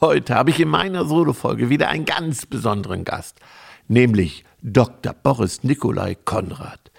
heute 0.00 0.34
habe 0.34 0.50
ich 0.50 0.60
in 0.60 0.68
meiner 0.68 1.04
Solo-Folge 1.04 1.70
wieder 1.70 1.88
einen 1.88 2.04
ganz 2.04 2.46
besonderen 2.46 3.04
Gast, 3.04 3.40
nämlich 3.88 4.44
Dr. 4.62 5.12
Boris 5.12 5.62
Nikolai 5.64 6.14
Konrad. 6.14 6.90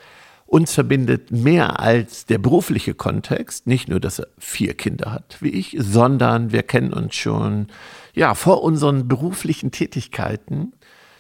Uns 0.46 0.74
verbindet 0.74 1.32
mehr 1.32 1.80
als 1.80 2.26
der 2.26 2.40
berufliche 2.40 2.96
Kontext, 2.96 3.68
nicht 3.68 3.88
nur, 3.88 4.00
dass 4.00 4.20
er 4.20 4.28
vier 4.40 4.74
Kinder 4.74 5.12
hat 5.12 5.38
wie 5.42 5.50
ich, 5.50 5.78
sondern 5.80 6.52
wir 6.52 6.64
kennen 6.64 6.92
uns 6.92 7.16
schon 7.16 7.68
ja 8.16 8.34
vor 8.34 8.64
unseren 8.64 9.08
beruflichen 9.08 9.70
Tätigkeiten. 9.70 10.74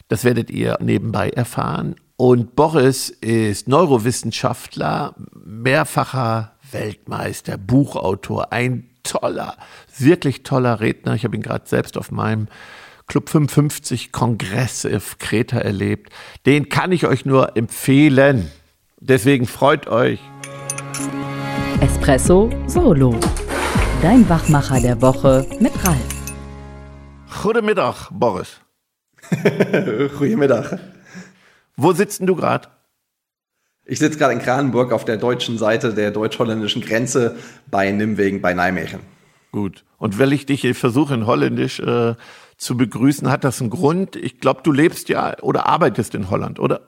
Das 0.07 0.23
werdet 0.23 0.50
ihr 0.50 0.80
nebenbei 0.82 1.30
erfahren. 1.30 1.96
Und 2.18 2.55
Boris 2.55 3.09
ist 3.09 3.68
Neurowissenschaftler, 3.68 5.14
mehrfacher 5.46 6.54
Weltmeister, 6.71 7.57
Buchautor, 7.57 8.52
ein 8.52 8.89
toller, 9.10 9.55
wirklich 9.98 10.44
toller 10.44 10.80
Redner. 10.80 11.16
Ich 11.16 11.23
habe 11.23 11.36
ihn 11.36 11.42
gerade 11.42 11.68
selbst 11.68 11.98
auf 11.98 12.12
meinem 12.12 12.48
Club 13.07 13.29
55 13.29 14.11
Kongress 14.11 14.86
auf 14.86 15.18
Kreta 15.18 15.57
erlebt. 15.57 16.14
Den 16.46 16.70
kann 16.70 16.92
ich 16.92 17.07
euch 17.07 17.25
nur 17.25 17.57
empfehlen. 17.57 18.51
Deswegen 19.00 19.48
freut 19.48 19.87
euch. 19.87 20.20
Espresso 21.82 22.50
Solo. 22.68 23.15
Dein 24.01 24.29
Wachmacher 24.29 24.79
der 24.79 25.01
Woche 25.01 25.46
mit 25.60 25.71
Ralf. 25.84 25.98
Goedemiddag, 27.42 28.10
Boris. 28.12 28.62
Goedemiddag. 30.20 30.78
Wo 31.76 31.93
sitzt 31.93 32.22
du 32.22 32.36
gerade? 32.36 32.67
Ich 33.89 33.98
sitze 33.98 34.20
gerade 34.20 34.34
in 34.34 34.39
Kranenburg 34.39 34.92
auf 34.92 35.03
der 35.03 35.17
deutschen 35.17 35.58
Seite 35.58 35.95
der 35.95 36.11
deutsch-holländischen 36.11 36.84
Grenze 36.84 37.36
bei 37.72 37.89
Nimwegen 37.89 38.39
bei 38.39 38.53
Nijmegen. 38.53 39.00
Gut. 39.52 39.84
Und 39.98 40.20
wenn 40.20 40.31
ich 40.31 40.45
dich 40.45 40.62
versuche 40.78 41.16
in 41.16 41.25
Holländisch 41.25 41.80
äh, 41.80 42.14
zu 42.56 42.78
begrüßen, 42.78 43.31
hat 43.31 43.44
das 43.44 43.59
einen 43.59 43.72
Grund. 43.72 44.16
Ich 44.16 44.39
glaube, 44.39 44.62
du 44.64 44.72
lebst 44.72 45.10
ja 45.10 45.40
oder 45.42 45.66
arbeitest 45.66 46.14
in 46.14 46.30
Holland, 46.30 46.60
oder? 46.60 46.82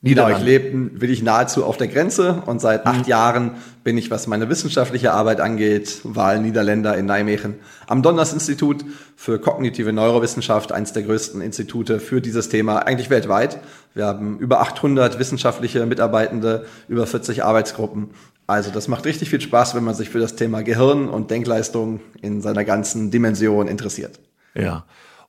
Genau, 0.00 0.28
ich 0.28 0.38
lebe 0.38 1.00
wirklich 1.00 1.24
nahezu 1.24 1.64
auf 1.64 1.76
der 1.76 1.88
Grenze 1.88 2.42
und 2.46 2.60
seit 2.60 2.86
acht 2.86 3.06
mhm. 3.06 3.10
Jahren 3.10 3.50
bin 3.82 3.98
ich, 3.98 4.12
was 4.12 4.28
meine 4.28 4.48
wissenschaftliche 4.48 5.12
Arbeit 5.12 5.40
angeht, 5.40 6.02
Wahl-Niederländer 6.04 6.96
in 6.96 7.06
Nijmegen 7.06 7.56
am 7.88 8.02
Donners-Institut 8.02 8.84
für 9.16 9.40
kognitive 9.40 9.92
Neurowissenschaft, 9.92 10.70
eines 10.70 10.92
der 10.92 11.02
größten 11.02 11.40
Institute 11.40 11.98
für 11.98 12.20
dieses 12.20 12.48
Thema, 12.48 12.78
eigentlich 12.78 13.10
weltweit. 13.10 13.58
Wir 13.94 14.06
haben 14.06 14.38
über 14.38 14.60
800 14.60 15.18
wissenschaftliche 15.18 15.84
Mitarbeitende, 15.84 16.66
über 16.86 17.04
40 17.04 17.42
Arbeitsgruppen. 17.42 18.10
Also 18.46 18.70
das 18.70 18.86
macht 18.86 19.04
richtig 19.04 19.30
viel 19.30 19.40
Spaß, 19.40 19.74
wenn 19.74 19.82
man 19.82 19.96
sich 19.96 20.10
für 20.10 20.20
das 20.20 20.36
Thema 20.36 20.62
Gehirn 20.62 21.08
und 21.08 21.32
Denkleistung 21.32 22.00
in 22.22 22.40
seiner 22.40 22.64
ganzen 22.64 23.10
Dimension 23.10 23.66
interessiert. 23.66 24.20
Ja. 24.54 24.84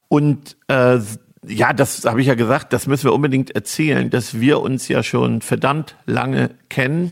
Und 0.09 0.57
äh, 0.67 0.99
ja, 1.45 1.73
das 1.73 2.05
habe 2.05 2.21
ich 2.21 2.27
ja 2.27 2.35
gesagt, 2.35 2.73
das 2.73 2.87
müssen 2.87 3.05
wir 3.05 3.13
unbedingt 3.13 3.51
erzählen, 3.51 4.09
dass 4.09 4.39
wir 4.39 4.59
uns 4.59 4.87
ja 4.87 5.03
schon 5.03 5.41
verdammt 5.41 5.95
lange 6.05 6.51
kennen. 6.69 7.11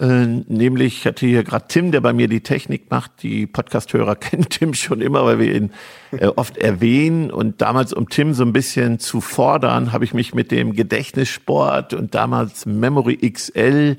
Äh, 0.00 0.26
nämlich, 0.48 0.98
ich 0.98 1.06
hatte 1.06 1.26
hier 1.26 1.44
gerade 1.44 1.66
Tim, 1.68 1.92
der 1.92 2.00
bei 2.00 2.14
mir 2.14 2.26
die 2.26 2.40
Technik 2.40 2.90
macht. 2.90 3.22
Die 3.22 3.46
Podcasthörer 3.46 4.16
kennen 4.16 4.46
Tim 4.48 4.72
schon 4.72 5.02
immer, 5.02 5.26
weil 5.26 5.38
wir 5.38 5.54
ihn 5.54 5.72
äh, 6.12 6.26
oft 6.26 6.56
erwähnen. 6.56 7.30
Und 7.30 7.60
damals, 7.60 7.92
um 7.92 8.08
Tim 8.08 8.32
so 8.32 8.42
ein 8.44 8.54
bisschen 8.54 8.98
zu 8.98 9.20
fordern, 9.20 9.92
habe 9.92 10.04
ich 10.04 10.14
mich 10.14 10.34
mit 10.34 10.50
dem 10.50 10.72
Gedächtnissport 10.72 11.92
und 11.92 12.14
damals 12.14 12.64
Memory 12.64 13.30
XL 13.30 13.98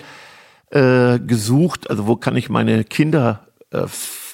äh, 0.71 1.19
gesucht. 1.19 1.87
Also 1.89 2.07
wo 2.07 2.15
kann 2.15 2.35
ich 2.35 2.49
meine 2.49 2.83
Kinder 2.83 3.45
äh, 3.69 3.85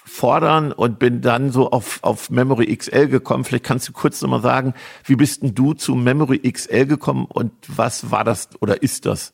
fordern 0.08 0.72
und 0.72 1.00
bin 1.00 1.22
dann 1.22 1.52
so 1.52 1.70
auf, 1.70 2.00
auf 2.02 2.30
Memory 2.30 2.76
XL 2.76 3.08
gekommen. 3.08 3.44
Vielleicht 3.44 3.66
kannst 3.66 3.88
du 3.88 3.94
kurz 3.94 4.22
nochmal 4.22 4.42
sagen, 4.42 4.74
wie 5.04 5.16
bist 5.16 5.44
denn 5.44 5.54
du 5.54 5.74
zu 5.74 5.96
Memory 5.96 6.40
XL 6.52 6.86
gekommen 6.86 7.26
und 7.26 7.52
was 7.68 8.10
war 8.10 8.24
das 8.24 8.50
oder 8.60 8.82
ist 8.82 9.06
das? 9.06 9.34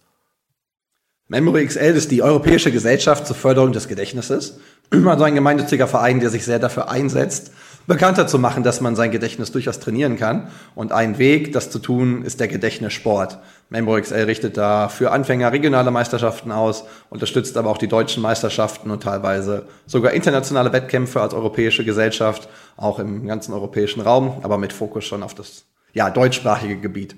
Memory 1.30 1.66
XL 1.66 1.96
ist 1.96 2.12
die 2.12 2.22
Europäische 2.22 2.72
Gesellschaft 2.72 3.26
zur 3.26 3.36
Förderung 3.36 3.72
des 3.72 3.88
Gedächtnisses. 3.88 4.60
Also 5.06 5.24
ein 5.24 5.34
gemeinnütziger 5.34 5.88
Verein, 5.88 6.20
der 6.20 6.30
sich 6.30 6.46
sehr 6.46 6.60
dafür 6.60 6.90
einsetzt, 6.90 7.52
bekannter 7.88 8.28
zu 8.28 8.40
machen, 8.40 8.64
dass 8.64 8.82
man 8.82 8.96
sein 8.96 9.12
Gedächtnis 9.12 9.52
durchaus 9.52 9.80
trainieren 9.80 10.18
kann. 10.18 10.48
Und 10.76 10.92
ein 10.92 11.18
Weg, 11.18 11.54
das 11.54 11.70
zu 11.70 11.80
tun, 11.80 12.24
ist 12.24 12.40
der 12.40 12.48
Gedächtnissport. 12.48 13.40
MemberXL 13.70 14.24
richtet 14.26 14.58
da 14.58 14.88
für 14.88 15.12
Anfänger 15.12 15.52
regionale 15.52 15.92
Meisterschaften 15.92 16.52
aus, 16.52 16.86
unterstützt 17.10 17.58
aber 17.58 17.70
auch 17.70 17.78
die 17.78 17.88
deutschen 17.88 18.22
Meisterschaften 18.22 18.92
und 18.92 19.04
teilweise 19.04 19.66
sogar 19.86 20.12
internationale 20.12 20.72
Wettkämpfe 20.72 21.22
als 21.22 21.34
europäische 21.34 21.84
Gesellschaft, 21.84 22.48
auch 22.78 23.00
im 23.00 23.28
ganzen 23.28 23.54
europäischen 23.54 24.02
Raum, 24.02 24.42
aber 24.44 24.58
mit 24.58 24.74
Fokus 24.74 25.06
schon 25.06 25.24
auf 25.24 25.34
das 25.34 25.66
ja, 25.94 26.10
deutschsprachige 26.10 26.78
Gebiet. 26.78 27.16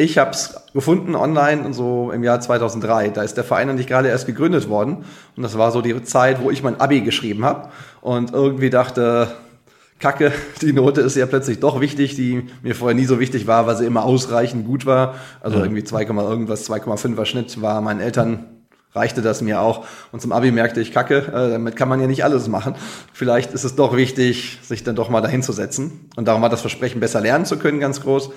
Ich 0.00 0.16
habe 0.16 0.30
es 0.30 0.54
gefunden 0.72 1.16
online 1.16 1.74
so 1.74 2.12
im 2.12 2.22
Jahr 2.22 2.40
2003. 2.40 3.08
Da 3.08 3.22
ist 3.22 3.36
der 3.36 3.42
Verein 3.42 3.74
nicht 3.74 3.88
gerade 3.88 4.08
erst 4.08 4.26
gegründet 4.26 4.68
worden. 4.68 5.04
Und 5.36 5.42
das 5.42 5.58
war 5.58 5.72
so 5.72 5.82
die 5.82 6.04
Zeit, 6.04 6.40
wo 6.40 6.52
ich 6.52 6.62
mein 6.62 6.80
Abi 6.80 7.00
geschrieben 7.00 7.44
habe 7.44 7.70
und 8.00 8.32
irgendwie 8.32 8.70
dachte, 8.70 9.28
Kacke, 9.98 10.32
die 10.62 10.72
Note 10.72 11.00
ist 11.00 11.16
ja 11.16 11.26
plötzlich 11.26 11.60
doch 11.60 11.80
wichtig, 11.80 12.14
die 12.14 12.46
mir 12.62 12.74
vorher 12.74 12.94
nie 12.94 13.06
so 13.06 13.20
wichtig 13.20 13.46
war, 13.46 13.66
weil 13.66 13.76
sie 13.76 13.86
immer 13.86 14.04
ausreichend 14.04 14.66
gut 14.66 14.86
war. 14.86 15.14
Also 15.40 15.58
ja. 15.58 15.64
irgendwie 15.64 15.84
2, 15.84 16.02
irgendwas, 16.02 16.68
2,5er 16.68 17.24
Schnitt 17.24 17.60
war 17.60 17.80
meinen 17.80 18.00
Eltern 18.00 18.46
reichte 18.94 19.22
das 19.22 19.42
mir 19.42 19.60
auch. 19.60 19.86
Und 20.12 20.20
zum 20.20 20.32
Abi 20.32 20.50
merkte 20.50 20.80
ich, 20.80 20.92
Kacke, 20.92 21.18
äh, 21.18 21.50
damit 21.50 21.76
kann 21.76 21.88
man 21.88 22.00
ja 22.00 22.06
nicht 22.06 22.24
alles 22.24 22.48
machen. 22.48 22.74
Vielleicht 23.12 23.52
ist 23.52 23.64
es 23.64 23.76
doch 23.76 23.96
wichtig, 23.96 24.58
sich 24.62 24.82
dann 24.82 24.96
doch 24.96 25.08
mal 25.08 25.20
dahin 25.20 25.42
zu 25.42 25.52
setzen. 25.52 26.08
Und 26.16 26.26
darum 26.26 26.42
war 26.42 26.48
das 26.48 26.60
Versprechen, 26.60 27.00
besser 27.00 27.20
lernen 27.20 27.44
zu 27.44 27.58
können, 27.58 27.80
ganz 27.80 28.00
groß. 28.00 28.30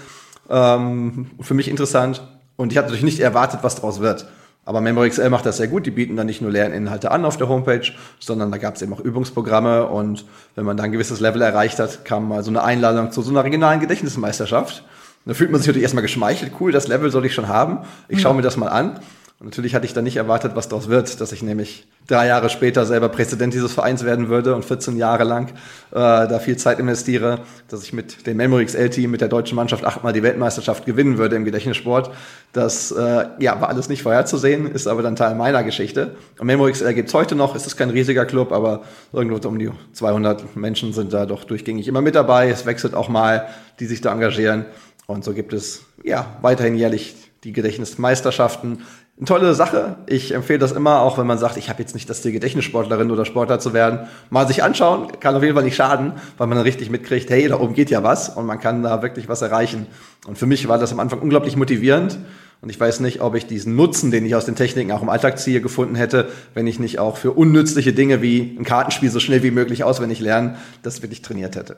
Ähm, 0.50 1.32
für 1.40 1.54
mich 1.54 1.68
interessant. 1.68 2.22
Und 2.58 2.72
ich 2.72 2.78
hatte 2.78 2.88
natürlich 2.88 3.04
nicht 3.04 3.20
erwartet, 3.20 3.62
was 3.64 3.76
daraus 3.76 4.02
wird. 4.02 4.28
Aber 4.64 4.80
MemoryXL 4.80 5.30
macht 5.30 5.46
das 5.46 5.58
sehr 5.58 5.68
gut. 5.68 5.86
Die 5.86 5.92
bieten 5.92 6.16
dann 6.16 6.28
nicht 6.28 6.42
nur 6.42 6.52
Lerninhalte 6.52 7.12
an 7.12 7.26
auf 7.26 7.38
der 7.38 7.50
Homepage, 7.50 7.92
sondern 8.20 8.52
da 8.52 8.58
gab 8.58 8.76
es 8.76 8.82
eben 8.82 8.94
auch 8.94 9.00
Übungsprogramme. 9.00 9.88
Und 9.88 10.26
wenn 10.56 10.66
man 10.66 10.78
dann 10.78 10.86
ein 10.86 10.92
gewisses 10.92 11.20
Level 11.20 11.42
erreicht 11.42 11.80
hat, 11.80 12.06
kam 12.06 12.28
mal 12.28 12.44
so 12.44 12.52
eine 12.52 12.64
Einladung 12.64 13.12
zu 13.12 13.22
so 13.22 13.32
einer 13.32 13.44
regionalen 13.44 13.80
Gedächtnismeisterschaft. 13.80 14.84
Da 15.26 15.34
fühlt 15.34 15.52
man 15.52 15.60
sich 15.60 15.68
natürlich 15.68 15.84
erstmal 15.84 16.04
geschmeichelt. 16.04 16.54
Cool, 16.60 16.72
das 16.72 16.88
Level 16.88 17.12
soll 17.12 17.26
ich 17.26 17.34
schon 17.34 17.48
haben. 17.48 17.80
Ich 18.08 18.22
schaue 18.22 18.36
mir 18.36 18.42
das 18.42 18.58
mal 18.58 18.70
an. 18.70 19.00
Und 19.42 19.48
natürlich 19.48 19.74
hatte 19.74 19.88
ich 19.88 19.94
dann 19.94 20.04
nicht 20.04 20.18
erwartet, 20.18 20.52
was 20.54 20.70
daraus 20.70 20.88
wird, 20.88 21.20
dass 21.20 21.32
ich 21.32 21.42
nämlich 21.42 21.88
drei 22.06 22.28
Jahre 22.28 22.52
später 22.52 22.86
selber 22.86 23.10
Präsident 23.10 23.56
dieses 23.56 23.74
Vereins 23.74 24.06
werden 24.06 24.30
würde 24.30 24.54
und 24.54 24.64
14 24.64 24.98
Jahre 24.98 25.24
lang 25.24 25.48
äh, 25.48 25.54
da 25.94 26.38
viel 26.38 26.58
Zeit 26.58 26.78
investiere, 26.78 27.40
dass 27.68 27.82
ich 27.82 27.92
mit 27.92 28.28
dem 28.28 28.38
Memory 28.38 28.66
XL-Team, 28.66 29.10
mit 29.10 29.20
der 29.20 29.30
deutschen 29.30 29.56
Mannschaft 29.56 29.84
achtmal 29.84 30.14
die 30.14 30.22
Weltmeisterschaft 30.22 30.86
gewinnen 30.86 31.18
würde 31.18 31.38
im 31.38 31.44
Gedächtnissport. 31.44 32.12
Das 32.54 32.92
äh, 32.92 33.30
ja, 33.40 33.60
war 33.60 33.70
alles 33.70 33.90
nicht 33.90 34.04
vorherzusehen, 34.04 34.68
ist 34.68 34.86
aber 34.86 35.02
dann 35.02 35.16
Teil 35.16 35.34
meiner 35.34 35.64
Geschichte. 35.64 36.16
Und 36.38 36.46
Memory 36.46 36.74
XL 36.74 36.94
gibt 36.94 37.08
es 37.08 37.16
heute 37.16 37.34
noch, 37.34 37.56
es 37.56 37.66
ist 37.66 37.78
kein 37.78 37.90
riesiger 37.90 38.26
Club, 38.26 38.52
aber 38.52 38.84
irgendwo 39.12 39.48
um 39.48 39.58
die 39.58 39.72
200 39.94 40.56
Menschen 40.56 40.94
sind 40.94 41.14
da 41.14 41.26
doch 41.26 41.46
durchgängig 41.46 41.88
immer 41.88 42.02
mit 42.02 42.14
dabei. 42.14 42.52
Es 42.52 42.68
wechselt 42.68 42.94
auch 42.94 43.10
mal, 43.10 43.48
die 43.80 43.88
sich 43.88 44.02
da 44.02 44.14
engagieren. 44.14 44.66
Und 45.08 45.24
so 45.24 45.34
gibt 45.34 45.52
es 45.52 45.82
ja 46.04 46.38
weiterhin 46.44 46.76
jährlich 46.76 47.16
die 47.44 47.54
Gedächtnismeisterschaften 47.54 48.84
eine 49.22 49.28
tolle 49.28 49.54
Sache. 49.54 49.98
Ich 50.08 50.34
empfehle 50.34 50.58
das 50.58 50.72
immer, 50.72 51.02
auch 51.02 51.20
wenn 51.20 51.28
man 51.28 51.38
sagt, 51.38 51.56
ich 51.56 51.70
habe 51.70 51.80
jetzt 51.80 51.94
nicht 51.94 52.10
das 52.10 52.24
Ziel, 52.24 52.32
Gedächtnissportlerin 52.32 53.12
oder 53.12 53.24
Sportler 53.24 53.60
zu 53.60 53.72
werden. 53.72 54.08
Mal 54.32 54.48
sich 54.48 54.64
anschauen, 54.64 55.10
kann 55.20 55.36
auf 55.36 55.44
jeden 55.44 55.54
Fall 55.54 55.64
nicht 55.64 55.76
schaden, 55.76 56.14
weil 56.40 56.48
man 56.48 56.58
dann 56.58 56.66
richtig 56.66 56.90
mitkriegt, 56.90 57.30
hey, 57.30 57.48
da 57.48 57.60
oben 57.60 57.76
geht 57.76 57.92
ja 57.92 58.02
was 58.02 58.30
und 58.30 58.48
man 58.48 58.60
kann 58.60 58.82
da 58.82 59.04
wirklich 59.04 59.30
was 59.30 59.44
erreichen. 59.44 59.86
Und 60.26 60.40
für 60.40 60.48
mich 60.48 60.68
war 60.68 60.80
das 60.80 60.92
am 60.92 61.00
Anfang 61.00 61.20
unglaublich 61.20 61.56
motivierend. 61.56 62.18
Und 62.62 62.70
ich 62.72 62.80
weiß 62.80 63.00
nicht, 63.02 63.22
ob 63.22 63.36
ich 63.36 63.46
diesen 63.46 63.76
Nutzen, 63.76 64.10
den 64.10 64.26
ich 64.26 64.34
aus 64.34 64.46
den 64.46 64.56
Techniken 64.56 64.92
auch 64.92 65.04
im 65.04 65.10
Alltag 65.10 65.38
ziehe, 65.38 65.62
gefunden 65.62 65.94
hätte, 65.94 66.30
wenn 66.56 66.66
ich 66.66 66.80
nicht 66.80 66.98
auch 66.98 67.18
für 67.18 67.32
unnützliche 67.32 67.94
Dinge 67.94 68.24
wie 68.24 68.56
ein 68.60 68.66
Kartenspiel 68.66 69.12
so 69.12 69.20
schnell 69.20 69.44
wie 69.44 69.52
möglich 69.52 69.84
auswendig 69.84 70.20
lernen, 70.20 70.58
das 70.82 71.04
wirklich 71.04 71.22
trainiert 71.22 71.56
hätte. 71.56 71.78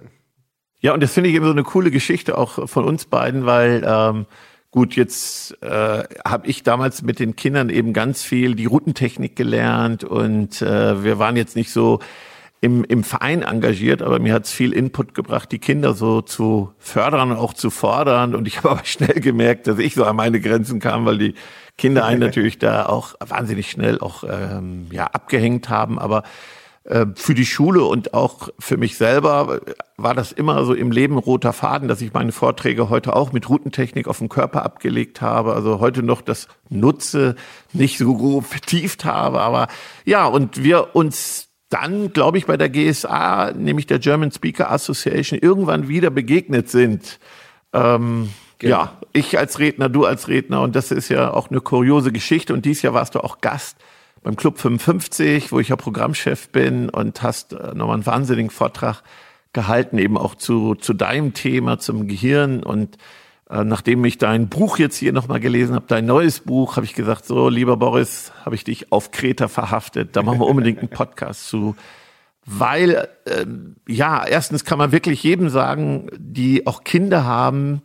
Ja, 0.80 0.94
und 0.94 1.04
das 1.04 1.12
finde 1.12 1.30
ich 1.30 1.36
eben 1.36 1.46
so 1.46 1.52
eine 1.52 1.64
coole 1.64 1.92
Geschichte 1.92 2.38
auch 2.38 2.70
von 2.70 2.86
uns 2.86 3.06
beiden, 3.06 3.46
weil 3.46 3.84
ähm, 3.86 4.26
Gut, 4.74 4.96
jetzt 4.96 5.56
äh, 5.62 6.04
habe 6.26 6.48
ich 6.48 6.64
damals 6.64 7.04
mit 7.04 7.20
den 7.20 7.36
Kindern 7.36 7.70
eben 7.70 7.94
ganz 7.94 8.24
viel 8.24 8.56
die 8.56 8.66
Routentechnik 8.66 9.36
gelernt 9.36 10.04
und 10.04 10.64
äh, 10.64 11.04
wir 11.04 11.20
waren 11.20 11.36
jetzt 11.36 11.56
nicht 11.56 11.70
so 11.70 12.00
im, 12.60 12.84
im 12.84 13.04
Verein 13.04 13.44
engagiert, 13.44 14.02
aber 14.02 14.18
mir 14.18 14.34
hat's 14.34 14.52
viel 14.52 14.74
Input 14.74 15.14
gebracht, 15.14 15.52
die 15.52 15.60
Kinder 15.60 15.94
so 15.94 16.22
zu 16.22 16.74
fördern 16.80 17.30
und 17.30 17.38
auch 17.38 17.54
zu 17.54 17.70
fordern. 17.70 18.34
Und 18.34 18.48
ich 18.48 18.58
habe 18.64 18.72
aber 18.72 18.84
schnell 18.84 19.20
gemerkt, 19.20 19.68
dass 19.68 19.78
ich 19.78 19.94
so 19.94 20.06
an 20.06 20.16
meine 20.16 20.40
Grenzen 20.40 20.80
kam, 20.80 21.06
weil 21.06 21.20
die 21.20 21.36
Kinder 21.78 22.04
einen 22.06 22.20
natürlich 22.22 22.58
da 22.58 22.88
auch 22.88 23.14
wahnsinnig 23.20 23.70
schnell 23.70 24.00
auch 24.00 24.24
ähm, 24.28 24.88
ja 24.92 25.06
abgehängt 25.06 25.70
haben. 25.70 26.00
Aber 26.00 26.24
für 27.16 27.34
die 27.34 27.46
Schule 27.46 27.86
und 27.86 28.14
auch 28.14 28.50
für 28.60 28.76
mich 28.76 28.98
selber 28.98 29.62
war 29.96 30.14
das 30.14 30.34
immer 30.34 30.66
so 30.66 30.74
im 30.74 30.92
Leben 30.92 31.18
roter 31.18 31.54
Faden, 31.54 31.88
dass 31.88 32.02
ich 32.02 32.12
meine 32.12 32.34
Vorträge 32.34 32.90
heute 32.90 33.16
auch 33.16 33.32
mit 33.32 33.48
Routentechnik 33.48 34.08
auf 34.08 34.18
dem 34.18 34.28
Körper 34.28 34.66
abgelegt 34.66 35.22
habe. 35.22 35.54
Also 35.54 35.80
heute 35.80 36.04
noch 36.04 36.22
das 36.22 36.50
nutze, 36.70 37.36
nicht 37.72 37.98
so 37.98 38.42
vertieft 38.48 39.06
habe. 39.06 39.40
Aber 39.40 39.70
ja, 40.04 40.26
und 40.26 40.62
wir 40.62 40.94
uns 40.94 41.48
dann, 41.70 42.12
glaube 42.12 42.38
ich, 42.38 42.46
bei 42.46 42.58
der 42.58 42.70
GSA, 42.70 43.54
nämlich 43.54 43.88
der 43.88 44.00
German 44.00 44.32
Speaker 44.32 44.70
Association, 44.70 45.40
irgendwann 45.40 45.88
wieder 45.88 46.10
begegnet 46.10 46.70
sind. 46.70 47.18
Ähm, 47.72 48.30
genau. 48.60 48.76
Ja, 48.76 48.98
ich 49.14 49.40
als 49.40 49.58
Redner, 49.58 49.88
du 49.88 50.06
als 50.06 50.28
Redner. 50.28 50.62
Und 50.62 50.76
das 50.76 50.92
ist 50.92 51.08
ja 51.08 51.34
auch 51.34 51.50
eine 51.50 51.62
kuriose 51.62 52.12
Geschichte. 52.12 52.54
Und 52.54 52.66
dieses 52.66 52.84
Jahr 52.84 52.94
warst 52.94 53.16
du 53.16 53.22
auch 53.22 53.40
Gast 53.40 53.78
beim 54.24 54.36
Club 54.36 54.58
55, 54.58 55.52
wo 55.52 55.60
ich 55.60 55.70
ja 55.70 55.76
Programmchef 55.76 56.50
bin 56.50 56.90
und 56.90 57.22
hast 57.22 57.54
äh, 57.54 57.76
nochmal 57.76 57.96
einen 57.96 58.06
wahnsinnigen 58.06 58.50
Vortrag 58.50 59.04
gehalten, 59.52 59.98
eben 59.98 60.18
auch 60.18 60.36
zu, 60.36 60.76
zu 60.76 60.94
deinem 60.94 61.34
Thema, 61.34 61.78
zum 61.78 62.08
Gehirn. 62.08 62.64
Und 62.64 62.98
äh, 63.50 63.64
nachdem 63.64 64.04
ich 64.06 64.18
dein 64.18 64.50
Buch 64.50 64.80
jetzt 64.80 64.98
hier 64.98 65.14
nochmal 65.14 65.40
gelesen 65.40 65.76
habe, 65.76 65.86
dein 65.88 66.06
neues 66.06 66.40
Buch, 66.40 66.76
habe 66.76 66.86
ich 66.86 66.94
gesagt, 66.96 67.26
so, 67.26 67.50
lieber 67.50 67.78
Boris, 67.78 68.32
habe 68.44 68.56
ich 68.56 68.64
dich 68.64 68.92
auf 68.92 69.12
Kreta 69.12 69.48
verhaftet. 69.48 70.16
Da 70.16 70.24
machen 70.24 70.40
wir 70.40 70.48
unbedingt 70.48 70.80
einen 70.80 70.90
Podcast 70.90 71.48
zu. 71.48 71.76
Weil, 72.46 73.08
äh, 73.26 73.46
ja, 73.88 74.26
erstens 74.26 74.66
kann 74.66 74.78
man 74.78 74.92
wirklich 74.92 75.24
jedem 75.24 75.50
sagen, 75.50 76.08
die 76.18 76.66
auch 76.68 76.84
Kinder 76.84 77.24
haben, 77.24 77.82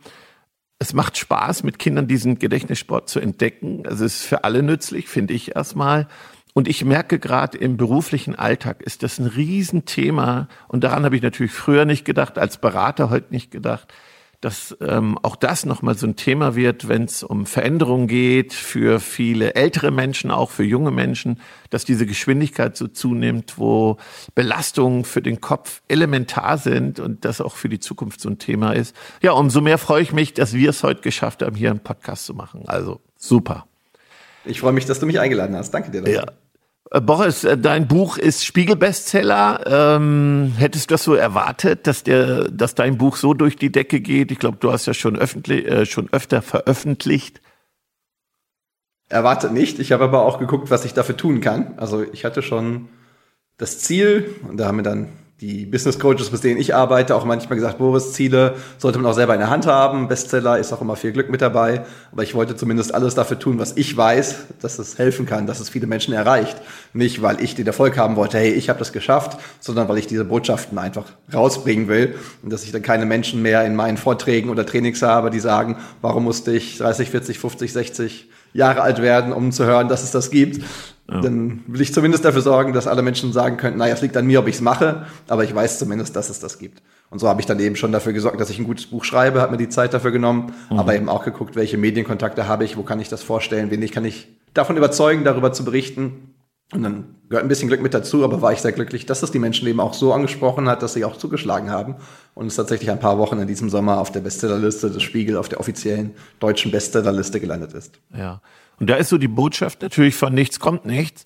es 0.79 0.93
macht 0.93 1.17
Spaß, 1.17 1.63
mit 1.63 1.77
Kindern 1.77 2.07
diesen 2.07 2.39
Gedächtnissport 2.39 3.09
zu 3.09 3.19
entdecken. 3.19 3.85
Also 3.85 4.05
es 4.05 4.21
ist 4.21 4.25
für 4.25 4.45
alle 4.45 4.63
nützlich, 4.63 5.09
finde 5.09 5.33
ich 5.33 5.55
erstmal. 5.55 6.07
Und 6.53 6.67
ich 6.67 6.83
merke 6.83 7.19
gerade 7.19 7.57
im 7.57 7.77
beruflichen 7.77 8.35
Alltag 8.35 8.81
ist 8.81 9.03
das 9.03 9.19
ein 9.19 9.27
Riesenthema. 9.27 10.47
Und 10.67 10.83
daran 10.83 11.03
habe 11.03 11.15
ich 11.15 11.21
natürlich 11.21 11.51
früher 11.51 11.85
nicht 11.85 12.05
gedacht, 12.05 12.37
als 12.37 12.57
Berater 12.57 13.09
heute 13.09 13.31
nicht 13.31 13.51
gedacht 13.51 13.93
dass 14.41 14.77
ähm, 14.79 15.17
auch 15.21 15.35
das 15.35 15.65
nochmal 15.65 15.97
so 15.97 16.07
ein 16.07 16.15
Thema 16.15 16.55
wird, 16.55 16.87
wenn 16.87 17.03
es 17.03 17.23
um 17.23 17.45
Veränderungen 17.45 18.07
geht, 18.07 18.53
für 18.53 18.99
viele 18.99 19.55
ältere 19.55 19.91
Menschen, 19.91 20.31
auch 20.31 20.49
für 20.49 20.63
junge 20.63 20.91
Menschen, 20.91 21.41
dass 21.69 21.83
diese 21.83 22.05
Geschwindigkeit 22.05 22.77
so 22.77 22.87
zunimmt, 22.87 23.57
wo 23.57 23.97
Belastungen 24.35 25.03
für 25.03 25.21
den 25.21 25.41
Kopf 25.41 25.81
elementar 25.87 26.57
sind 26.57 26.99
und 26.99 27.25
das 27.25 27.41
auch 27.41 27.55
für 27.55 27.69
die 27.69 27.79
Zukunft 27.79 28.21
so 28.21 28.29
ein 28.29 28.37
Thema 28.37 28.71
ist. 28.71 28.95
Ja, 29.21 29.33
umso 29.33 29.59
mehr 29.59 29.77
freue 29.77 30.01
ich 30.01 30.13
mich, 30.13 30.33
dass 30.33 30.53
wir 30.53 30.69
es 30.69 30.83
heute 30.83 31.01
geschafft 31.01 31.43
haben, 31.43 31.55
hier 31.55 31.71
einen 31.71 31.81
Podcast 31.81 32.25
zu 32.25 32.33
machen. 32.33 32.63
Also 32.67 33.01
super. 33.17 33.65
Ich 34.45 34.61
freue 34.61 34.73
mich, 34.73 34.85
dass 34.85 34.99
du 34.99 35.05
mich 35.05 35.19
eingeladen 35.19 35.55
hast. 35.55 35.71
Danke 35.71 35.91
dir. 35.91 36.01
Dafür. 36.01 36.15
Ja. 36.15 36.48
Äh, 36.91 37.01
Boris, 37.01 37.43
äh, 37.43 37.57
dein 37.57 37.87
Buch 37.87 38.17
ist 38.17 38.45
Spiegelbestseller. 38.45 39.63
Ähm, 39.65 40.53
hättest 40.57 40.89
du 40.89 40.93
das 40.93 41.03
so 41.03 41.13
erwartet, 41.13 41.85
dass 41.87 42.03
der, 42.03 42.49
dass 42.49 42.75
dein 42.75 42.97
Buch 42.97 43.15
so 43.15 43.33
durch 43.33 43.55
die 43.55 43.71
Decke 43.71 44.01
geht? 44.01 44.31
Ich 44.31 44.39
glaube, 44.39 44.57
du 44.59 44.71
hast 44.71 44.85
ja 44.85 44.93
schon 44.93 45.15
öffentlich, 45.15 45.65
äh, 45.67 45.85
schon 45.85 46.09
öfter 46.11 46.41
veröffentlicht. 46.41 47.41
Erwartet 49.09 49.51
nicht. 49.51 49.79
Ich 49.79 49.91
habe 49.91 50.03
aber 50.03 50.23
auch 50.23 50.39
geguckt, 50.39 50.69
was 50.69 50.85
ich 50.85 50.93
dafür 50.93 51.17
tun 51.17 51.41
kann. 51.41 51.73
Also 51.77 52.03
ich 52.11 52.25
hatte 52.25 52.41
schon 52.41 52.89
das 53.57 53.79
Ziel 53.79 54.35
und 54.47 54.57
da 54.57 54.67
haben 54.67 54.77
wir 54.77 54.83
dann 54.83 55.09
die 55.41 55.65
Business 55.65 55.99
Coaches, 55.99 56.33
mit 56.33 56.43
denen 56.43 56.59
ich 56.59 56.75
arbeite, 56.75 57.15
auch 57.15 57.23
manchmal 57.23 57.55
gesagt, 57.55 57.77
Boris, 57.77 58.11
Ziele 58.11 58.55
sollte 58.77 58.99
man 58.99 59.09
auch 59.09 59.15
selber 59.15 59.33
in 59.33 59.39
der 59.39 59.49
Hand 59.49 59.67
haben. 59.67 60.09
Bestseller 60.09 60.57
ist 60.57 60.73
auch 60.73 60.81
immer 60.81 60.97
viel 60.97 61.13
Glück 61.13 61.29
mit 61.29 61.41
dabei. 61.41 61.85
Aber 62.11 62.23
ich 62.23 62.35
wollte 62.35 62.57
zumindest 62.57 62.93
alles 62.93 63.15
dafür 63.15 63.39
tun, 63.39 63.57
was 63.57 63.77
ich 63.77 63.95
weiß, 63.95 64.35
dass 64.61 64.79
es 64.79 64.97
helfen 64.97 65.25
kann, 65.25 65.47
dass 65.47 65.61
es 65.61 65.69
viele 65.69 65.87
Menschen 65.87 66.13
erreicht. 66.13 66.57
Nicht, 66.91 67.21
weil 67.21 67.41
ich 67.41 67.55
den 67.55 67.65
Erfolg 67.65 67.97
haben 67.97 68.17
wollte, 68.17 68.37
hey, 68.37 68.51
ich 68.51 68.67
habe 68.67 68.79
das 68.79 68.91
geschafft, 68.91 69.39
sondern 69.61 69.87
weil 69.87 69.97
ich 69.97 70.07
diese 70.07 70.25
Botschaften 70.25 70.77
einfach 70.77 71.05
rausbringen 71.33 71.87
will. 71.87 72.15
Und 72.43 72.51
dass 72.51 72.65
ich 72.65 72.73
dann 72.73 72.81
keine 72.81 73.05
Menschen 73.05 73.41
mehr 73.41 73.63
in 73.65 73.77
meinen 73.77 73.97
Vorträgen 73.97 74.49
oder 74.49 74.65
Trainings 74.65 75.01
habe, 75.01 75.29
die 75.29 75.39
sagen, 75.39 75.77
warum 76.01 76.25
musste 76.25 76.51
ich 76.51 76.79
30, 76.79 77.11
40, 77.11 77.39
50, 77.39 77.71
60 77.71 78.29
Jahre 78.51 78.81
alt 78.81 79.01
werden, 79.01 79.31
um 79.31 79.51
zu 79.53 79.63
hören, 79.65 79.87
dass 79.87 80.03
es 80.03 80.11
das 80.11 80.31
gibt. 80.31 80.65
Ja. 81.11 81.21
Dann 81.21 81.63
will 81.67 81.81
ich 81.81 81.93
zumindest 81.93 82.23
dafür 82.23 82.41
sorgen, 82.41 82.73
dass 82.73 82.87
alle 82.87 83.01
Menschen 83.01 83.33
sagen 83.33 83.57
könnten, 83.57 83.79
naja, 83.79 83.93
es 83.93 84.01
liegt 84.01 84.15
an 84.15 84.27
mir, 84.27 84.39
ob 84.39 84.47
ich 84.47 84.55
es 84.55 84.61
mache, 84.61 85.05
aber 85.27 85.43
ich 85.43 85.53
weiß 85.53 85.79
zumindest, 85.79 86.15
dass 86.15 86.29
es 86.29 86.39
das 86.39 86.59
gibt. 86.59 86.81
Und 87.09 87.19
so 87.19 87.27
habe 87.27 87.41
ich 87.41 87.47
dann 87.47 87.59
eben 87.59 87.75
schon 87.75 87.91
dafür 87.91 88.13
gesorgt, 88.13 88.39
dass 88.39 88.49
ich 88.49 88.59
ein 88.59 88.65
gutes 88.65 88.85
Buch 88.85 89.03
schreibe, 89.03 89.41
habe 89.41 89.53
mir 89.53 89.57
die 89.57 89.69
Zeit 89.69 89.93
dafür 89.93 90.11
genommen, 90.11 90.53
mhm. 90.69 90.79
aber 90.79 90.95
eben 90.95 91.09
auch 91.09 91.25
geguckt, 91.25 91.55
welche 91.55 91.77
Medienkontakte 91.77 92.47
habe 92.47 92.63
ich, 92.63 92.77
wo 92.77 92.83
kann 92.83 92.99
ich 92.99 93.09
das 93.09 93.23
vorstellen, 93.23 93.71
wen 93.71 93.81
ich 93.81 93.91
kann 93.91 94.05
ich 94.05 94.27
davon 94.53 94.77
überzeugen, 94.77 95.23
darüber 95.23 95.51
zu 95.51 95.65
berichten. 95.65 96.35
Und 96.71 96.83
dann 96.83 97.15
gehört 97.29 97.43
ein 97.43 97.47
bisschen 97.47 97.67
Glück 97.67 97.81
mit 97.81 97.95
dazu, 97.95 98.23
aber 98.23 98.43
war 98.43 98.53
ich 98.53 98.59
sehr 98.59 98.71
glücklich, 98.71 99.07
dass 99.07 99.23
es 99.23 99.31
die 99.31 99.39
Menschen 99.39 99.67
eben 99.67 99.79
auch 99.79 99.95
so 99.95 100.13
angesprochen 100.13 100.69
hat, 100.69 100.83
dass 100.83 100.93
sie 100.93 101.03
auch 101.03 101.17
zugeschlagen 101.17 101.71
haben 101.71 101.95
und 102.35 102.45
es 102.45 102.55
tatsächlich 102.55 102.91
ein 102.91 102.99
paar 102.99 103.17
Wochen 103.17 103.39
in 103.39 103.47
diesem 103.47 103.71
Sommer 103.71 103.99
auf 103.99 104.11
der 104.11 104.19
Bestsellerliste 104.19 104.91
des 104.91 105.01
Spiegel, 105.01 105.35
auf 105.35 105.49
der 105.49 105.59
offiziellen 105.59 106.11
deutschen 106.39 106.71
Bestsellerliste 106.71 107.39
gelandet 107.39 107.73
ist. 107.73 107.99
Ja. 108.15 108.41
Und 108.79 108.89
da 108.89 108.95
ist 108.95 109.09
so 109.09 109.17
die 109.17 109.27
Botschaft 109.27 109.81
natürlich 109.81 110.15
von 110.15 110.33
nichts 110.33 110.59
kommt 110.59 110.85
nichts. 110.85 111.25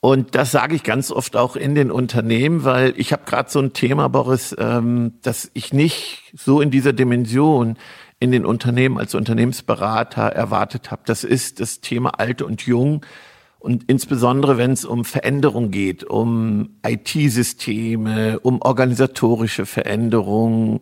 Und 0.00 0.34
das 0.34 0.50
sage 0.50 0.74
ich 0.74 0.82
ganz 0.82 1.10
oft 1.10 1.34
auch 1.34 1.56
in 1.56 1.74
den 1.74 1.90
Unternehmen, 1.90 2.64
weil 2.64 2.92
ich 2.98 3.12
habe 3.12 3.22
gerade 3.24 3.50
so 3.50 3.58
ein 3.58 3.72
Thema, 3.72 4.08
Boris, 4.08 4.54
ähm, 4.58 5.14
dass 5.22 5.50
ich 5.54 5.72
nicht 5.72 6.32
so 6.36 6.60
in 6.60 6.70
dieser 6.70 6.92
Dimension 6.92 7.78
in 8.20 8.30
den 8.30 8.44
Unternehmen 8.44 8.98
als 8.98 9.14
Unternehmensberater 9.14 10.24
erwartet 10.24 10.90
habe. 10.90 11.02
Das 11.06 11.24
ist 11.24 11.60
das 11.60 11.80
Thema 11.80 12.18
Alt 12.20 12.42
und 12.42 12.62
Jung. 12.62 13.04
Und 13.58 13.84
insbesondere, 13.86 14.58
wenn 14.58 14.72
es 14.72 14.84
um 14.84 15.06
Veränderung 15.06 15.70
geht, 15.70 16.04
um 16.04 16.76
IT-Systeme, 16.86 18.40
um 18.40 18.60
organisatorische 18.60 19.64
Veränderungen, 19.64 20.80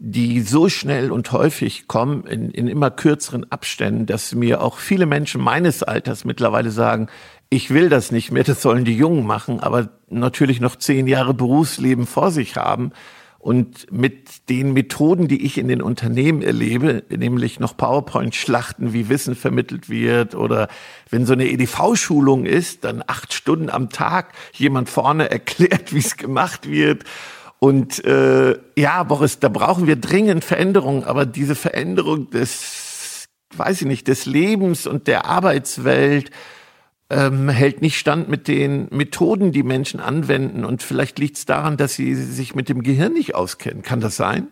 die 0.00 0.42
so 0.42 0.68
schnell 0.68 1.10
und 1.10 1.32
häufig 1.32 1.88
kommen 1.88 2.24
in, 2.24 2.50
in 2.50 2.68
immer 2.68 2.90
kürzeren 2.90 3.50
Abständen, 3.50 4.06
dass 4.06 4.34
mir 4.34 4.62
auch 4.62 4.78
viele 4.78 5.06
Menschen 5.06 5.40
meines 5.40 5.82
Alters 5.82 6.24
mittlerweile 6.24 6.70
sagen, 6.70 7.08
ich 7.50 7.70
will 7.70 7.88
das 7.88 8.12
nicht 8.12 8.30
mehr, 8.30 8.44
das 8.44 8.62
sollen 8.62 8.84
die 8.84 8.96
Jungen 8.96 9.26
machen, 9.26 9.60
aber 9.60 9.88
natürlich 10.08 10.60
noch 10.60 10.76
zehn 10.76 11.06
Jahre 11.06 11.34
Berufsleben 11.34 12.06
vor 12.06 12.30
sich 12.30 12.56
haben. 12.56 12.92
Und 13.40 13.90
mit 13.92 14.48
den 14.50 14.72
Methoden, 14.72 15.28
die 15.28 15.44
ich 15.46 15.58
in 15.58 15.68
den 15.68 15.80
Unternehmen 15.80 16.42
erlebe, 16.42 17.04
nämlich 17.08 17.60
noch 17.60 17.76
PowerPoint-Schlachten, 17.76 18.92
wie 18.92 19.08
Wissen 19.08 19.36
vermittelt 19.36 19.88
wird, 19.88 20.34
oder 20.34 20.68
wenn 21.08 21.24
so 21.24 21.34
eine 21.34 21.48
EDV-Schulung 21.48 22.46
ist, 22.46 22.84
dann 22.84 23.02
acht 23.06 23.32
Stunden 23.32 23.70
am 23.70 23.90
Tag 23.90 24.32
jemand 24.52 24.90
vorne 24.90 25.30
erklärt, 25.30 25.94
wie 25.94 26.00
es 26.00 26.16
gemacht 26.16 26.68
wird. 26.68 27.04
Und 27.60 28.04
äh, 28.04 28.56
ja, 28.76 29.02
Boris, 29.02 29.40
da 29.40 29.48
brauchen 29.48 29.86
wir 29.86 29.96
dringend 29.96 30.44
Veränderungen, 30.44 31.04
aber 31.04 31.26
diese 31.26 31.54
Veränderung 31.54 32.30
des, 32.30 33.26
weiß 33.56 33.82
ich 33.82 33.86
nicht, 33.86 34.06
des 34.06 34.26
Lebens 34.26 34.86
und 34.86 35.08
der 35.08 35.26
Arbeitswelt, 35.26 36.30
ähm, 37.10 37.48
hält 37.48 37.80
nicht 37.80 37.98
stand 37.98 38.28
mit 38.28 38.48
den 38.48 38.88
Methoden, 38.90 39.52
die 39.52 39.62
Menschen 39.62 39.98
anwenden. 39.98 40.64
Und 40.64 40.82
vielleicht 40.82 41.18
liegt 41.18 41.38
es 41.38 41.46
daran, 41.46 41.76
dass 41.76 41.94
sie 41.94 42.14
sich 42.14 42.54
mit 42.54 42.68
dem 42.68 42.82
Gehirn 42.82 43.14
nicht 43.14 43.34
auskennen. 43.34 43.82
Kann 43.82 44.00
das 44.00 44.16
sein? 44.16 44.48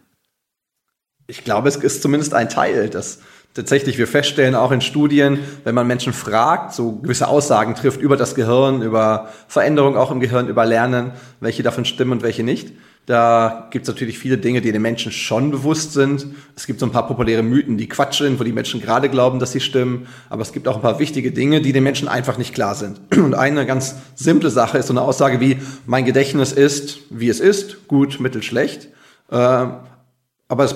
Ich 1.27 1.45
glaube, 1.45 1.69
es 1.69 1.77
ist 1.77 2.03
zumindest 2.03 2.35
ein 2.35 2.49
Teil, 2.49 2.89
dass 2.89 3.21
tatsächlich 3.53 3.99
wir 3.99 4.07
feststellen, 4.07 4.55
auch 4.55 4.71
in 4.71 4.81
Studien, 4.81 5.41
wenn 5.65 5.75
man 5.75 5.87
Menschen 5.87 6.13
fragt, 6.13 6.73
so 6.73 6.93
gewisse 6.93 7.29
Aussagen 7.29 7.75
trifft 7.75 8.01
über 8.01 8.17
das 8.17 8.35
Gehirn, 8.35 8.83
über 8.83 9.31
Veränderungen 9.49 9.97
auch 9.97 10.11
im 10.11 10.21
Gehirn, 10.21 10.49
über 10.49 10.65
Lernen, 10.65 11.13
welche 11.41 11.63
davon 11.63 11.85
stimmen 11.85 12.13
und 12.13 12.23
welche 12.23 12.43
nicht. 12.43 12.73
Da 13.07 13.69
gibt 13.71 13.85
es 13.85 13.89
natürlich 13.89 14.19
viele 14.19 14.37
Dinge, 14.37 14.61
die 14.61 14.73
den 14.73 14.83
Menschen 14.83 15.13
schon 15.13 15.53
bewusst 15.53 15.93
sind. 15.93 16.27
Es 16.57 16.67
gibt 16.67 16.81
so 16.81 16.87
ein 16.87 16.93
paar 16.93 17.07
populäre 17.07 17.45
Mythen, 17.45 17.79
die 17.79 17.89
Quatsch 17.89 18.19
sind, 18.19 18.41
wo 18.41 18.45
die 18.45 18.51
Menschen 18.51 18.81
gerade 18.81 19.09
glauben, 19.09 19.39
dass 19.39 19.53
sie 19.53 19.61
stimmen. 19.61 20.09
Aber 20.29 20.43
es 20.43 20.53
gibt 20.53 20.67
auch 20.67 20.75
ein 20.75 20.83
paar 20.83 20.99
wichtige 20.99 21.31
Dinge, 21.31 21.61
die 21.61 21.73
den 21.73 21.85
Menschen 21.85 22.09
einfach 22.09 22.37
nicht 22.37 22.53
klar 22.53 22.75
sind. 22.75 23.01
Und 23.17 23.35
eine 23.35 23.65
ganz 23.65 23.95
simple 24.17 24.51
Sache 24.51 24.79
ist 24.79 24.89
so 24.89 24.93
eine 24.93 25.03
Aussage 25.03 25.41
wie, 25.41 25.59
mein 25.87 26.05
Gedächtnis 26.05 26.51
ist, 26.51 26.99
wie 27.11 27.29
es 27.29 27.39
ist, 27.39 27.87
gut, 27.87 28.19
mittel, 28.19 28.43
schlecht. 28.43 28.89
Äh, 29.31 29.37
aber 29.37 30.65
es 30.65 30.75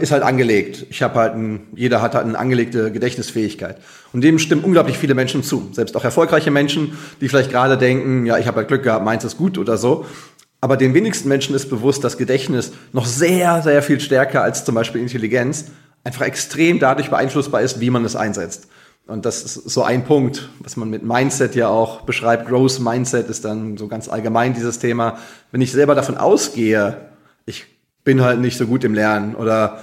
ist 0.00 0.12
halt 0.12 0.22
angelegt. 0.22 0.86
Ich 0.90 1.02
habe 1.02 1.14
halt 1.14 1.34
ein, 1.34 1.66
jeder 1.74 2.02
hat 2.02 2.14
halt 2.14 2.24
eine 2.24 2.38
angelegte 2.38 2.92
Gedächtnisfähigkeit. 2.92 3.78
Und 4.12 4.22
dem 4.22 4.38
stimmen 4.38 4.62
unglaublich 4.62 4.96
viele 4.96 5.14
Menschen 5.14 5.42
zu. 5.42 5.70
Selbst 5.72 5.96
auch 5.96 6.04
erfolgreiche 6.04 6.50
Menschen, 6.50 6.96
die 7.20 7.28
vielleicht 7.28 7.50
gerade 7.50 7.76
denken, 7.76 8.26
ja, 8.26 8.38
ich 8.38 8.46
habe 8.46 8.58
halt 8.58 8.68
Glück 8.68 8.84
gehabt, 8.84 9.04
meins 9.04 9.24
ist 9.24 9.38
gut 9.38 9.58
oder 9.58 9.76
so. 9.76 10.06
Aber 10.62 10.76
den 10.76 10.94
wenigsten 10.94 11.28
Menschen 11.28 11.56
ist 11.56 11.68
bewusst, 11.68 12.04
dass 12.04 12.16
Gedächtnis 12.16 12.72
noch 12.92 13.04
sehr, 13.04 13.62
sehr 13.62 13.82
viel 13.82 13.98
stärker 13.98 14.44
als 14.44 14.64
zum 14.64 14.76
Beispiel 14.76 15.00
Intelligenz 15.00 15.66
einfach 16.04 16.24
extrem 16.24 16.78
dadurch 16.78 17.10
beeinflussbar 17.10 17.62
ist, 17.62 17.80
wie 17.80 17.90
man 17.90 18.04
es 18.04 18.14
einsetzt. 18.14 18.68
Und 19.08 19.26
das 19.26 19.42
ist 19.42 19.54
so 19.54 19.82
ein 19.82 20.04
Punkt, 20.04 20.50
was 20.60 20.76
man 20.76 20.88
mit 20.88 21.02
Mindset 21.02 21.56
ja 21.56 21.66
auch 21.66 22.02
beschreibt. 22.02 22.48
Growth 22.48 22.78
Mindset 22.78 23.28
ist 23.28 23.44
dann 23.44 23.76
so 23.76 23.88
ganz 23.88 24.08
allgemein 24.08 24.54
dieses 24.54 24.78
Thema. 24.78 25.18
Wenn 25.50 25.60
ich 25.60 25.72
selber 25.72 25.96
davon 25.96 26.16
ausgehe, 26.16 27.08
ich 27.44 27.66
bin 28.04 28.22
halt 28.22 28.38
nicht 28.38 28.56
so 28.56 28.68
gut 28.68 28.84
im 28.84 28.94
Lernen 28.94 29.34
oder 29.34 29.80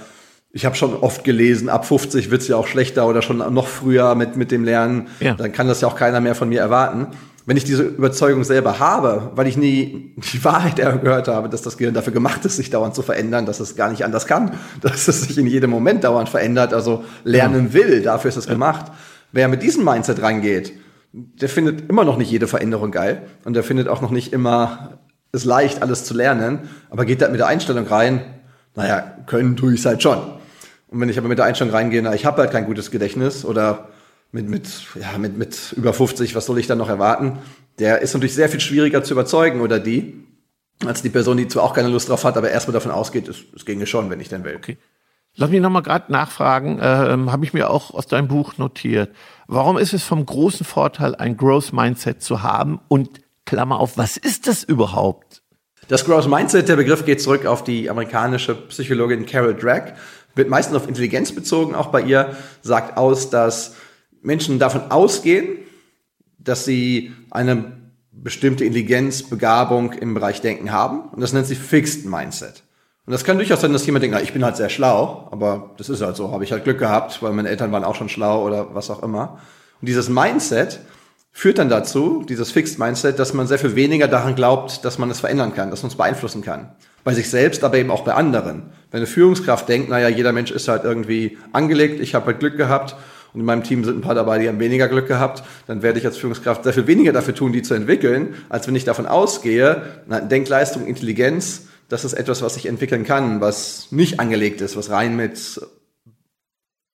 ich 0.50 0.64
habe 0.64 0.76
schon 0.76 0.96
oft 0.96 1.24
gelesen, 1.24 1.68
ab 1.68 1.84
50 1.84 2.30
wird's 2.30 2.48
ja 2.48 2.56
auch 2.56 2.66
schlechter 2.66 3.06
oder 3.06 3.20
schon 3.20 3.36
noch 3.52 3.68
früher 3.68 4.14
mit, 4.14 4.36
mit 4.36 4.50
dem 4.50 4.64
Lernen, 4.64 5.08
ja. 5.20 5.34
dann 5.34 5.52
kann 5.52 5.68
das 5.68 5.82
ja 5.82 5.88
auch 5.88 5.94
keiner 5.94 6.20
mehr 6.20 6.34
von 6.34 6.48
mir 6.48 6.60
erwarten 6.60 7.08
wenn 7.50 7.56
ich 7.56 7.64
diese 7.64 7.82
Überzeugung 7.82 8.44
selber 8.44 8.78
habe, 8.78 9.32
weil 9.34 9.48
ich 9.48 9.56
nie 9.56 10.14
die 10.32 10.44
Wahrheit 10.44 10.76
gehört 11.02 11.26
habe, 11.26 11.48
dass 11.48 11.62
das 11.62 11.76
Gehirn 11.76 11.94
dafür 11.94 12.12
gemacht 12.12 12.44
ist, 12.44 12.54
sich 12.54 12.70
dauernd 12.70 12.94
zu 12.94 13.02
verändern, 13.02 13.44
dass 13.44 13.58
es 13.58 13.74
gar 13.74 13.90
nicht 13.90 14.04
anders 14.04 14.28
kann, 14.28 14.52
dass 14.82 15.08
es 15.08 15.22
sich 15.22 15.36
in 15.36 15.48
jedem 15.48 15.68
Moment 15.68 16.04
dauernd 16.04 16.28
verändert, 16.28 16.72
also 16.72 17.02
lernen 17.24 17.72
will, 17.72 18.02
dafür 18.02 18.28
ist 18.28 18.36
es 18.36 18.46
gemacht. 18.46 18.92
Wer 19.32 19.48
mit 19.48 19.64
diesem 19.64 19.84
Mindset 19.84 20.22
rangeht, 20.22 20.74
der 21.12 21.48
findet 21.48 21.90
immer 21.90 22.04
noch 22.04 22.18
nicht 22.18 22.30
jede 22.30 22.46
Veränderung 22.46 22.92
geil 22.92 23.22
und 23.44 23.54
der 23.54 23.64
findet 23.64 23.88
auch 23.88 24.00
noch 24.00 24.12
nicht 24.12 24.32
immer 24.32 25.00
es 25.32 25.44
leicht, 25.44 25.82
alles 25.82 26.04
zu 26.04 26.14
lernen, 26.14 26.70
aber 26.88 27.04
geht 27.04 27.20
da 27.20 27.28
mit 27.30 27.40
der 27.40 27.48
Einstellung 27.48 27.88
rein, 27.88 28.20
naja, 28.76 29.16
können 29.26 29.56
tue 29.56 29.74
ich 29.74 29.80
es 29.80 29.86
halt 29.86 30.04
schon. 30.04 30.18
Und 30.86 31.00
wenn 31.00 31.08
ich 31.08 31.18
aber 31.18 31.26
mit 31.26 31.38
der 31.38 31.46
Einstellung 31.46 31.74
reingehe, 31.74 32.00
na, 32.00 32.14
ich 32.14 32.26
habe 32.26 32.42
halt 32.42 32.52
kein 32.52 32.66
gutes 32.66 32.92
Gedächtnis 32.92 33.44
oder 33.44 33.88
mit, 34.32 34.48
mit, 34.48 34.68
ja, 35.00 35.18
mit, 35.18 35.36
mit 35.36 35.72
über 35.76 35.92
50, 35.92 36.34
was 36.34 36.46
soll 36.46 36.58
ich 36.58 36.66
dann 36.66 36.78
noch 36.78 36.88
erwarten? 36.88 37.38
Der 37.78 38.00
ist 38.00 38.14
natürlich 38.14 38.34
sehr 38.34 38.48
viel 38.48 38.60
schwieriger 38.60 39.02
zu 39.02 39.14
überzeugen 39.14 39.60
oder 39.60 39.78
die, 39.80 40.24
als 40.84 41.02
die 41.02 41.10
Person, 41.10 41.36
die 41.36 41.48
zwar 41.48 41.64
auch 41.64 41.74
keine 41.74 41.88
Lust 41.88 42.08
drauf 42.08 42.24
hat, 42.24 42.36
aber 42.36 42.50
erstmal 42.50 42.74
davon 42.74 42.92
ausgeht, 42.92 43.28
es, 43.28 43.38
es 43.54 43.64
ginge 43.64 43.86
schon, 43.86 44.10
wenn 44.10 44.20
ich 44.20 44.28
denn 44.28 44.44
will. 44.44 44.56
Okay. 44.56 44.78
Lass 45.36 45.50
mich 45.50 45.60
nochmal 45.60 45.82
gerade 45.82 46.10
nachfragen, 46.10 46.80
ähm, 46.82 47.30
habe 47.30 47.44
ich 47.44 47.52
mir 47.52 47.70
auch 47.70 47.92
aus 47.92 48.06
deinem 48.06 48.28
Buch 48.28 48.58
notiert. 48.58 49.14
Warum 49.46 49.78
ist 49.78 49.92
es 49.92 50.02
vom 50.02 50.26
großen 50.26 50.66
Vorteil, 50.66 51.14
ein 51.14 51.36
Growth 51.36 51.72
Mindset 51.72 52.22
zu 52.22 52.42
haben? 52.42 52.80
Und 52.88 53.20
Klammer 53.46 53.78
auf, 53.78 53.96
was 53.96 54.16
ist 54.16 54.46
das 54.46 54.64
überhaupt? 54.64 55.42
Das 55.88 56.04
Growth 56.04 56.28
Mindset, 56.28 56.68
der 56.68 56.76
Begriff 56.76 57.04
geht 57.04 57.20
zurück 57.20 57.46
auf 57.46 57.64
die 57.64 57.90
amerikanische 57.90 58.54
Psychologin 58.54 59.26
Carol 59.26 59.54
Drake, 59.54 59.94
wird 60.34 60.48
meistens 60.48 60.76
auf 60.76 60.86
Intelligenz 60.86 61.34
bezogen, 61.34 61.74
auch 61.74 61.88
bei 61.88 62.02
ihr, 62.02 62.36
sagt 62.62 62.96
aus, 62.96 63.30
dass 63.30 63.74
Menschen 64.22 64.58
davon 64.58 64.90
ausgehen, 64.90 65.58
dass 66.38 66.64
sie 66.64 67.12
eine 67.30 67.80
bestimmte 68.12 68.64
Intelligenz, 68.64 69.22
Begabung 69.22 69.92
im 69.92 70.14
Bereich 70.14 70.40
Denken 70.40 70.72
haben. 70.72 71.08
Und 71.10 71.20
das 71.20 71.32
nennt 71.32 71.46
sie 71.46 71.54
Fixed 71.54 72.06
Mindset. 72.06 72.62
Und 73.06 73.12
das 73.12 73.24
kann 73.24 73.38
durchaus 73.38 73.60
sein, 73.60 73.72
dass 73.72 73.86
jemand 73.86 74.02
denkt, 74.02 74.16
na, 74.16 74.22
ich 74.22 74.32
bin 74.32 74.44
halt 74.44 74.56
sehr 74.56 74.68
schlau, 74.68 75.28
aber 75.30 75.70
das 75.78 75.88
ist 75.88 76.02
halt 76.02 76.16
so, 76.16 76.30
habe 76.32 76.44
ich 76.44 76.52
halt 76.52 76.64
Glück 76.64 76.78
gehabt, 76.78 77.22
weil 77.22 77.32
meine 77.32 77.48
Eltern 77.48 77.72
waren 77.72 77.82
auch 77.82 77.94
schon 77.94 78.08
schlau 78.08 78.46
oder 78.46 78.74
was 78.74 78.90
auch 78.90 79.02
immer. 79.02 79.40
Und 79.80 79.88
dieses 79.88 80.08
Mindset 80.08 80.80
führt 81.32 81.58
dann 81.58 81.68
dazu, 81.68 82.24
dieses 82.28 82.50
Fixed 82.52 82.78
Mindset, 82.78 83.18
dass 83.18 83.32
man 83.32 83.46
sehr 83.46 83.58
viel 83.58 83.74
weniger 83.74 84.06
daran 84.06 84.34
glaubt, 84.34 84.84
dass 84.84 84.98
man 84.98 85.10
es 85.10 85.20
verändern 85.20 85.54
kann, 85.54 85.70
dass 85.70 85.82
man 85.82 85.90
es 85.90 85.96
beeinflussen 85.96 86.42
kann. 86.42 86.72
Bei 87.02 87.14
sich 87.14 87.30
selbst, 87.30 87.64
aber 87.64 87.78
eben 87.78 87.90
auch 87.90 88.04
bei 88.04 88.14
anderen. 88.14 88.64
Wenn 88.90 88.98
eine 88.98 89.06
Führungskraft 89.06 89.68
denkt, 89.68 89.88
naja, 89.88 90.08
jeder 90.08 90.32
Mensch 90.32 90.50
ist 90.50 90.68
halt 90.68 90.84
irgendwie 90.84 91.38
angelegt, 91.52 92.00
ich 92.00 92.14
habe 92.14 92.26
halt 92.26 92.40
Glück 92.40 92.56
gehabt 92.56 92.96
und 93.32 93.40
in 93.40 93.46
meinem 93.46 93.62
Team 93.62 93.84
sind 93.84 93.98
ein 93.98 94.00
paar 94.00 94.14
dabei, 94.14 94.38
die 94.38 94.48
haben 94.48 94.60
weniger 94.60 94.88
Glück 94.88 95.06
gehabt, 95.06 95.42
dann 95.66 95.82
werde 95.82 95.98
ich 95.98 96.06
als 96.06 96.16
Führungskraft 96.16 96.64
sehr 96.64 96.72
viel 96.72 96.86
weniger 96.86 97.12
dafür 97.12 97.34
tun, 97.34 97.52
die 97.52 97.62
zu 97.62 97.74
entwickeln, 97.74 98.34
als 98.48 98.66
wenn 98.66 98.76
ich 98.76 98.84
davon 98.84 99.06
ausgehe, 99.06 99.82
na, 100.06 100.20
Denkleistung, 100.20 100.86
Intelligenz, 100.86 101.68
das 101.88 102.04
ist 102.04 102.12
etwas, 102.12 102.42
was 102.42 102.56
ich 102.56 102.66
entwickeln 102.66 103.04
kann, 103.04 103.40
was 103.40 103.88
nicht 103.90 104.20
angelegt 104.20 104.60
ist, 104.60 104.76
was 104.76 104.90
rein 104.90 105.16
mit 105.16 105.60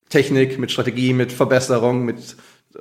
Technik, 0.08 0.58
mit 0.58 0.70
Strategie, 0.70 1.12
mit 1.12 1.32
Verbesserung, 1.32 2.04
mit 2.04 2.36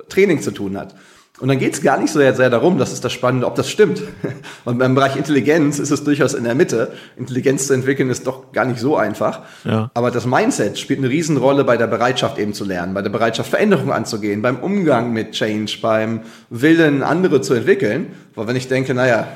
Training 0.08 0.40
zu 0.40 0.50
tun 0.50 0.78
hat. 0.78 0.94
Und 1.38 1.48
dann 1.48 1.58
geht 1.58 1.74
es 1.74 1.82
gar 1.82 1.98
nicht 1.98 2.10
so 2.10 2.18
sehr, 2.18 2.32
darum, 2.32 2.78
das 2.78 2.94
ist 2.94 3.04
das 3.04 3.12
Spannende, 3.12 3.46
ob 3.46 3.56
das 3.56 3.68
stimmt. 3.68 4.02
Und 4.64 4.78
beim 4.78 4.94
Bereich 4.94 5.16
Intelligenz 5.16 5.78
ist 5.78 5.90
es 5.90 6.02
durchaus 6.02 6.32
in 6.32 6.44
der 6.44 6.54
Mitte. 6.54 6.92
Intelligenz 7.16 7.66
zu 7.66 7.74
entwickeln 7.74 8.08
ist 8.08 8.26
doch 8.26 8.52
gar 8.52 8.64
nicht 8.64 8.80
so 8.80 8.96
einfach. 8.96 9.42
Ja. 9.64 9.90
Aber 9.92 10.10
das 10.10 10.24
Mindset 10.24 10.78
spielt 10.78 11.00
eine 11.00 11.10
Riesenrolle 11.10 11.64
bei 11.64 11.76
der 11.76 11.88
Bereitschaft 11.88 12.38
eben 12.38 12.54
zu 12.54 12.64
lernen, 12.64 12.94
bei 12.94 13.02
der 13.02 13.10
Bereitschaft 13.10 13.50
Veränderungen 13.50 13.92
anzugehen, 13.92 14.40
beim 14.40 14.60
Umgang 14.60 15.12
mit 15.12 15.32
Change, 15.32 15.76
beim 15.82 16.22
Willen, 16.48 17.02
andere 17.02 17.42
zu 17.42 17.52
entwickeln. 17.52 18.14
Weil 18.34 18.46
wenn 18.46 18.56
ich 18.56 18.68
denke, 18.68 18.94
naja, 18.94 19.28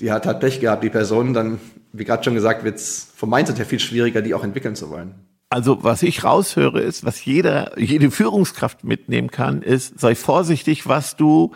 die 0.00 0.10
hat 0.10 0.24
halt 0.24 0.40
Pech 0.40 0.58
gehabt, 0.58 0.82
die 0.82 0.90
Person, 0.90 1.34
dann, 1.34 1.60
wie 1.92 2.04
gerade 2.04 2.24
schon 2.24 2.34
gesagt, 2.34 2.64
wird 2.64 2.76
es 2.76 3.08
vom 3.14 3.28
Mindset 3.28 3.58
her 3.58 3.66
viel 3.66 3.80
schwieriger, 3.80 4.22
die 4.22 4.32
auch 4.32 4.44
entwickeln 4.44 4.74
zu 4.74 4.88
wollen. 4.88 5.27
Also 5.50 5.82
was 5.82 6.02
ich 6.02 6.24
raushöre 6.24 6.80
ist, 6.80 7.04
was 7.04 7.24
jeder, 7.24 7.78
jede 7.78 8.10
Führungskraft 8.10 8.84
mitnehmen 8.84 9.30
kann, 9.30 9.62
ist, 9.62 9.98
sei 9.98 10.14
vorsichtig, 10.14 10.86
was 10.88 11.16
du 11.16 11.52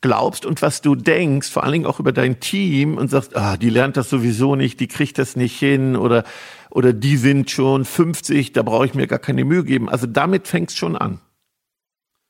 glaubst 0.00 0.46
und 0.46 0.62
was 0.62 0.80
du 0.80 0.94
denkst, 0.94 1.50
vor 1.50 1.62
allen 1.62 1.72
Dingen 1.72 1.86
auch 1.86 1.98
über 1.98 2.12
dein 2.12 2.40
Team 2.40 2.96
und 2.96 3.08
sagst, 3.08 3.36
ah, 3.36 3.56
die 3.56 3.70
lernt 3.70 3.96
das 3.96 4.10
sowieso 4.10 4.54
nicht, 4.54 4.80
die 4.80 4.86
kriegt 4.86 5.18
das 5.18 5.36
nicht 5.36 5.58
hin 5.58 5.96
oder, 5.96 6.24
oder 6.70 6.92
die 6.92 7.16
sind 7.16 7.50
schon 7.50 7.84
50, 7.84 8.52
da 8.52 8.62
brauche 8.62 8.86
ich 8.86 8.94
mir 8.94 9.06
gar 9.06 9.18
keine 9.18 9.44
Mühe 9.44 9.64
geben. 9.64 9.88
Also 9.88 10.06
damit 10.06 10.48
fängt's 10.48 10.76
schon 10.76 10.96
an. 10.96 11.20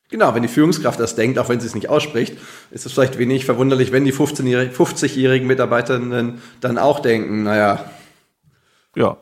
Genau, 0.09 0.35
wenn 0.35 0.43
die 0.43 0.49
Führungskraft 0.49 1.01
das 1.01 1.17
denkt, 1.17 1.39
auch 1.39 1.49
wenn 1.49 1.61
sie 1.61 1.67
es 1.67 1.75
nicht 1.75 1.89
ausspricht, 1.89 2.37
ist 2.71 2.87
es 2.87 2.93
vielleicht 2.93 3.19
wenig 3.19 3.45
verwunderlich, 3.45 3.91
wenn 3.91 4.05
die 4.05 4.13
50-jährigen 4.13 5.47
Mitarbeiterinnen 5.47 6.43
dann 6.61 6.79
auch 6.79 7.01
denken, 7.01 7.45
naja, 7.45 7.91
ja, 8.95 9.17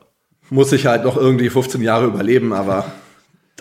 muss 0.52 0.70
ich 0.72 0.84
halt 0.86 1.04
noch 1.04 1.16
irgendwie 1.16 1.48
15 1.48 1.80
Jahre 1.80 2.06
überleben, 2.06 2.52
aber 2.52 2.92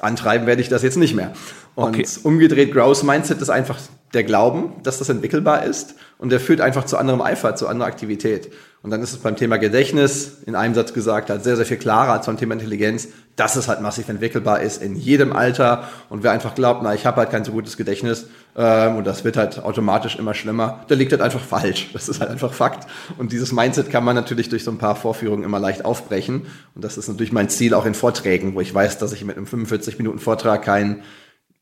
antreiben 0.02 0.46
werde 0.46 0.62
ich 0.62 0.68
das 0.68 0.84
jetzt 0.84 0.98
nicht 0.98 1.16
mehr. 1.16 1.32
Und 1.74 1.96
okay. 1.96 2.06
umgedreht, 2.24 2.74
Growth 2.74 3.04
Mindset 3.04 3.42
ist 3.42 3.50
einfach 3.50 3.80
der 4.14 4.24
Glauben, 4.24 4.74
dass 4.84 5.00
das 5.00 5.10
entwickelbar 5.10 5.64
ist 5.64 5.96
und 6.18 6.32
der 6.32 6.40
führt 6.40 6.62
einfach 6.62 6.86
zu 6.86 6.98
anderem 6.98 7.22
Eifer, 7.22 7.56
zu 7.56 7.68
anderer 7.68 7.88
Aktivität. 7.88 8.52
Und 8.84 8.90
dann 8.90 9.02
ist 9.04 9.12
es 9.12 9.20
beim 9.20 9.36
Thema 9.36 9.58
Gedächtnis, 9.58 10.40
in 10.46 10.56
einem 10.56 10.74
Satz 10.74 10.94
gesagt, 10.94 11.30
halt 11.30 11.44
sehr, 11.44 11.56
sehr 11.56 11.68
viel 11.68 11.78
klarer 11.78 12.14
als 12.14 12.26
beim 12.26 12.38
Thema 12.38 12.54
Intelligenz, 12.54 13.10
dass 13.36 13.56
es 13.56 13.68
halt 13.68 13.80
massiv 13.82 14.10
entwickelbar 14.10 14.62
ist 14.62 14.82
in 14.82 14.96
jedem 14.96 15.34
Alter. 15.34 15.88
Und 16.10 16.24
wer 16.24 16.32
einfach 16.32 16.56
glaubt, 16.56 16.82
na, 16.82 16.94
ich 16.96 17.06
habe 17.06 17.18
halt 17.18 17.30
kein 17.30 17.46
so 17.46 17.52
gutes 17.52 17.78
Gedächtnis 17.78 18.26
ähm, 18.56 18.98
und 18.98 19.06
das 19.06 19.24
wird 19.24 19.38
halt 19.38 19.64
automatisch 19.64 20.18
immer 20.18 20.34
schlimmer, 20.34 20.84
der 20.90 20.98
liegt 20.98 21.12
halt 21.12 21.22
einfach 21.22 21.42
falsch. 21.42 21.92
Das 21.94 22.10
ist 22.10 22.20
halt 22.22 22.32
einfach 22.32 22.54
Fakt. 22.54 22.88
Und 23.20 23.32
dieses 23.32 23.52
Mindset 23.52 23.92
kann 23.92 24.04
man 24.04 24.16
natürlich 24.16 24.50
durch 24.50 24.64
so 24.64 24.72
ein 24.72 24.80
paar 24.80 24.96
Vorführungen 24.96 25.44
immer 25.44 25.60
leicht 25.60 25.86
aufbrechen. 25.86 26.48
Und 26.74 26.84
das 26.84 26.98
ist 26.98 27.08
natürlich 27.08 27.32
mein 27.32 27.50
Ziel 27.50 27.76
auch 27.76 27.86
in 27.86 27.94
Vorträgen, 27.94 28.56
wo 28.56 28.62
ich 28.62 28.74
weiß, 28.74 28.98
dass 28.98 29.14
ich 29.14 29.24
mit 29.24 29.38
einem 29.38 29.46
45 29.46 30.00
Minuten 30.00 30.18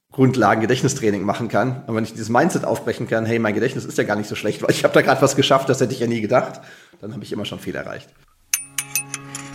Vortrag 0.09 0.19
kein 0.19 0.31
Grundlagen-Gedächtnistraining 0.31 1.23
machen 1.23 1.47
kann. 1.49 1.83
Aber 1.87 1.97
wenn 1.97 2.03
ich 2.03 2.11
dieses 2.11 2.29
Mindset 2.29 2.65
aufbrechen 2.65 3.07
kann, 3.07 3.25
hey, 3.25 3.39
mein 3.39 3.53
Gedächtnis 3.53 3.85
ist 3.85 3.97
ja 3.97 4.03
gar 4.03 4.15
nicht 4.15 4.27
so 4.27 4.35
schlecht, 4.35 4.61
weil 4.61 4.71
ich 4.71 4.83
habe 4.83 4.93
da 4.93 5.01
gerade 5.01 5.21
was 5.21 5.35
geschafft, 5.35 5.69
das 5.69 5.81
hätte 5.81 5.93
ich 5.93 5.99
ja 5.99 6.07
nie 6.07 6.21
gedacht, 6.21 6.61
dann 7.01 7.13
habe 7.13 7.23
ich 7.23 7.31
immer 7.31 7.45
schon 7.45 7.59
viel 7.59 7.75
erreicht. 7.75 8.09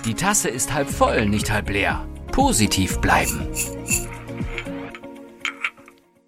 Die 0.04 0.14
Tasse 0.14 0.48
ist 0.48 0.72
halb 0.74 0.88
voll, 0.88 1.26
nicht 1.26 1.50
halb 1.50 1.70
leer. 1.70 2.06
Positiv 2.30 3.00
bleiben. 3.00 3.48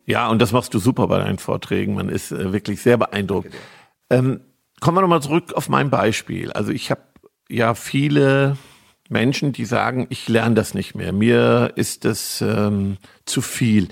Ja, 0.06 0.28
und 0.28 0.40
das 0.40 0.52
machst 0.52 0.72
du 0.72 0.78
super 0.78 1.08
bei 1.08 1.18
deinen 1.18 1.38
Vorträgen. 1.38 1.94
Man 1.94 2.08
ist 2.08 2.30
äh, 2.30 2.52
wirklich 2.52 2.80
sehr 2.80 2.96
beeindruckt. 2.96 3.52
Ähm, 4.08 4.40
kommen 4.80 4.96
wir 4.96 5.02
nochmal 5.02 5.22
zurück 5.22 5.52
auf 5.54 5.68
mein 5.68 5.90
Beispiel. 5.90 6.52
Also 6.52 6.70
ich 6.70 6.90
habe 6.90 7.02
ja 7.48 7.74
viele 7.74 8.56
Menschen, 9.08 9.52
die 9.52 9.64
sagen, 9.64 10.06
ich 10.10 10.28
lerne 10.28 10.54
das 10.54 10.74
nicht 10.74 10.94
mehr. 10.94 11.12
Mir 11.12 11.72
ist 11.74 12.04
das 12.04 12.40
ähm, 12.40 12.98
zu 13.24 13.42
viel. 13.42 13.88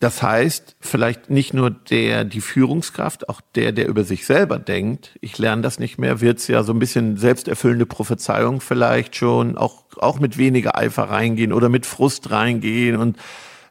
Das 0.00 0.22
heißt, 0.22 0.76
vielleicht 0.80 1.30
nicht 1.30 1.54
nur 1.54 1.70
der, 1.70 2.24
die 2.24 2.40
Führungskraft, 2.40 3.28
auch 3.28 3.40
der, 3.54 3.72
der 3.72 3.88
über 3.88 4.04
sich 4.04 4.26
selber 4.26 4.58
denkt, 4.58 5.16
ich 5.20 5.38
lerne 5.38 5.62
das 5.62 5.78
nicht 5.78 5.98
mehr, 5.98 6.20
wird 6.20 6.38
es 6.38 6.48
ja 6.48 6.62
so 6.62 6.72
ein 6.72 6.78
bisschen 6.78 7.16
selbsterfüllende 7.16 7.86
Prophezeiung 7.86 8.60
vielleicht 8.60 9.16
schon, 9.16 9.56
auch, 9.56 9.84
auch 9.96 10.18
mit 10.18 10.36
weniger 10.36 10.76
Eifer 10.76 11.04
reingehen 11.04 11.52
oder 11.52 11.68
mit 11.68 11.86
Frust 11.86 12.30
reingehen 12.30 12.96
und 12.96 13.16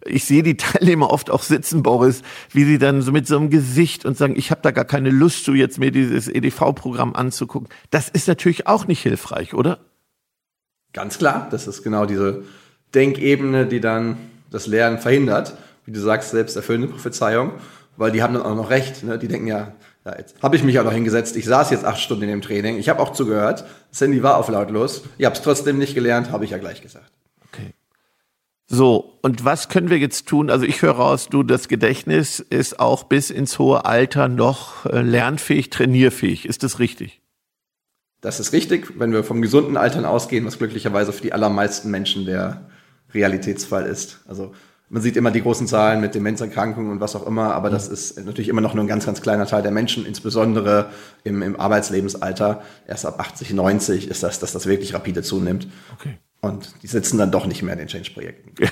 ich 0.05 0.25
sehe 0.25 0.43
die 0.43 0.57
Teilnehmer 0.57 1.11
oft 1.11 1.29
auch 1.29 1.43
sitzen, 1.43 1.83
Boris, 1.83 2.23
wie 2.51 2.63
sie 2.63 2.77
dann 2.77 3.01
so 3.01 3.11
mit 3.11 3.27
so 3.27 3.37
einem 3.37 3.49
Gesicht 3.49 4.05
und 4.05 4.17
sagen, 4.17 4.35
ich 4.35 4.49
habe 4.49 4.61
da 4.61 4.71
gar 4.71 4.85
keine 4.85 5.09
Lust 5.09 5.45
zu, 5.45 5.53
jetzt 5.53 5.77
mir 5.77 5.91
dieses 5.91 6.27
EDV-Programm 6.27 7.15
anzugucken. 7.15 7.69
Das 7.91 8.09
ist 8.09 8.27
natürlich 8.27 8.65
auch 8.65 8.87
nicht 8.87 9.01
hilfreich, 9.01 9.53
oder? 9.53 9.79
Ganz 10.93 11.17
klar, 11.17 11.47
das 11.51 11.67
ist 11.67 11.83
genau 11.83 12.05
diese 12.05 12.43
Denkebene, 12.95 13.65
die 13.65 13.79
dann 13.79 14.17
das 14.49 14.67
Lernen 14.67 14.99
verhindert 14.99 15.57
wie 15.85 15.91
du 15.91 15.99
sagst, 15.99 16.31
selbst 16.31 16.55
erfüllende 16.55 16.87
Prophezeiung, 16.87 17.53
weil 17.97 18.11
die 18.11 18.23
haben 18.23 18.33
dann 18.33 18.43
auch 18.43 18.55
noch 18.55 18.69
recht. 18.69 19.03
Ne? 19.03 19.17
Die 19.17 19.27
denken 19.27 19.47
ja, 19.47 19.73
ja 20.05 20.17
jetzt 20.17 20.41
habe 20.41 20.55
ich 20.55 20.63
mich 20.63 20.79
auch 20.79 20.83
noch 20.83 20.93
hingesetzt, 20.93 21.35
ich 21.35 21.45
saß 21.45 21.69
jetzt 21.71 21.85
acht 21.85 21.99
Stunden 21.99 22.23
in 22.23 22.29
dem 22.29 22.41
Training, 22.41 22.77
ich 22.77 22.89
habe 22.89 23.01
auch 23.01 23.13
zugehört, 23.13 23.65
das 23.89 24.01
Handy 24.01 24.23
war 24.23 24.37
auf 24.37 24.49
lautlos, 24.49 25.03
ich 25.17 25.25
habe 25.25 25.35
es 25.35 25.41
trotzdem 25.41 25.77
nicht 25.77 25.95
gelernt, 25.95 26.31
habe 26.31 26.45
ich 26.45 26.51
ja 26.51 26.57
gleich 26.57 26.81
gesagt. 26.81 27.11
Okay. 27.51 27.73
So, 28.67 29.19
und 29.21 29.45
was 29.45 29.69
können 29.69 29.89
wir 29.89 29.99
jetzt 29.99 30.27
tun? 30.27 30.49
Also 30.49 30.65
ich 30.65 30.81
höre 30.81 30.95
raus, 30.95 31.27
du, 31.29 31.43
das 31.43 31.67
Gedächtnis 31.67 32.39
ist 32.39 32.79
auch 32.79 33.03
bis 33.03 33.29
ins 33.29 33.59
hohe 33.59 33.85
Alter 33.85 34.27
noch 34.27 34.85
äh, 34.85 35.01
lernfähig, 35.01 35.69
trainierfähig. 35.69 36.45
Ist 36.45 36.63
das 36.63 36.79
richtig? 36.79 37.21
Das 38.23 38.39
ist 38.39 38.53
richtig, 38.53 38.97
wenn 38.99 39.11
wir 39.11 39.25
vom 39.25 39.41
gesunden 39.41 39.75
Altern 39.75 40.05
ausgehen, 40.05 40.45
was 40.45 40.57
glücklicherweise 40.57 41.11
für 41.11 41.21
die 41.21 41.33
allermeisten 41.33 41.91
Menschen 41.91 42.25
der 42.25 42.69
Realitätsfall 43.13 43.85
ist. 43.85 44.21
Also 44.27 44.53
man 44.93 45.01
sieht 45.01 45.17
immer 45.17 45.31
die 45.31 45.41
großen 45.41 45.65
Zahlen 45.65 46.01
mit 46.01 46.13
Demenzerkrankungen 46.13 46.91
und 46.91 46.99
was 46.99 47.15
auch 47.15 47.25
immer, 47.25 47.55
aber 47.55 47.71
das 47.71 47.87
ist 47.87 48.23
natürlich 48.23 48.47
immer 48.47 48.61
noch 48.61 48.75
nur 48.75 48.83
ein 48.83 48.87
ganz, 48.87 49.07
ganz 49.07 49.23
kleiner 49.23 49.47
Teil 49.47 49.63
der 49.63 49.71
Menschen, 49.71 50.05
insbesondere 50.05 50.91
im, 51.23 51.41
im 51.41 51.59
Arbeitslebensalter. 51.59 52.61
Erst 52.87 53.07
ab 53.07 53.19
80, 53.19 53.53
90 53.53 54.07
ist 54.07 54.21
das, 54.21 54.39
dass 54.39 54.51
das 54.51 54.67
wirklich 54.67 54.93
rapide 54.93 55.23
zunimmt. 55.23 55.67
Okay. 55.95 56.19
Und 56.41 56.75
die 56.83 56.87
sitzen 56.87 57.17
dann 57.17 57.31
doch 57.31 57.47
nicht 57.47 57.63
mehr 57.63 57.73
in 57.73 57.79
den 57.79 57.87
Change-Projekten. 57.87 58.53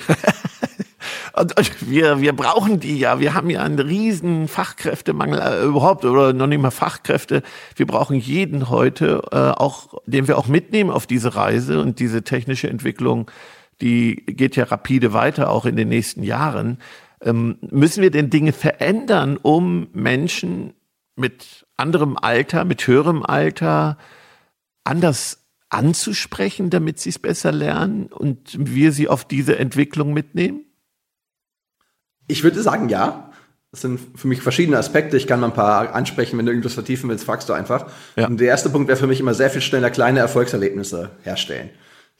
Und, 1.34 1.54
wir, 1.90 2.20
wir 2.20 2.36
brauchen 2.36 2.78
die 2.78 2.98
ja. 2.98 3.18
Wir 3.18 3.34
haben 3.34 3.50
ja 3.50 3.62
einen 3.62 3.78
riesen 3.78 4.46
Fachkräftemangel 4.46 5.40
äh, 5.40 5.64
überhaupt 5.64 6.04
oder 6.04 6.32
noch 6.34 6.46
nicht 6.46 6.60
mal 6.60 6.70
Fachkräfte. 6.70 7.42
Wir 7.74 7.86
brauchen 7.86 8.16
jeden 8.16 8.68
heute, 8.68 9.22
äh, 9.32 9.36
auch, 9.36 10.00
den 10.06 10.28
wir 10.28 10.38
auch 10.38 10.46
mitnehmen 10.46 10.90
auf 10.90 11.06
diese 11.06 11.34
Reise 11.34 11.80
und 11.80 11.98
diese 11.98 12.22
technische 12.22 12.68
Entwicklung 12.68 13.30
die 13.82 14.16
geht 14.26 14.56
ja 14.56 14.64
rapide 14.64 15.12
weiter, 15.12 15.50
auch 15.50 15.66
in 15.66 15.76
den 15.76 15.88
nächsten 15.88 16.22
Jahren. 16.22 16.78
Ähm, 17.20 17.58
müssen 17.60 18.02
wir 18.02 18.10
denn 18.10 18.30
Dinge 18.30 18.52
verändern, 18.52 19.36
um 19.36 19.88
Menschen 19.92 20.74
mit 21.16 21.66
anderem 21.76 22.16
Alter, 22.16 22.64
mit 22.64 22.86
höherem 22.86 23.22
Alter 23.24 23.98
anders 24.84 25.44
anzusprechen, 25.68 26.70
damit 26.70 27.00
sie 27.00 27.10
es 27.10 27.18
besser 27.18 27.50
lernen 27.50 28.06
und 28.06 28.56
wir 28.58 28.92
sie 28.92 29.08
auf 29.08 29.24
diese 29.24 29.58
Entwicklung 29.58 30.12
mitnehmen? 30.12 30.64
Ich 32.28 32.44
würde 32.44 32.62
sagen, 32.62 32.88
ja. 32.88 33.28
Das 33.72 33.80
sind 33.80 33.98
für 34.16 34.28
mich 34.28 34.42
verschiedene 34.42 34.76
Aspekte. 34.76 35.16
Ich 35.16 35.26
kann 35.26 35.40
mal 35.40 35.46
ein 35.46 35.54
paar 35.54 35.94
ansprechen. 35.94 36.36
Wenn 36.36 36.44
du 36.44 36.52
irgendwas 36.52 36.74
vertiefen 36.74 37.08
willst, 37.08 37.24
fragst 37.24 37.48
du 37.48 37.54
einfach. 37.54 37.90
Ja. 38.16 38.26
Und 38.26 38.38
der 38.38 38.48
erste 38.48 38.68
Punkt 38.68 38.86
wäre 38.86 38.98
für 38.98 39.06
mich 39.06 39.18
immer 39.18 39.32
sehr 39.32 39.48
viel 39.48 39.62
schneller 39.62 39.88
kleine 39.88 40.18
Erfolgserlebnisse 40.18 41.10
herstellen. 41.22 41.70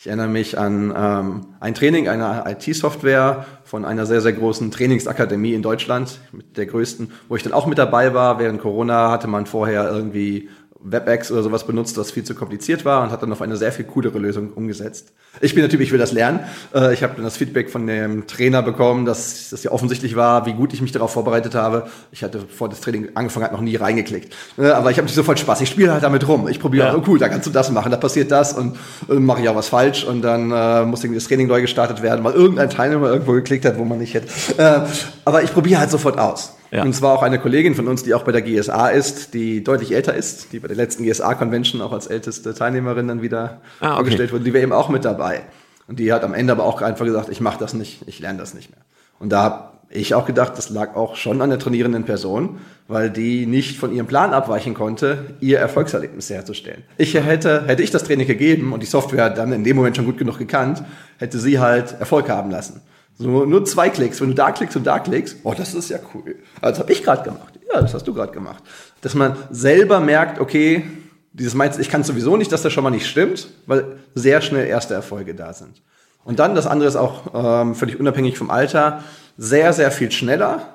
Ich 0.02 0.08
erinnere 0.08 0.26
mich 0.26 0.58
an 0.58 0.92
ähm, 0.96 1.46
ein 1.60 1.74
Training 1.74 2.08
einer 2.08 2.44
IT-Software 2.48 3.46
von 3.62 3.84
einer 3.84 4.04
sehr, 4.04 4.20
sehr 4.20 4.32
großen 4.32 4.72
Trainingsakademie 4.72 5.54
in 5.54 5.62
Deutschland, 5.62 6.18
mit 6.32 6.56
der 6.56 6.66
größten, 6.66 7.12
wo 7.28 7.36
ich 7.36 7.44
dann 7.44 7.52
auch 7.52 7.68
mit 7.68 7.78
dabei 7.78 8.12
war. 8.12 8.40
Während 8.40 8.60
Corona 8.60 9.12
hatte 9.12 9.28
man 9.28 9.46
vorher 9.46 9.88
irgendwie 9.88 10.48
WebEx 10.84 11.30
oder 11.30 11.42
sowas 11.42 11.66
benutzt, 11.66 11.96
was 11.96 12.10
viel 12.10 12.24
zu 12.24 12.34
kompliziert 12.34 12.84
war 12.84 13.02
und 13.02 13.10
hat 13.10 13.22
dann 13.22 13.32
auf 13.32 13.40
eine 13.40 13.56
sehr 13.56 13.72
viel 13.72 13.84
coolere 13.84 14.18
Lösung 14.18 14.52
umgesetzt. 14.52 15.12
Ich 15.40 15.54
bin 15.54 15.62
natürlich, 15.62 15.88
ich 15.88 15.92
will 15.92 15.98
das 15.98 16.12
lernen. 16.12 16.40
Äh, 16.74 16.92
ich 16.92 17.02
habe 17.02 17.14
dann 17.14 17.24
das 17.24 17.36
Feedback 17.36 17.70
von 17.70 17.86
dem 17.86 18.26
Trainer 18.26 18.62
bekommen, 18.62 19.06
dass 19.06 19.50
das 19.50 19.62
ja 19.62 19.70
offensichtlich 19.70 20.16
war, 20.16 20.46
wie 20.46 20.52
gut 20.52 20.74
ich 20.74 20.82
mich 20.82 20.92
darauf 20.92 21.12
vorbereitet 21.12 21.54
habe. 21.54 21.88
Ich 22.10 22.22
hatte 22.22 22.40
vor 22.40 22.68
das 22.68 22.80
Training 22.80 23.10
angefangen 23.14 23.44
hat 23.44 23.52
noch 23.52 23.60
nie 23.60 23.76
reingeklickt. 23.76 24.34
Äh, 24.58 24.66
aber 24.66 24.90
ich 24.90 24.98
habe 24.98 25.06
nicht 25.06 25.14
sofort 25.14 25.38
Spaß. 25.38 25.60
Ich 25.60 25.70
spiele 25.70 25.92
halt 25.92 26.02
damit 26.02 26.26
rum. 26.28 26.48
Ich 26.48 26.60
probiere, 26.60 26.88
ja. 26.88 26.94
oh 26.96 27.02
cool, 27.06 27.18
da 27.18 27.28
kannst 27.28 27.46
du 27.46 27.50
das 27.50 27.70
machen, 27.70 27.90
da 27.90 27.96
passiert 27.96 28.30
das 28.30 28.52
und 28.52 28.76
äh, 29.08 29.14
mache 29.14 29.42
ich 29.42 29.48
auch 29.48 29.56
was 29.56 29.68
falsch 29.68 30.04
und 30.04 30.22
dann 30.22 30.50
äh, 30.50 30.84
muss 30.84 31.02
irgendwie 31.02 31.18
das 31.18 31.28
Training 31.28 31.46
neu 31.46 31.60
gestartet 31.60 32.02
werden, 32.02 32.24
weil 32.24 32.34
irgendein 32.34 32.70
Teilnehmer 32.70 33.08
irgendwo 33.08 33.32
geklickt 33.32 33.64
hat, 33.64 33.78
wo 33.78 33.84
man 33.84 33.98
nicht 33.98 34.14
hätte. 34.14 34.28
Äh, 34.58 34.80
aber 35.24 35.42
ich 35.42 35.52
probiere 35.52 35.80
halt 35.80 35.90
sofort 35.90 36.18
aus. 36.18 36.54
Ja. 36.72 36.84
Und 36.84 36.94
zwar 36.94 37.12
auch 37.12 37.22
eine 37.22 37.38
Kollegin 37.38 37.74
von 37.74 37.86
uns, 37.86 38.02
die 38.02 38.14
auch 38.14 38.22
bei 38.22 38.32
der 38.32 38.40
GSA 38.40 38.88
ist, 38.88 39.34
die 39.34 39.62
deutlich 39.62 39.94
älter 39.94 40.14
ist, 40.14 40.54
die 40.54 40.58
bei 40.58 40.68
der 40.68 40.76
letzten 40.76 41.04
GSA-Convention 41.04 41.82
auch 41.82 41.92
als 41.92 42.06
älteste 42.06 42.54
Teilnehmerin 42.54 43.08
dann 43.08 43.20
wieder 43.20 43.60
ah, 43.80 43.88
okay. 43.88 43.94
vorgestellt 43.96 44.32
wurde, 44.32 44.44
die 44.44 44.54
wäre 44.54 44.62
eben 44.62 44.72
auch 44.72 44.88
mit 44.88 45.04
dabei. 45.04 45.42
Und 45.86 45.98
die 45.98 46.10
hat 46.14 46.24
am 46.24 46.32
Ende 46.32 46.52
aber 46.52 46.64
auch 46.64 46.80
einfach 46.80 47.04
gesagt, 47.04 47.28
ich 47.28 47.42
mache 47.42 47.58
das 47.58 47.74
nicht, 47.74 48.02
ich 48.06 48.20
lerne 48.20 48.38
das 48.38 48.54
nicht 48.54 48.70
mehr. 48.70 48.80
Und 49.18 49.30
da 49.30 49.42
habe 49.42 49.72
ich 49.90 50.14
auch 50.14 50.24
gedacht, 50.24 50.56
das 50.56 50.70
lag 50.70 50.96
auch 50.96 51.16
schon 51.16 51.42
an 51.42 51.50
der 51.50 51.58
trainierenden 51.58 52.04
Person, 52.04 52.60
weil 52.88 53.10
die 53.10 53.44
nicht 53.44 53.78
von 53.78 53.92
ihrem 53.92 54.06
Plan 54.06 54.32
abweichen 54.32 54.72
konnte, 54.72 55.26
ihr 55.40 55.58
Erfolgserlebnis 55.58 56.30
herzustellen. 56.30 56.84
Ich 56.96 57.12
hätte, 57.12 57.64
hätte 57.66 57.82
ich 57.82 57.90
das 57.90 58.04
Training 58.04 58.26
gegeben 58.26 58.72
und 58.72 58.82
die 58.82 58.86
Software 58.86 59.28
dann 59.28 59.52
in 59.52 59.62
dem 59.62 59.76
Moment 59.76 59.96
schon 59.96 60.06
gut 60.06 60.16
genug 60.16 60.38
gekannt, 60.38 60.82
hätte 61.18 61.38
sie 61.38 61.58
halt 61.58 62.00
Erfolg 62.00 62.30
haben 62.30 62.50
lassen. 62.50 62.80
So, 63.18 63.44
nur 63.44 63.64
zwei 63.64 63.90
Klicks. 63.90 64.20
Wenn 64.20 64.28
du 64.28 64.34
da 64.34 64.50
klickst 64.52 64.76
und 64.76 64.84
da 64.84 64.98
klickst, 64.98 65.36
oh, 65.44 65.54
das 65.56 65.74
ist 65.74 65.90
ja 65.90 65.98
cool. 66.14 66.36
Also, 66.60 66.70
das 66.72 66.78
habe 66.80 66.92
ich 66.92 67.02
gerade 67.02 67.22
gemacht. 67.22 67.58
Ja, 67.72 67.80
das 67.80 67.94
hast 67.94 68.06
du 68.06 68.14
gerade 68.14 68.32
gemacht. 68.32 68.62
Dass 69.00 69.14
man 69.14 69.36
selber 69.50 70.00
merkt, 70.00 70.40
okay, 70.40 70.84
dieses 71.32 71.54
Mindset, 71.54 71.80
ich 71.82 71.88
kann 71.88 72.04
sowieso 72.04 72.36
nicht, 72.36 72.52
dass 72.52 72.62
das 72.62 72.72
schon 72.72 72.84
mal 72.84 72.90
nicht 72.90 73.06
stimmt, 73.06 73.48
weil 73.66 73.96
sehr 74.14 74.40
schnell 74.40 74.66
erste 74.66 74.94
Erfolge 74.94 75.34
da 75.34 75.52
sind. 75.52 75.82
Und 76.24 76.38
dann, 76.38 76.54
das 76.54 76.66
andere 76.66 76.88
ist 76.88 76.96
auch 76.96 77.32
ähm, 77.34 77.74
völlig 77.74 77.98
unabhängig 77.98 78.38
vom 78.38 78.50
Alter, 78.50 79.02
sehr, 79.36 79.72
sehr 79.72 79.90
viel 79.90 80.12
schneller. 80.12 80.68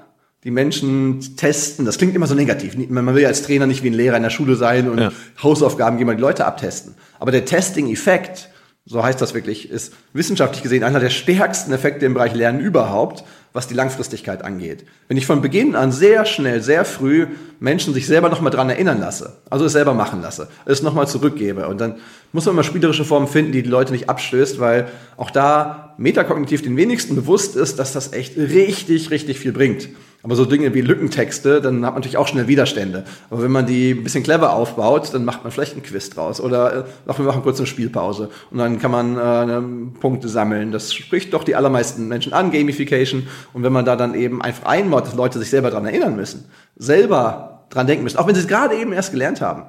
Die 0.43 0.51
Menschen 0.51 1.35
testen, 1.35 1.85
das 1.85 1.97
klingt 1.97 2.15
immer 2.15 2.27
so 2.27 2.35
negativ. 2.35 2.77
Man 2.89 3.13
will 3.13 3.21
ja 3.21 3.27
als 3.27 3.43
Trainer 3.43 3.65
nicht 3.65 3.83
wie 3.83 3.89
ein 3.89 3.93
Lehrer 3.93 4.17
in 4.17 4.23
der 4.23 4.29
Schule 4.29 4.55
sein 4.55 4.89
und 4.89 4.99
ja. 4.99 5.11
Hausaufgaben 5.41 5.97
gehen, 5.97 6.07
mal 6.07 6.15
die 6.15 6.21
Leute 6.21 6.45
abtesten. 6.45 6.95
Aber 7.19 7.31
der 7.31 7.45
Testing-Effekt, 7.45 8.49
so 8.87 9.03
heißt 9.03 9.21
das 9.21 9.33
wirklich, 9.33 9.69
ist 9.69 9.93
wissenschaftlich 10.13 10.63
gesehen 10.63 10.83
einer 10.83 11.01
der 11.01 11.09
stärksten 11.09 11.73
Effekte 11.73 12.05
im 12.05 12.13
Bereich 12.13 12.33
Lernen 12.33 12.61
überhaupt, 12.61 13.25
was 13.51 13.67
die 13.67 13.73
Langfristigkeit 13.73 14.45
angeht. 14.45 14.85
Wenn 15.09 15.17
ich 15.17 15.25
von 15.25 15.41
Beginn 15.41 15.75
an 15.75 15.91
sehr 15.91 16.25
schnell, 16.25 16.61
sehr 16.61 16.85
früh 16.85 17.27
Menschen 17.59 17.93
sich 17.93 18.07
selber 18.07 18.29
nochmal 18.29 18.51
dran 18.51 18.69
erinnern 18.69 18.99
lasse, 18.99 19.37
also 19.49 19.65
es 19.65 19.73
selber 19.73 19.93
machen 19.93 20.21
lasse, 20.21 20.47
es 20.65 20.83
nochmal 20.83 21.07
zurückgebe 21.07 21.67
und 21.67 21.81
dann 21.81 21.95
muss 22.31 22.45
man 22.45 22.55
immer 22.55 22.63
spielerische 22.63 23.03
Formen 23.03 23.27
finden, 23.27 23.51
die 23.51 23.63
die 23.63 23.69
Leute 23.69 23.91
nicht 23.91 24.09
abstößt, 24.09 24.59
weil 24.59 24.87
auch 25.17 25.31
da 25.31 25.95
metakognitiv 25.97 26.61
den 26.61 26.77
wenigsten 26.77 27.15
bewusst 27.15 27.57
ist, 27.57 27.79
dass 27.79 27.91
das 27.91 28.13
echt 28.13 28.37
richtig, 28.37 29.11
richtig 29.11 29.39
viel 29.39 29.51
bringt. 29.51 29.89
Aber 30.23 30.35
so 30.35 30.45
Dinge 30.45 30.73
wie 30.73 30.81
Lückentexte, 30.81 31.61
dann 31.61 31.75
hat 31.85 31.93
man 31.93 31.95
natürlich 31.95 32.17
auch 32.17 32.27
schnell 32.27 32.47
Widerstände. 32.47 33.05
Aber 33.29 33.43
wenn 33.43 33.51
man 33.51 33.65
die 33.65 33.91
ein 33.91 34.03
bisschen 34.03 34.23
clever 34.23 34.53
aufbaut, 34.53 35.13
dann 35.13 35.23
macht 35.25 35.43
man 35.43 35.51
vielleicht 35.51 35.73
einen 35.73 35.83
Quiz 35.83 36.09
draus. 36.09 36.41
Oder 36.41 36.85
äh, 37.05 37.17
wir 37.17 37.25
machen 37.25 37.43
kurz 37.43 37.59
eine 37.59 37.67
Spielpause. 37.67 38.29
Und 38.51 38.57
dann 38.57 38.79
kann 38.79 38.91
man 38.91 39.17
äh, 39.17 39.99
Punkte 39.99 40.27
sammeln. 40.27 40.71
Das 40.71 40.93
spricht 40.93 41.33
doch 41.33 41.43
die 41.43 41.55
allermeisten 41.55 42.07
Menschen 42.07 42.33
an, 42.33 42.51
Gamification. 42.51 43.27
Und 43.53 43.63
wenn 43.63 43.73
man 43.73 43.85
da 43.85 43.95
dann 43.95 44.15
eben 44.15 44.41
einfach 44.41 44.65
einbaut, 44.65 45.05
dass 45.05 45.15
Leute 45.15 45.39
sich 45.39 45.49
selber 45.49 45.69
dran 45.69 45.85
erinnern 45.85 46.15
müssen, 46.15 46.45
selber 46.75 47.65
dran 47.69 47.87
denken 47.87 48.03
müssen, 48.03 48.17
auch 48.17 48.27
wenn 48.27 48.35
sie 48.35 48.41
es 48.41 48.47
gerade 48.47 48.75
eben 48.75 48.93
erst 48.93 49.11
gelernt 49.11 49.41
haben, 49.41 49.63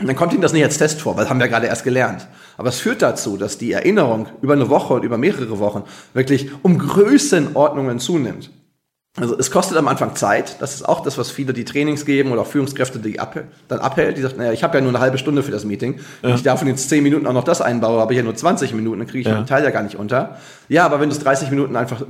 und 0.00 0.08
dann 0.08 0.16
kommt 0.16 0.32
Ihnen 0.32 0.42
das 0.42 0.52
nicht 0.52 0.64
als 0.64 0.78
Test 0.78 1.00
vor, 1.00 1.16
weil 1.16 1.28
haben 1.30 1.38
wir 1.38 1.46
gerade 1.46 1.68
erst 1.68 1.84
gelernt. 1.84 2.26
Aber 2.56 2.70
es 2.70 2.80
führt 2.80 3.02
dazu, 3.02 3.36
dass 3.36 3.56
die 3.56 3.70
Erinnerung 3.70 4.26
über 4.40 4.54
eine 4.54 4.68
Woche 4.68 4.94
und 4.94 5.04
über 5.04 5.16
mehrere 5.16 5.60
Wochen 5.60 5.84
wirklich 6.12 6.50
um 6.62 6.76
Größenordnungen 6.76 8.00
zunimmt. 8.00 8.50
Also 9.20 9.36
es 9.38 9.50
kostet 9.50 9.76
am 9.76 9.88
Anfang 9.88 10.16
Zeit. 10.16 10.56
Das 10.60 10.74
ist 10.74 10.88
auch 10.88 11.00
das, 11.00 11.18
was 11.18 11.30
viele 11.30 11.52
die 11.52 11.66
Trainings 11.66 12.06
geben 12.06 12.32
oder 12.32 12.42
auch 12.42 12.46
Führungskräfte, 12.46 12.98
die 12.98 13.20
ab, 13.20 13.38
dann 13.68 13.78
abhält. 13.80 14.16
Die 14.16 14.22
sagt, 14.22 14.38
naja, 14.38 14.52
ich 14.52 14.62
habe 14.62 14.78
ja 14.78 14.80
nur 14.80 14.90
eine 14.90 15.00
halbe 15.00 15.18
Stunde 15.18 15.42
für 15.42 15.50
das 15.50 15.66
Meeting. 15.66 16.00
Wenn 16.22 16.30
ja. 16.30 16.36
ich 16.36 16.42
davon 16.42 16.66
jetzt 16.66 16.88
zehn 16.88 17.02
Minuten 17.02 17.26
auch 17.26 17.34
noch 17.34 17.44
das 17.44 17.60
einbaue, 17.60 18.00
habe 18.00 18.14
ich 18.14 18.16
ja 18.16 18.22
nur 18.22 18.34
20 18.34 18.72
Minuten, 18.72 19.00
dann 19.00 19.06
kriege 19.06 19.20
ich 19.20 19.26
ja. 19.26 19.34
den 19.34 19.46
Teil 19.46 19.64
ja 19.64 19.70
gar 19.70 19.82
nicht 19.82 19.96
unter. 19.96 20.38
Ja, 20.70 20.86
aber 20.86 20.98
wenn 20.98 21.10
du 21.10 21.14
es 21.14 21.22
30 21.22 21.50
Minuten 21.50 21.76
einfach 21.76 22.02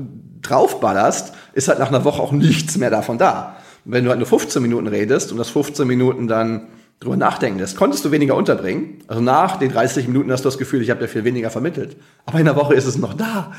draufballerst, 0.43 1.35
ist 1.55 1.67
halt 1.67 1.81
nach 1.81 1.89
einer 1.89 2.05
Woche 2.05 2.23
auch 2.23 2.31
nichts 2.31 2.79
mehr 2.79 2.91
davon 2.91 3.19
da. 3.19 3.57
Wenn 3.85 4.05
du 4.05 4.11
halt 4.11 4.21
nur 4.21 4.29
15 4.29 4.63
Minuten 4.63 4.87
redest 4.87 5.33
und 5.33 5.39
das 5.39 5.51
15 5.51 5.89
Minuten 5.89 6.29
dann 6.29 6.69
drüber 7.03 7.17
nachdenken 7.17 7.59
lässt, 7.59 7.77
konntest 7.77 8.05
du 8.05 8.11
weniger 8.11 8.37
unterbringen. 8.37 8.99
Also 9.09 9.21
nach 9.21 9.57
den 9.57 9.73
30 9.73 10.07
Minuten 10.07 10.31
hast 10.31 10.45
du 10.45 10.49
das 10.49 10.59
Gefühl, 10.59 10.83
ich 10.83 10.91
habe 10.91 11.01
dir 11.01 11.09
viel 11.09 11.25
weniger 11.25 11.51
vermittelt. 11.51 11.97
Aber 12.27 12.39
in 12.39 12.45
der 12.45 12.55
Woche 12.55 12.75
ist 12.75 12.87
es 12.87 12.97
noch 12.97 13.15
da. 13.15 13.53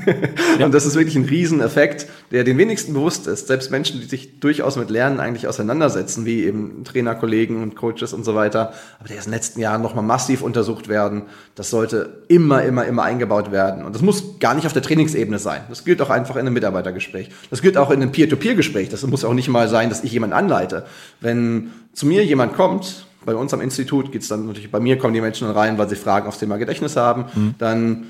ja. 0.58 0.66
Und 0.66 0.74
das 0.74 0.84
ist 0.84 0.96
wirklich 0.96 1.16
ein 1.16 1.24
Rieseneffekt, 1.24 2.08
der 2.32 2.42
den 2.42 2.58
wenigsten 2.58 2.92
bewusst 2.92 3.26
ist. 3.28 3.46
Selbst 3.46 3.70
Menschen, 3.70 4.00
die 4.00 4.06
sich 4.06 4.40
durchaus 4.40 4.76
mit 4.76 4.90
Lernen 4.90 5.20
eigentlich 5.20 5.46
auseinandersetzen, 5.46 6.26
wie 6.26 6.44
eben 6.44 6.82
Trainerkollegen 6.84 7.62
und 7.62 7.76
Coaches 7.76 8.12
und 8.12 8.24
so 8.24 8.34
weiter, 8.34 8.72
aber 8.98 9.08
der 9.08 9.18
ist 9.18 9.26
in 9.26 9.30
den 9.30 9.36
letzten 9.36 9.60
Jahren 9.60 9.82
nochmal 9.82 10.04
massiv 10.04 10.42
untersucht 10.42 10.88
werden. 10.88 11.22
Das 11.54 11.70
sollte 11.70 12.24
immer, 12.28 12.62
immer, 12.64 12.84
immer 12.84 13.04
eingebaut 13.04 13.52
werden. 13.52 13.84
Und 13.84 13.94
das 13.94 14.02
muss 14.02 14.40
gar 14.40 14.54
nicht 14.54 14.66
auf 14.66 14.72
der 14.72 14.82
Trainingsebene 14.82 15.38
sein. 15.38 15.62
Das 15.68 15.84
gilt 15.84 16.02
auch 16.02 16.10
einfach 16.10 16.34
in 16.34 16.40
einem 16.40 16.54
Mitarbeitergespräch. 16.54 17.30
Das 17.50 17.62
gilt 17.62 17.76
auch 17.76 17.90
in 17.90 18.02
einem 18.02 18.10
Peer-to-Peer-Gespräch. 18.10 18.88
Das 18.88 19.06
muss 19.06 19.24
auch 19.24 19.34
nicht 19.34 19.48
mal 19.48 19.68
sein, 19.68 19.88
dass 19.88 20.02
ich 20.02 20.12
jemanden 20.12 20.34
anleite. 20.34 20.84
Wenn 21.20 21.70
zu 21.92 22.06
mir 22.06 22.24
jemand 22.24 22.54
kommt, 22.54 23.06
bei 23.24 23.34
uns 23.34 23.52
am 23.52 23.60
Institut 23.60 24.12
geht 24.12 24.22
es 24.22 24.28
dann 24.28 24.46
natürlich, 24.46 24.70
bei 24.70 24.80
mir 24.80 24.98
kommen 24.98 25.14
die 25.14 25.20
Menschen 25.20 25.46
dann 25.46 25.56
rein, 25.56 25.78
weil 25.78 25.88
sie 25.88 25.96
Fragen 25.96 26.26
aufs 26.26 26.38
Thema 26.38 26.56
Gedächtnis 26.56 26.96
haben, 26.96 27.26
mhm. 27.34 27.54
dann 27.58 28.06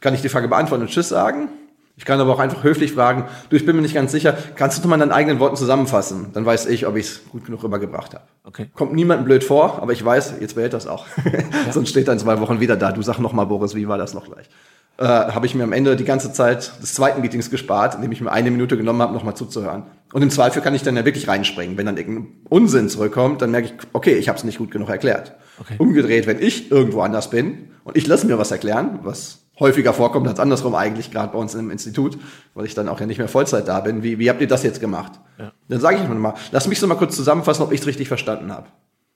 kann 0.00 0.14
ich 0.14 0.22
die 0.22 0.28
Frage 0.28 0.48
beantworten 0.48 0.82
und 0.82 0.90
Tschüss 0.90 1.08
sagen. 1.08 1.48
Ich 1.96 2.06
kann 2.06 2.18
aber 2.18 2.32
auch 2.32 2.38
einfach 2.38 2.64
höflich 2.64 2.92
fragen, 2.92 3.26
du, 3.50 3.56
ich 3.56 3.66
bin 3.66 3.76
mir 3.76 3.82
nicht 3.82 3.94
ganz 3.94 4.12
sicher, 4.12 4.36
kannst 4.54 4.82
du 4.82 4.88
mal 4.88 4.94
in 4.94 5.00
deinen 5.00 5.12
eigenen 5.12 5.40
Worten 5.40 5.56
zusammenfassen? 5.56 6.30
Dann 6.32 6.46
weiß 6.46 6.66
ich, 6.66 6.86
ob 6.86 6.96
ich 6.96 7.06
es 7.06 7.28
gut 7.28 7.44
genug 7.44 7.62
rübergebracht 7.62 8.14
habe. 8.14 8.24
Okay. 8.44 8.70
Kommt 8.74 8.94
niemandem 8.94 9.26
blöd 9.26 9.44
vor, 9.44 9.80
aber 9.82 9.92
ich 9.92 10.02
weiß, 10.02 10.34
jetzt 10.40 10.54
behält 10.54 10.72
das 10.72 10.86
auch. 10.86 11.06
Ja. 11.66 11.72
Sonst 11.72 11.90
steht 11.90 12.08
er 12.08 12.14
in 12.14 12.18
zwei 12.18 12.40
Wochen 12.40 12.60
wieder 12.60 12.76
da. 12.76 12.92
Du 12.92 13.02
sag 13.02 13.18
noch 13.18 13.32
mal, 13.32 13.44
Boris, 13.44 13.74
wie 13.74 13.86
war 13.86 13.98
das 13.98 14.14
noch 14.14 14.24
gleich? 14.24 14.48
Äh, 14.98 15.04
habe 15.04 15.46
ich 15.46 15.54
mir 15.54 15.64
am 15.64 15.72
Ende 15.72 15.96
die 15.96 16.04
ganze 16.04 16.32
Zeit 16.32 16.80
des 16.82 16.94
zweiten 16.94 17.22
Meetings 17.22 17.50
gespart, 17.50 17.94
indem 17.94 18.12
ich 18.12 18.20
mir 18.20 18.30
eine 18.30 18.50
Minute 18.50 18.76
genommen 18.76 19.00
habe, 19.00 19.12
nochmal 19.12 19.34
zuzuhören. 19.34 19.84
Und 20.12 20.22
im 20.22 20.30
Zweifel 20.30 20.60
kann 20.60 20.74
ich 20.74 20.82
dann 20.82 20.96
ja 20.96 21.04
wirklich 21.04 21.28
reinspringen. 21.28 21.78
Wenn 21.78 21.86
dann 21.86 21.96
irgendein 21.96 22.28
Unsinn 22.50 22.88
zurückkommt, 22.90 23.40
dann 23.40 23.50
merke 23.50 23.68
ich, 23.68 23.74
okay, 23.94 24.14
ich 24.14 24.28
habe 24.28 24.38
es 24.38 24.44
nicht 24.44 24.58
gut 24.58 24.70
genug 24.70 24.90
erklärt. 24.90 25.34
Okay. 25.58 25.76
Umgedreht, 25.78 26.26
wenn 26.26 26.40
ich 26.40 26.70
irgendwo 26.70 27.00
anders 27.00 27.30
bin 27.30 27.70
und 27.84 27.96
ich 27.96 28.06
lasse 28.06 28.26
mir 28.26 28.38
was 28.38 28.50
erklären, 28.50 29.00
was 29.02 29.38
häufiger 29.58 29.94
vorkommt 29.94 30.28
als 30.28 30.40
andersrum 30.40 30.74
eigentlich, 30.74 31.10
gerade 31.10 31.32
bei 31.32 31.38
uns 31.38 31.54
im 31.54 31.70
Institut, 31.70 32.18
weil 32.54 32.66
ich 32.66 32.74
dann 32.74 32.88
auch 32.88 33.00
ja 33.00 33.06
nicht 33.06 33.18
mehr 33.18 33.28
Vollzeit 33.28 33.68
da 33.68 33.80
bin. 33.80 34.02
Wie, 34.02 34.18
wie 34.18 34.28
habt 34.28 34.40
ihr 34.40 34.46
das 34.46 34.62
jetzt 34.62 34.80
gemacht? 34.80 35.12
Ja. 35.38 35.52
Dann 35.68 35.80
sage 35.80 35.96
ich 35.96 36.08
mir 36.08 36.14
mal, 36.14 36.34
lass 36.50 36.68
mich 36.68 36.78
so 36.78 36.86
mal 36.86 36.96
kurz 36.96 37.16
zusammenfassen, 37.16 37.62
ob 37.62 37.72
ich 37.72 37.80
es 37.80 37.86
richtig 37.86 38.08
verstanden 38.08 38.52
habe. 38.52 38.66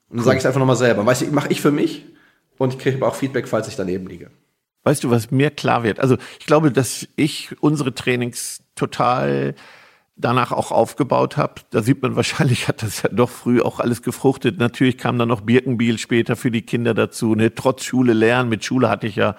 Und 0.08 0.16
dann 0.16 0.18
cool. 0.20 0.24
sage 0.24 0.36
ich 0.38 0.42
es 0.42 0.46
einfach 0.46 0.60
nochmal 0.60 0.76
selber. 0.76 1.04
Weißt 1.04 1.22
du, 1.22 1.26
mache 1.26 1.48
ich 1.50 1.60
für 1.60 1.72
mich 1.72 2.06
und 2.58 2.74
ich 2.74 2.78
kriege 2.78 2.96
aber 2.96 3.08
auch 3.08 3.14
Feedback, 3.14 3.48
falls 3.48 3.68
ich 3.68 3.76
daneben 3.76 4.06
liege. 4.06 4.30
Weißt 4.86 5.02
du, 5.02 5.10
was 5.10 5.32
mir 5.32 5.50
klar 5.50 5.82
wird? 5.82 5.98
Also 5.98 6.16
ich 6.38 6.46
glaube, 6.46 6.70
dass 6.70 7.08
ich 7.16 7.60
unsere 7.60 7.92
Trainings 7.92 8.62
total 8.76 9.56
danach 10.14 10.52
auch 10.52 10.70
aufgebaut 10.70 11.36
habe. 11.36 11.54
Da 11.70 11.82
sieht 11.82 12.02
man 12.02 12.14
wahrscheinlich, 12.16 12.68
hat 12.68 12.84
das 12.84 13.02
ja 13.02 13.08
doch 13.08 13.28
früh 13.28 13.60
auch 13.60 13.80
alles 13.80 14.02
gefruchtet. 14.02 14.58
Natürlich 14.60 14.96
kam 14.96 15.18
dann 15.18 15.26
noch 15.26 15.40
Birkenbiel 15.40 15.98
später 15.98 16.36
für 16.36 16.52
die 16.52 16.62
Kinder 16.62 16.94
dazu. 16.94 17.34
Ne? 17.34 17.52
Trotz 17.52 17.82
Schule 17.82 18.12
lernen. 18.12 18.48
Mit 18.48 18.64
Schule 18.64 18.88
hatte 18.88 19.08
ich 19.08 19.16
ja, 19.16 19.34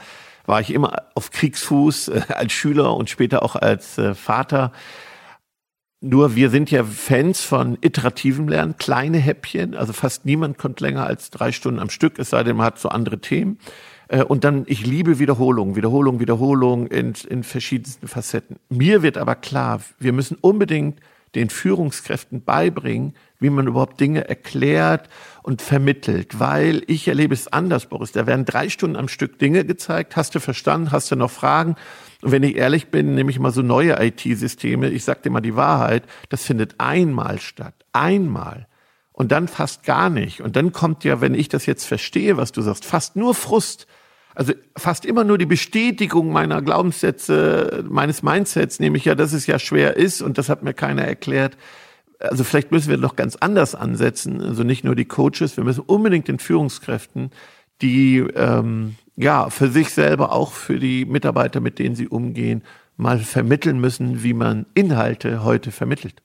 war 0.45 0.59
ich 0.59 0.73
immer 0.73 1.03
auf 1.15 1.31
Kriegsfuß 1.31 2.09
äh, 2.09 2.21
als 2.27 2.51
Schüler 2.51 2.93
und 2.93 3.09
später 3.09 3.41
auch 3.41 3.55
als 3.55 3.97
äh, 3.97 4.15
Vater. 4.15 4.73
Nur 6.01 6.35
wir 6.35 6.49
sind 6.49 6.71
ja 6.71 6.83
Fans 6.83 7.39
von 7.41 7.77
iterativem 7.79 8.49
Lernen, 8.49 8.75
kleine 8.77 9.17
Häppchen. 9.17 9.75
Also 9.75 9.93
fast 9.93 10.25
niemand 10.25 10.57
kommt 10.57 10.81
länger 10.81 11.07
als 11.07 11.29
drei 11.29 11.53
Stunden 11.53 11.79
am 11.79 11.89
Stück, 11.89 12.19
es 12.19 12.31
sei 12.31 12.43
denn, 12.43 12.57
man 12.57 12.65
hat 12.65 12.79
so 12.79 12.89
andere 12.89 13.19
Themen. 13.19 13.59
Äh, 14.07 14.23
und 14.23 14.43
dann, 14.43 14.63
ich 14.67 14.85
liebe 14.85 15.19
Wiederholung, 15.19 15.75
Wiederholung, 15.75 16.19
Wiederholung 16.19 16.87
in, 16.87 17.13
in 17.29 17.43
verschiedensten 17.43 18.07
Facetten. 18.07 18.57
Mir 18.69 19.01
wird 19.01 19.17
aber 19.17 19.35
klar, 19.35 19.81
wir 19.99 20.13
müssen 20.13 20.37
unbedingt 20.39 20.99
den 21.35 21.49
Führungskräften 21.49 22.43
beibringen, 22.43 23.13
wie 23.39 23.49
man 23.49 23.67
überhaupt 23.67 23.99
Dinge 23.99 24.27
erklärt 24.27 25.09
und 25.43 25.61
vermittelt, 25.61 26.39
weil 26.39 26.83
ich 26.87 27.07
erlebe 27.07 27.33
es 27.33 27.51
anders, 27.51 27.85
Boris. 27.85 28.11
Da 28.11 28.25
werden 28.25 28.45
drei 28.45 28.69
Stunden 28.69 28.95
am 28.95 29.07
Stück 29.07 29.37
Dinge 29.37 29.65
gezeigt. 29.65 30.15
Hast 30.15 30.33
du 30.33 30.39
verstanden? 30.39 30.91
Hast 30.91 31.11
du 31.11 31.15
noch 31.15 31.29
Fragen? 31.29 31.75
Und 32.21 32.31
wenn 32.31 32.43
ich 32.43 32.55
ehrlich 32.55 32.87
bin, 32.87 33.13
nehme 33.13 33.29
ich 33.29 33.39
mal 33.39 33.51
so 33.51 33.61
neue 33.61 34.01
IT-Systeme. 34.03 34.89
Ich 34.89 35.03
sage 35.03 35.21
dir 35.23 35.29
mal 35.29 35.41
die 35.41 35.55
Wahrheit. 35.55 36.03
Das 36.29 36.43
findet 36.43 36.75
einmal 36.79 37.39
statt. 37.39 37.75
Einmal. 37.93 38.67
Und 39.17 39.31
dann 39.31 39.47
fast 39.47 39.83
gar 39.83 40.11
nicht. 40.11 40.41
Und 40.41 40.55
dann 40.55 40.71
kommt 40.71 41.03
ja, 41.03 41.21
wenn 41.21 41.33
ich 41.33 41.49
das 41.49 41.65
jetzt 41.65 41.85
verstehe, 41.85 42.37
was 42.37 42.51
du 42.51 42.61
sagst, 42.61 42.85
fast 42.85 43.15
nur 43.15 43.33
Frust. 43.33 43.87
Also 44.35 44.53
fast 44.77 45.07
immer 45.07 45.23
nur 45.23 45.39
die 45.39 45.47
Bestätigung 45.47 46.31
meiner 46.31 46.61
Glaubenssätze, 46.61 47.83
meines 47.89 48.21
Mindsets, 48.21 48.79
nämlich 48.79 49.05
ja, 49.05 49.15
dass 49.15 49.33
es 49.33 49.47
ja 49.47 49.57
schwer 49.57 49.97
ist 49.97 50.21
und 50.21 50.37
das 50.37 50.49
hat 50.49 50.61
mir 50.61 50.75
keiner 50.75 51.01
erklärt. 51.01 51.57
Also 52.19 52.43
vielleicht 52.43 52.71
müssen 52.71 52.91
wir 52.91 52.97
doch 52.97 53.15
ganz 53.15 53.35
anders 53.35 53.73
ansetzen. 53.73 54.39
Also 54.39 54.61
nicht 54.61 54.83
nur 54.83 54.93
die 54.93 55.05
Coaches, 55.05 55.57
wir 55.57 55.63
müssen 55.63 55.81
unbedingt 55.81 56.27
den 56.27 56.37
Führungskräften, 56.37 57.31
die 57.81 58.19
ähm, 58.19 58.97
ja 59.15 59.49
für 59.49 59.69
sich 59.71 59.89
selber, 59.95 60.31
auch 60.31 60.51
für 60.51 60.77
die 60.77 61.05
Mitarbeiter, 61.05 61.59
mit 61.59 61.79
denen 61.79 61.95
sie 61.95 62.07
umgehen, 62.07 62.61
mal 62.97 63.17
vermitteln 63.17 63.79
müssen, 63.79 64.21
wie 64.21 64.35
man 64.35 64.67
Inhalte 64.75 65.43
heute 65.43 65.71
vermittelt. 65.71 66.21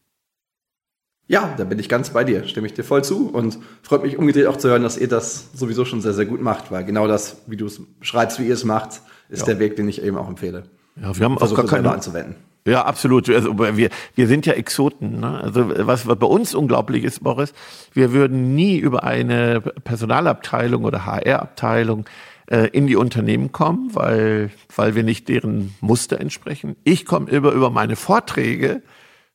Ja, 1.33 1.55
da 1.57 1.65
bin 1.65 1.79
ich 1.79 1.89
ganz 1.89 2.11
bei 2.11 2.25
dir, 2.25 2.47
stimme 2.47 2.67
ich 2.67 2.75
dir 2.75 2.85
voll 2.85 3.03
zu 3.03 3.31
und 3.31 3.59
freut 3.83 4.03
mich 4.03 4.19
umgedreht 4.19 4.47
auch 4.49 4.59
zu 4.59 4.69
hören, 4.69 4.83
dass 4.83 4.99
ihr 4.99 5.09
das 5.09 5.49
sowieso 5.55 5.87
schon 5.87 6.03
sehr, 6.03 6.13
sehr 6.13 6.27
gut 6.27 6.43
macht, 6.43 6.71
weil 6.71 6.85
genau 6.85 7.09
das, 7.09 7.39
wie 7.47 7.57
du 7.57 7.65
es 7.65 7.81
beschreibst, 7.99 8.39
wie 8.39 8.49
ihr 8.49 8.53
es 8.53 8.65
macht, 8.65 9.01
ist 9.31 9.41
ja. 9.41 9.47
der 9.47 9.59
Weg, 9.59 9.77
den 9.77 9.89
ich 9.89 10.03
eben 10.03 10.19
auch 10.19 10.29
empfehle. 10.29 10.65
Ja, 11.01 11.17
wir 11.17 11.25
haben 11.25 11.39
auch 11.39 11.55
gar 11.55 11.65
keine 11.65 11.91
anzuwenden. 11.91 12.37
Ja, 12.67 12.85
absolut. 12.85 13.31
Also 13.31 13.59
wir, 13.59 13.89
wir 14.15 14.27
sind 14.29 14.45
ja 14.45 14.53
Exoten. 14.53 15.21
Ne? 15.21 15.41
Also 15.41 15.73
was 15.75 16.05
bei 16.05 16.27
uns 16.27 16.55
unglaublich 16.55 17.03
ist, 17.03 17.25
Boris, 17.25 17.55
wir 17.95 18.13
würden 18.13 18.55
nie 18.55 18.77
über 18.77 19.03
eine 19.03 19.63
Personalabteilung 19.63 20.85
oder 20.85 21.07
HR-Abteilung 21.07 22.05
äh, 22.51 22.69
in 22.73 22.87
die 22.87 22.97
Unternehmen 22.97 23.53
kommen, 23.53 23.95
weil, 23.95 24.51
weil 24.77 24.95
wir 24.95 25.03
nicht 25.03 25.31
deren 25.31 25.75
Muster 25.81 26.21
entsprechen. 26.21 26.77
Ich 26.85 27.07
komme 27.07 27.31
über, 27.31 27.53
über 27.53 27.71
meine 27.71 27.97
Vorträge 27.97 28.83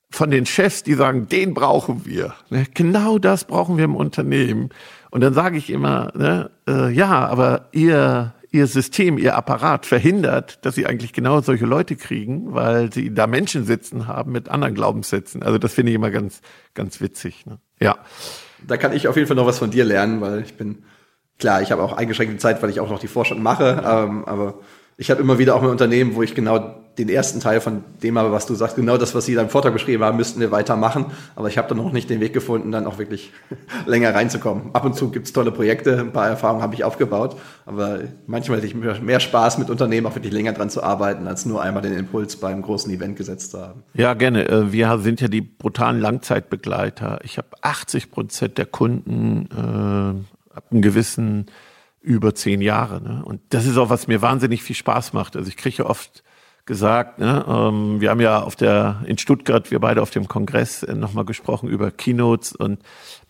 von 0.09 0.31
den 0.31 0.45
Chefs, 0.45 0.83
die 0.83 0.93
sagen, 0.93 1.27
den 1.27 1.53
brauchen 1.53 2.05
wir. 2.05 2.33
Ne? 2.49 2.65
Genau 2.73 3.17
das 3.19 3.43
brauchen 3.43 3.77
wir 3.77 3.85
im 3.85 3.95
Unternehmen. 3.95 4.69
Und 5.11 5.21
dann 5.21 5.33
sage 5.33 5.57
ich 5.57 5.69
immer, 5.69 6.11
ne, 6.15 6.51
äh, 6.67 6.91
ja, 6.91 7.27
aber 7.27 7.67
ihr, 7.71 8.33
ihr 8.51 8.67
System, 8.67 9.17
ihr 9.17 9.35
Apparat 9.35 9.85
verhindert, 9.85 10.65
dass 10.65 10.75
sie 10.75 10.85
eigentlich 10.85 11.13
genau 11.13 11.41
solche 11.41 11.65
Leute 11.65 11.95
kriegen, 11.95 12.53
weil 12.53 12.91
sie 12.91 13.13
da 13.13 13.27
Menschen 13.27 13.65
sitzen 13.65 14.07
haben 14.07 14.31
mit 14.31 14.49
anderen 14.49 14.75
Glaubenssätzen. 14.75 15.43
Also 15.43 15.57
das 15.57 15.73
finde 15.73 15.91
ich 15.91 15.95
immer 15.95 16.11
ganz, 16.11 16.41
ganz 16.73 17.01
witzig. 17.01 17.45
Ne? 17.45 17.59
Ja. 17.79 17.97
Da 18.65 18.77
kann 18.77 18.93
ich 18.93 19.07
auf 19.07 19.15
jeden 19.15 19.27
Fall 19.27 19.35
noch 19.35 19.45
was 19.45 19.59
von 19.59 19.71
dir 19.71 19.85
lernen, 19.85 20.21
weil 20.21 20.41
ich 20.41 20.55
bin, 20.55 20.83
klar, 21.37 21.61
ich 21.61 21.71
habe 21.71 21.83
auch 21.83 21.93
eingeschränkte 21.93 22.37
Zeit, 22.37 22.61
weil 22.63 22.69
ich 22.69 22.79
auch 22.79 22.89
noch 22.89 22.99
die 22.99 23.07
Forschung 23.07 23.41
mache, 23.41 23.83
ähm, 23.85 24.25
aber 24.25 24.55
ich 24.97 25.11
habe 25.11 25.21
immer 25.21 25.37
wieder 25.37 25.55
auch 25.55 25.61
ein 25.61 25.69
Unternehmen, 25.69 26.15
wo 26.15 26.23
ich 26.23 26.33
genau 26.33 26.86
den 26.97 27.09
ersten 27.09 27.39
Teil 27.39 27.61
von 27.61 27.83
dem 28.01 28.17
aber, 28.17 28.31
was 28.31 28.47
du 28.47 28.55
sagst, 28.55 28.75
genau 28.75 28.97
das, 28.97 29.13
was 29.13 29.25
Sie 29.25 29.35
da 29.35 29.41
im 29.41 29.49
Vortrag 29.49 29.73
beschrieben 29.73 30.03
haben, 30.03 30.17
müssten 30.17 30.39
wir 30.39 30.51
weitermachen. 30.51 31.07
Aber 31.35 31.47
ich 31.47 31.57
habe 31.57 31.69
da 31.69 31.75
noch 31.75 31.91
nicht 31.91 32.09
den 32.09 32.19
Weg 32.19 32.33
gefunden, 32.33 32.71
dann 32.71 32.87
auch 32.87 32.97
wirklich 32.97 33.31
länger 33.85 34.15
reinzukommen. 34.15 34.73
Ab 34.73 34.85
und 34.85 34.95
zu 34.95 35.11
gibt's 35.11 35.31
tolle 35.31 35.51
Projekte, 35.51 35.99
ein 35.99 36.11
paar 36.11 36.27
Erfahrungen 36.27 36.63
habe 36.63 36.73
ich 36.73 36.83
aufgebaut. 36.83 37.37
Aber 37.65 37.99
manchmal 38.25 38.57
hätte 38.57 38.67
ich 38.67 38.75
mehr 38.75 39.19
Spaß 39.19 39.59
mit 39.59 39.69
Unternehmen 39.69 40.07
auch 40.07 40.15
wirklich 40.15 40.33
länger 40.33 40.53
dran 40.53 40.69
zu 40.69 40.81
arbeiten, 40.81 41.27
als 41.27 41.45
nur 41.45 41.61
einmal 41.61 41.83
den 41.83 41.93
Impuls 41.93 42.35
beim 42.37 42.61
großen 42.63 42.91
Event 42.91 43.15
gesetzt 43.15 43.51
zu 43.51 43.61
haben. 43.61 43.83
Ja, 43.93 44.15
gerne. 44.15 44.47
Äh, 44.47 44.71
wir 44.71 44.97
sind 44.99 45.21
ja 45.21 45.27
die 45.27 45.41
brutalen 45.41 45.99
Langzeitbegleiter. 45.99 47.19
Ich 47.23 47.37
habe 47.37 47.49
80 47.61 48.09
Prozent 48.09 48.57
der 48.57 48.65
Kunden 48.65 49.49
äh, 49.51 50.55
ab 50.55 50.65
einem 50.71 50.81
gewissen 50.81 51.45
über 52.01 52.33
zehn 52.33 52.61
Jahre. 52.61 53.01
Ne? 53.01 53.21
Und 53.23 53.41
das 53.49 53.65
ist 53.67 53.77
auch, 53.77 53.89
was 53.89 54.07
mir 54.07 54.21
wahnsinnig 54.21 54.63
viel 54.63 54.75
Spaß 54.75 55.13
macht. 55.13 55.35
Also 55.35 55.49
ich 55.49 55.57
kriege 55.57 55.85
oft 55.85 56.23
gesagt, 56.67 57.17
ne, 57.17 57.43
ähm, 57.47 57.99
wir 57.99 58.11
haben 58.11 58.19
ja 58.19 58.43
auf 58.43 58.55
der 58.55 59.01
in 59.05 59.17
Stuttgart, 59.17 59.71
wir 59.71 59.79
beide 59.79 60.01
auf 60.01 60.11
dem 60.11 60.27
Kongress 60.27 60.83
äh, 60.83 60.93
nochmal 60.93 61.25
gesprochen 61.25 61.69
über 61.69 61.89
Keynotes 61.89 62.55
und 62.55 62.79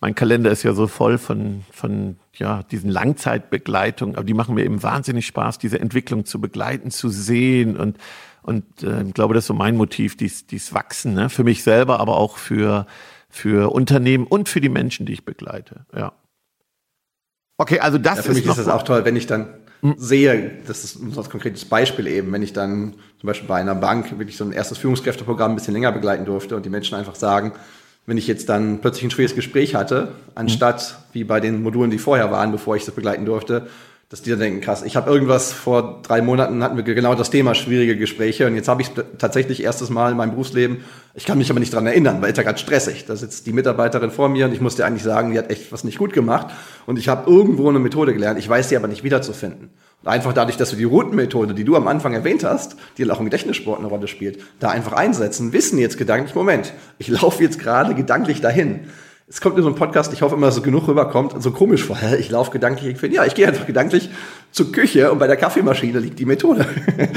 mein 0.00 0.14
Kalender 0.14 0.50
ist 0.50 0.62
ja 0.62 0.74
so 0.74 0.86
voll 0.86 1.16
von, 1.16 1.64
von 1.70 2.16
ja, 2.34 2.62
diesen 2.64 2.90
Langzeitbegleitungen, 2.90 4.16
aber 4.16 4.24
die 4.24 4.34
machen 4.34 4.54
mir 4.54 4.64
eben 4.64 4.82
wahnsinnig 4.82 5.26
Spaß, 5.26 5.58
diese 5.58 5.80
Entwicklung 5.80 6.26
zu 6.26 6.40
begleiten, 6.40 6.90
zu 6.90 7.08
sehen 7.08 7.76
und 7.76 7.96
und 8.42 8.82
äh, 8.82 9.02
ich 9.02 9.12
glaube, 9.12 9.34
das 9.34 9.44
ist 9.44 9.48
so 9.48 9.54
mein 9.54 9.76
Motiv, 9.76 10.16
dies, 10.16 10.46
dies 10.46 10.72
Wachsen, 10.72 11.12
ne? 11.12 11.28
für 11.28 11.44
mich 11.44 11.62
selber, 11.62 12.00
aber 12.00 12.16
auch 12.16 12.38
für, 12.38 12.86
für 13.28 13.70
Unternehmen 13.72 14.26
und 14.26 14.48
für 14.48 14.62
die 14.62 14.70
Menschen, 14.70 15.04
die 15.04 15.12
ich 15.12 15.26
begleite. 15.26 15.84
Ja. 15.94 16.12
Okay, 17.58 17.80
also 17.80 17.98
das 17.98 18.16
ja, 18.18 18.22
für 18.22 18.30
ist 18.30 18.36
mich 18.38 18.46
ist 18.46 18.56
das 18.56 18.68
auch 18.68 18.84
toll, 18.84 19.04
wenn 19.04 19.16
ich 19.16 19.26
dann. 19.26 19.48
Sehe, 19.96 20.58
das 20.66 20.84
ist 20.84 21.00
ein 21.00 21.12
konkretes 21.14 21.64
Beispiel 21.64 22.06
eben, 22.06 22.32
wenn 22.32 22.42
ich 22.42 22.52
dann 22.52 22.94
zum 23.20 23.26
Beispiel 23.26 23.48
bei 23.48 23.60
einer 23.60 23.74
Bank 23.74 24.18
wirklich 24.18 24.36
so 24.36 24.44
ein 24.44 24.52
erstes 24.52 24.78
Führungskräfteprogramm 24.78 25.52
ein 25.52 25.54
bisschen 25.54 25.74
länger 25.74 25.92
begleiten 25.92 26.24
durfte 26.24 26.56
und 26.56 26.64
die 26.66 26.70
Menschen 26.70 26.96
einfach 26.96 27.14
sagen, 27.14 27.52
wenn 28.06 28.16
ich 28.16 28.26
jetzt 28.26 28.48
dann 28.48 28.80
plötzlich 28.80 29.04
ein 29.04 29.10
schwieriges 29.10 29.36
Gespräch 29.36 29.74
hatte, 29.74 30.12
anstatt 30.34 30.98
wie 31.12 31.24
bei 31.24 31.40
den 31.40 31.62
Modulen, 31.62 31.90
die 31.90 31.98
vorher 31.98 32.30
waren, 32.30 32.52
bevor 32.52 32.74
ich 32.74 32.84
das 32.84 32.94
begleiten 32.94 33.26
durfte, 33.26 33.68
dass 34.08 34.22
die 34.22 34.30
dann 34.30 34.38
denken, 34.38 34.62
krass, 34.62 34.82
ich 34.82 34.96
habe 34.96 35.10
irgendwas 35.10 35.52
vor 35.52 36.00
drei 36.02 36.22
Monaten 36.22 36.62
hatten 36.62 36.76
wir 36.76 36.82
genau 36.82 37.14
das 37.14 37.28
Thema 37.28 37.54
schwierige 37.54 37.96
Gespräche 37.96 38.46
und 38.46 38.54
jetzt 38.54 38.68
habe 38.68 38.80
ich 38.80 38.90
tatsächlich 39.18 39.62
erstes 39.62 39.90
Mal 39.90 40.12
in 40.12 40.16
meinem 40.16 40.30
Berufsleben, 40.30 40.78
ich 41.18 41.24
kann 41.24 41.36
mich 41.36 41.50
aber 41.50 41.58
nicht 41.58 41.74
dran 41.74 41.84
erinnern, 41.84 42.22
weil 42.22 42.30
es 42.30 42.36
ja 42.36 42.44
gerade 42.44 42.60
stressig. 42.60 43.04
Da 43.04 43.16
sitzt 43.16 43.44
die 43.44 43.52
Mitarbeiterin 43.52 44.12
vor 44.12 44.28
mir 44.28 44.46
und 44.46 44.52
ich 44.52 44.60
musste 44.60 44.86
eigentlich 44.86 45.02
sagen, 45.02 45.32
die 45.32 45.38
hat 45.38 45.50
echt 45.50 45.72
was 45.72 45.82
nicht 45.82 45.98
gut 45.98 46.12
gemacht 46.12 46.54
und 46.86 46.96
ich 46.96 47.08
habe 47.08 47.28
irgendwo 47.28 47.68
eine 47.68 47.80
Methode 47.80 48.14
gelernt, 48.14 48.38
ich 48.38 48.48
weiß 48.48 48.68
sie 48.68 48.76
aber 48.76 48.86
nicht 48.86 49.02
wiederzufinden. 49.02 49.70
Und 50.00 50.08
einfach 50.08 50.32
dadurch, 50.32 50.56
dass 50.56 50.70
wir 50.70 50.78
die 50.78 50.84
Routenmethode, 50.84 51.54
die 51.54 51.64
du 51.64 51.74
am 51.74 51.88
Anfang 51.88 52.14
erwähnt 52.14 52.44
hast, 52.44 52.76
die 52.98 53.10
auch 53.10 53.18
im 53.18 53.24
Gedächtnissport 53.24 53.80
eine 53.80 53.88
Rolle 53.88 54.06
spielt, 54.06 54.38
da 54.60 54.68
einfach 54.68 54.92
einsetzen, 54.92 55.52
wissen 55.52 55.80
jetzt 55.80 55.98
gedanklich, 55.98 56.36
Moment, 56.36 56.72
ich 56.98 57.08
laufe 57.08 57.42
jetzt 57.42 57.58
gerade 57.58 57.96
gedanklich 57.96 58.40
dahin 58.40 58.86
es 59.30 59.42
kommt 59.42 59.56
in 59.58 59.62
so 59.62 59.68
einem 59.68 59.76
Podcast, 59.76 60.12
ich 60.14 60.22
hoffe 60.22 60.36
immer, 60.36 60.46
dass 60.46 60.56
es 60.56 60.62
genug 60.62 60.88
rüberkommt, 60.88 61.42
so 61.42 61.50
komisch 61.50 61.84
vorher. 61.84 62.18
Ich 62.18 62.30
laufe 62.30 62.50
gedanklich, 62.50 62.92
ich 62.92 62.98
finde, 62.98 63.16
ja, 63.16 63.26
ich 63.26 63.34
gehe 63.34 63.46
einfach 63.46 63.66
gedanklich 63.66 64.08
zur 64.52 64.72
Küche 64.72 65.12
und 65.12 65.18
bei 65.18 65.26
der 65.26 65.36
Kaffeemaschine 65.36 65.98
liegt 65.98 66.18
die 66.18 66.24
Methode. 66.24 66.64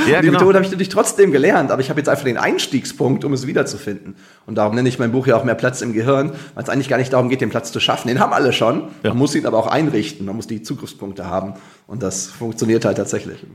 Ja, 0.09 0.19
die 0.19 0.27
genau. 0.27 0.39
Methode 0.39 0.55
habe 0.55 0.65
ich 0.65 0.71
natürlich 0.71 0.89
trotzdem 0.89 1.31
gelernt, 1.31 1.71
aber 1.71 1.81
ich 1.81 1.89
habe 1.89 1.99
jetzt 1.99 2.09
einfach 2.09 2.25
den 2.25 2.37
Einstiegspunkt, 2.37 3.23
um 3.23 3.31
es 3.31 3.47
wiederzufinden. 3.47 4.15
Und 4.45 4.55
darum 4.55 4.75
nenne 4.75 4.89
ich 4.89 4.99
mein 4.99 5.11
Buch 5.11 5.25
ja 5.27 5.37
auch 5.37 5.45
mehr 5.45 5.55
Platz 5.55 5.81
im 5.81 5.93
Gehirn, 5.93 6.31
weil 6.53 6.63
es 6.63 6.69
eigentlich 6.69 6.89
gar 6.89 6.97
nicht 6.97 7.13
darum 7.13 7.29
geht, 7.29 7.39
den 7.39 7.49
Platz 7.49 7.71
zu 7.71 7.79
schaffen. 7.79 8.09
Den 8.09 8.19
haben 8.19 8.33
alle 8.33 8.51
schon. 8.51 8.89
Ja. 9.03 9.09
Man 9.09 9.17
muss 9.17 9.33
ihn 9.35 9.45
aber 9.45 9.57
auch 9.57 9.67
einrichten, 9.67 10.25
man 10.25 10.35
muss 10.35 10.47
die 10.47 10.63
Zugriffspunkte 10.63 11.27
haben. 11.27 11.53
Und 11.87 12.03
das 12.03 12.27
funktioniert 12.27 12.83
halt 12.83 12.97
tatsächlich. 12.97 13.45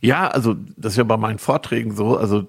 Ja, 0.00 0.28
also 0.28 0.54
das 0.76 0.92
ist 0.92 0.96
ja 0.96 1.04
bei 1.04 1.16
meinen 1.16 1.38
Vorträgen 1.38 1.94
so. 1.94 2.16
Also 2.16 2.46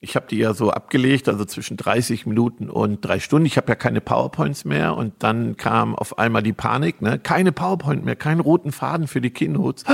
ich 0.00 0.16
habe 0.16 0.26
die 0.30 0.38
ja 0.38 0.54
so 0.54 0.70
abgelegt, 0.70 1.28
also 1.28 1.44
zwischen 1.44 1.76
30 1.76 2.26
Minuten 2.26 2.70
und 2.70 3.04
drei 3.04 3.18
Stunden. 3.18 3.46
Ich 3.46 3.56
habe 3.56 3.68
ja 3.68 3.74
keine 3.74 4.00
PowerPoints 4.00 4.64
mehr 4.64 4.96
und 4.96 5.14
dann 5.18 5.56
kam 5.56 5.94
auf 5.94 6.18
einmal 6.18 6.42
die 6.42 6.52
Panik, 6.52 7.02
ne? 7.02 7.18
Keine 7.18 7.52
PowerPoint 7.52 8.04
mehr, 8.04 8.16
keinen 8.16 8.40
roten 8.40 8.72
Faden 8.72 9.08
für 9.08 9.20
die 9.20 9.30
Keynotes. 9.30 9.84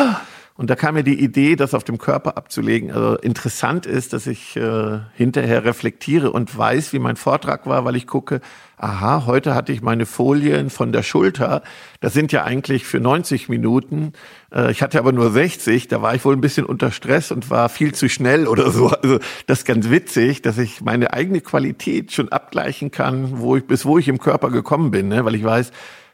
Und 0.57 0.71
da 0.71 0.77
kam 0.77 0.95
mir 0.95 1.03
die 1.03 1.21
Idee, 1.21 1.57
das 1.57 1.75
auf 1.75 1.83
dem 1.83 1.99
Körper 1.99 2.37
abzulegen. 2.37 2.93
Also 2.93 3.17
interessant 3.17 3.87
ist, 3.87 4.13
dass 4.13 4.29
ich 4.29 4.55
äh, 4.55 5.01
hinterher 5.15 5.65
reflektiere 5.65 6.31
und 6.31 6.57
weiß, 6.57 6.93
wie 6.93 7.01
mein 7.01 7.17
Vortrag 7.17 7.67
war, 7.67 7.85
weil 7.85 7.97
ich 7.97 8.07
gucke, 8.07 8.41
aha, 8.77 9.25
heute 9.27 9.55
hatte 9.55 9.73
ich 9.73 9.83
meine 9.83 10.07
Folien 10.07 10.71
von 10.71 10.93
der 10.93 11.03
Schulter. 11.03 11.63
Das 12.01 12.13
sind 12.13 12.33
ja 12.33 12.45
eigentlich 12.45 12.85
für 12.85 13.01
90 13.01 13.49
Minuten. 13.49 14.13
Äh, 14.53 14.71
ich 14.71 14.83
hatte 14.83 14.99
aber 14.99 15.13
nur 15.13 15.31
60. 15.31 15.89
Da 15.89 16.03
war 16.03 16.15
ich 16.15 16.25
wohl 16.25 16.35
ein 16.35 16.41
bisschen 16.41 16.67
unter 16.67 16.91
Stress 16.91 17.31
und 17.31 17.51
war 17.51 17.69
viel 17.69 17.95
zu 17.95 18.09
schnell 18.09 18.47
oder 18.47 18.71
so. 18.71 18.89
Also 18.89 19.19
das 19.47 19.61
ist 19.61 19.65
ganz 19.65 19.91
witzig, 19.91 20.43
dass 20.43 20.59
ich 20.59 20.81
meine 20.81 21.13
eigene 21.13 21.41
Qualität 21.41 22.13
schon 22.13 22.31
abgleichen 22.31 22.91
kann, 22.91 23.41
wo 23.41 23.57
ich, 23.57 23.67
bis 23.67 23.85
wo 23.85 23.99
ich 23.99 24.09
im 24.09 24.19
Körper 24.19 24.51
gekommen 24.51 24.91
bin, 24.91 25.09
ne? 25.09 25.25
weil 25.25 25.35
ich 25.35 25.45
weiß, 25.45 25.73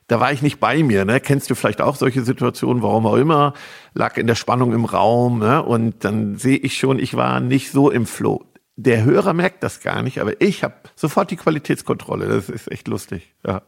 da 0.08 0.18
war 0.18 0.32
ich 0.32 0.42
nicht 0.42 0.58
bei 0.58 0.82
mir. 0.82 1.04
Ne? 1.04 1.20
Kennst 1.20 1.50
du 1.50 1.54
vielleicht 1.54 1.80
auch 1.80 1.94
solche 1.94 2.22
Situationen, 2.22 2.82
warum 2.82 3.06
auch 3.06 3.14
immer, 3.14 3.54
lag 3.94 4.16
in 4.16 4.26
der 4.26 4.34
Spannung 4.34 4.72
im 4.72 4.84
Raum 4.84 5.38
ne? 5.38 5.62
und 5.62 6.04
dann 6.04 6.36
sehe 6.36 6.56
ich 6.56 6.76
schon, 6.76 6.98
ich 6.98 7.14
war 7.16 7.38
nicht 7.38 7.70
so 7.70 7.90
im 7.90 8.06
Flow. 8.06 8.44
Der 8.82 9.04
Hörer 9.04 9.34
merkt 9.34 9.62
das 9.62 9.80
gar 9.80 10.02
nicht, 10.02 10.20
aber 10.20 10.40
ich 10.40 10.64
habe 10.64 10.74
sofort 10.96 11.30
die 11.30 11.36
Qualitätskontrolle. 11.36 12.26
Das 12.28 12.48
ist 12.48 12.70
echt 12.72 12.88
lustig. 12.88 13.34
Ja, 13.46 13.60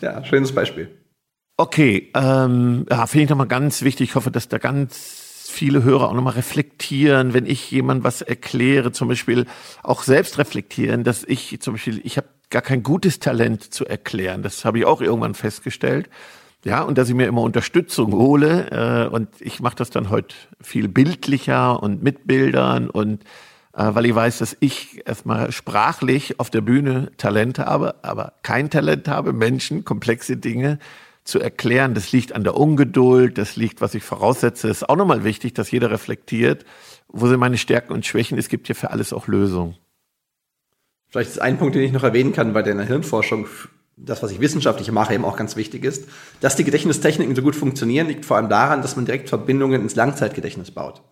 ja 0.00 0.24
schönes 0.24 0.52
Beispiel. 0.52 0.90
Okay, 1.56 2.10
ähm, 2.14 2.86
ja, 2.90 3.06
finde 3.06 3.24
ich 3.24 3.30
nochmal 3.30 3.46
ganz 3.46 3.82
wichtig. 3.82 4.10
Ich 4.10 4.14
hoffe, 4.16 4.32
dass 4.32 4.48
da 4.48 4.58
ganz 4.58 5.48
viele 5.48 5.84
Hörer 5.84 6.08
auch 6.08 6.12
nochmal 6.12 6.34
reflektieren, 6.34 7.34
wenn 7.34 7.46
ich 7.46 7.70
jemand 7.70 8.02
was 8.02 8.20
erkläre, 8.20 8.90
zum 8.90 9.06
Beispiel 9.06 9.46
auch 9.84 10.02
selbst 10.02 10.38
reflektieren, 10.38 11.04
dass 11.04 11.22
ich 11.22 11.60
zum 11.60 11.74
Beispiel, 11.74 12.00
ich 12.02 12.16
habe 12.16 12.26
gar 12.50 12.62
kein 12.62 12.82
gutes 12.82 13.20
Talent 13.20 13.62
zu 13.62 13.86
erklären. 13.86 14.42
Das 14.42 14.64
habe 14.64 14.80
ich 14.80 14.86
auch 14.86 15.00
irgendwann 15.00 15.34
festgestellt. 15.34 16.10
Ja, 16.64 16.82
und 16.82 16.98
dass 16.98 17.08
ich 17.08 17.14
mir 17.14 17.28
immer 17.28 17.42
Unterstützung 17.42 18.12
hole. 18.12 19.06
Äh, 19.06 19.14
und 19.14 19.28
ich 19.38 19.60
mache 19.60 19.76
das 19.76 19.90
dann 19.90 20.10
heute 20.10 20.34
viel 20.60 20.88
bildlicher 20.88 21.80
und 21.80 22.02
mit 22.02 22.26
Bildern 22.26 22.90
und 22.90 23.22
weil 23.76 24.06
ich 24.06 24.14
weiß, 24.14 24.38
dass 24.38 24.56
ich 24.60 25.06
erstmal 25.06 25.52
sprachlich 25.52 26.40
auf 26.40 26.48
der 26.48 26.62
Bühne 26.62 27.12
Talent 27.18 27.58
habe, 27.58 28.02
aber 28.02 28.32
kein 28.42 28.70
Talent 28.70 29.06
habe, 29.06 29.34
Menschen 29.34 29.84
komplexe 29.84 30.38
Dinge 30.38 30.78
zu 31.24 31.40
erklären. 31.40 31.92
Das 31.92 32.10
liegt 32.10 32.34
an 32.34 32.42
der 32.42 32.56
Ungeduld, 32.56 33.36
das 33.36 33.56
liegt, 33.56 33.82
was 33.82 33.94
ich 33.94 34.02
voraussetze. 34.02 34.68
ist 34.68 34.88
auch 34.88 34.96
nochmal 34.96 35.24
wichtig, 35.24 35.52
dass 35.52 35.70
jeder 35.70 35.90
reflektiert, 35.90 36.64
wo 37.08 37.26
sind 37.26 37.38
meine 37.38 37.58
Stärken 37.58 37.92
und 37.92 38.06
Schwächen. 38.06 38.38
Es 38.38 38.48
gibt 38.48 38.68
ja 38.68 38.74
für 38.74 38.90
alles 38.90 39.12
auch 39.12 39.28
Lösungen. 39.28 39.76
Vielleicht 41.08 41.30
ist 41.30 41.38
ein 41.38 41.58
Punkt, 41.58 41.74
den 41.74 41.82
ich 41.82 41.92
noch 41.92 42.02
erwähnen 42.02 42.32
kann, 42.32 42.56
in 42.56 42.78
der 42.78 42.86
Hirnforschung, 42.86 43.46
das, 43.98 44.22
was 44.22 44.30
ich 44.30 44.40
wissenschaftlich 44.40 44.90
mache, 44.90 45.14
eben 45.14 45.24
auch 45.24 45.36
ganz 45.36 45.54
wichtig 45.56 45.84
ist. 45.84 46.08
Dass 46.40 46.56
die 46.56 46.64
Gedächtnistechniken 46.64 47.36
so 47.36 47.42
gut 47.42 47.56
funktionieren, 47.56 48.06
liegt 48.06 48.24
vor 48.24 48.38
allem 48.38 48.48
daran, 48.48 48.80
dass 48.80 48.96
man 48.96 49.04
direkt 49.04 49.28
Verbindungen 49.28 49.82
ins 49.82 49.96
Langzeitgedächtnis 49.96 50.70
baut. 50.70 51.02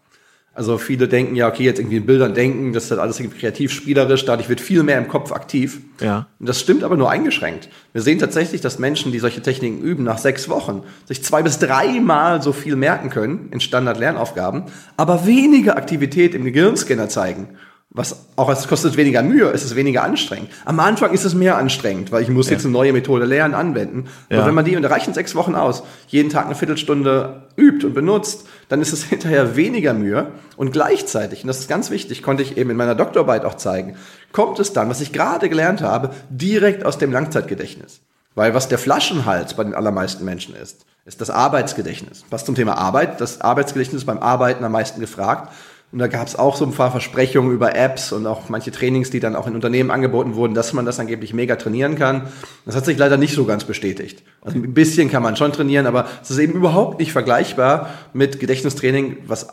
Also 0.56 0.78
viele 0.78 1.08
denken 1.08 1.34
ja, 1.34 1.48
okay, 1.48 1.64
jetzt 1.64 1.80
irgendwie 1.80 1.96
in 1.96 2.06
Bildern 2.06 2.32
denken, 2.32 2.72
das 2.72 2.84
ist 2.84 2.90
halt 2.92 3.00
alles 3.00 3.20
kreativ 3.38 3.72
spielerisch, 3.72 4.24
dadurch 4.24 4.48
wird 4.48 4.60
viel 4.60 4.84
mehr 4.84 4.98
im 4.98 5.08
Kopf 5.08 5.32
aktiv. 5.32 5.80
Ja. 6.00 6.28
Und 6.38 6.48
das 6.48 6.60
stimmt 6.60 6.84
aber 6.84 6.96
nur 6.96 7.10
eingeschränkt. 7.10 7.68
Wir 7.92 8.02
sehen 8.02 8.20
tatsächlich, 8.20 8.60
dass 8.60 8.78
Menschen, 8.78 9.10
die 9.10 9.18
solche 9.18 9.42
Techniken 9.42 9.82
üben, 9.82 10.04
nach 10.04 10.18
sechs 10.18 10.48
Wochen 10.48 10.84
sich 11.06 11.24
zwei 11.24 11.42
bis 11.42 11.58
dreimal 11.58 12.40
so 12.40 12.52
viel 12.52 12.76
merken 12.76 13.10
können 13.10 13.48
in 13.50 13.60
Standard-Lernaufgaben, 13.60 14.64
aber 14.96 15.26
weniger 15.26 15.76
Aktivität 15.76 16.34
im 16.34 16.44
Gehirnscanner 16.44 17.08
zeigen 17.08 17.48
was 17.96 18.26
auch 18.34 18.48
es 18.50 18.66
kostet 18.66 18.96
weniger 18.96 19.22
Mühe, 19.22 19.52
es 19.52 19.64
ist 19.64 19.76
weniger 19.76 20.02
anstrengend. 20.02 20.50
Am 20.64 20.80
Anfang 20.80 21.12
ist 21.12 21.24
es 21.24 21.32
mehr 21.32 21.56
anstrengend, 21.56 22.10
weil 22.10 22.24
ich 22.24 22.28
muss 22.28 22.46
ja. 22.46 22.54
jetzt 22.54 22.64
eine 22.64 22.72
neue 22.72 22.92
Methode 22.92 23.24
lernen, 23.24 23.54
anwenden. 23.54 24.08
Ja. 24.28 24.40
Und 24.40 24.46
wenn 24.46 24.54
man 24.54 24.64
die, 24.64 24.74
und 24.74 24.82
da 24.82 24.88
reichen 24.88 25.14
sechs 25.14 25.36
Wochen 25.36 25.54
aus, 25.54 25.84
jeden 26.08 26.28
Tag 26.28 26.46
eine 26.46 26.56
Viertelstunde 26.56 27.44
übt 27.56 27.86
und 27.86 27.94
benutzt, 27.94 28.48
dann 28.68 28.82
ist 28.82 28.92
es 28.92 29.04
hinterher 29.04 29.54
weniger 29.54 29.94
Mühe. 29.94 30.32
Und 30.56 30.72
gleichzeitig, 30.72 31.44
und 31.44 31.46
das 31.46 31.60
ist 31.60 31.68
ganz 31.68 31.90
wichtig, 31.90 32.24
konnte 32.24 32.42
ich 32.42 32.56
eben 32.56 32.70
in 32.70 32.76
meiner 32.76 32.96
Doktorarbeit 32.96 33.44
auch 33.44 33.54
zeigen, 33.54 33.96
kommt 34.32 34.58
es 34.58 34.72
dann, 34.72 34.90
was 34.90 35.00
ich 35.00 35.12
gerade 35.12 35.48
gelernt 35.48 35.80
habe, 35.80 36.10
direkt 36.30 36.84
aus 36.84 36.98
dem 36.98 37.12
Langzeitgedächtnis. 37.12 38.00
Weil 38.34 38.54
was 38.54 38.66
der 38.66 38.78
Flaschenhals 38.78 39.54
bei 39.54 39.62
den 39.62 39.74
allermeisten 39.74 40.24
Menschen 40.24 40.56
ist, 40.56 40.84
ist 41.04 41.20
das 41.20 41.30
Arbeitsgedächtnis. 41.30 42.24
Was 42.30 42.44
zum 42.44 42.56
Thema 42.56 42.76
Arbeit, 42.76 43.20
das 43.20 43.40
Arbeitsgedächtnis 43.40 44.02
ist 44.02 44.06
beim 44.06 44.18
Arbeiten 44.18 44.64
am 44.64 44.72
meisten 44.72 45.00
gefragt. 45.00 45.52
Und 45.94 46.00
da 46.00 46.08
gab 46.08 46.26
es 46.26 46.34
auch 46.34 46.56
so 46.56 46.64
ein 46.64 46.72
paar 46.72 46.90
Versprechungen 46.90 47.52
über 47.52 47.76
Apps 47.76 48.10
und 48.10 48.26
auch 48.26 48.48
manche 48.48 48.72
Trainings, 48.72 49.10
die 49.10 49.20
dann 49.20 49.36
auch 49.36 49.46
in 49.46 49.54
Unternehmen 49.54 49.92
angeboten 49.92 50.34
wurden, 50.34 50.52
dass 50.52 50.72
man 50.72 50.84
das 50.84 50.98
angeblich 50.98 51.32
mega 51.34 51.54
trainieren 51.54 51.94
kann. 51.94 52.22
Das 52.66 52.74
hat 52.74 52.84
sich 52.84 52.98
leider 52.98 53.16
nicht 53.16 53.32
so 53.32 53.44
ganz 53.44 53.62
bestätigt. 53.62 54.24
Also 54.40 54.58
ein 54.58 54.74
bisschen 54.74 55.08
kann 55.08 55.22
man 55.22 55.36
schon 55.36 55.52
trainieren, 55.52 55.86
aber 55.86 56.08
es 56.20 56.32
ist 56.32 56.38
eben 56.38 56.54
überhaupt 56.54 56.98
nicht 56.98 57.12
vergleichbar 57.12 57.90
mit 58.12 58.40
Gedächtnistraining, 58.40 59.18
was 59.28 59.46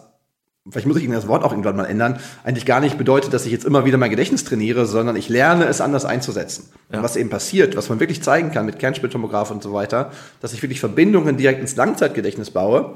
vielleicht 0.68 0.88
muss 0.88 0.98
ich 0.98 1.04
Ihnen 1.04 1.14
das 1.14 1.28
Wort 1.28 1.44
auch 1.44 1.52
irgendwann 1.52 1.76
mal 1.76 1.86
ändern, 1.86 2.18
eigentlich 2.44 2.66
gar 2.66 2.80
nicht 2.80 2.98
bedeutet, 2.98 3.34
dass 3.34 3.46
ich 3.46 3.52
jetzt 3.52 3.66
immer 3.66 3.86
wieder 3.86 4.00
mein 4.00 4.10
Gedächtnis 4.10 4.44
trainiere, 4.44 4.88
sondern 4.88 5.16
ich 5.18 5.30
lerne 5.30 5.66
es 5.66 5.80
anders 5.80 6.06
einzusetzen. 6.06 6.72
Ja. 6.92 7.04
Was 7.04 7.18
eben 7.18 7.30
passiert, 7.30 7.76
was 7.78 7.88
man 7.90 8.00
wirklich 8.00 8.24
zeigen 8.24 8.52
kann 8.52 8.66
mit 8.66 8.80
Kernspintomograph 8.80 9.52
und 9.52 9.62
so 9.62 9.74
weiter, 9.74 10.12
dass 10.40 10.54
ich 10.54 10.64
wirklich 10.64 10.80
Verbindungen 10.80 11.38
direkt 11.38 11.62
ins 11.62 11.76
Langzeitgedächtnis 11.76 12.50
baue, 12.50 12.96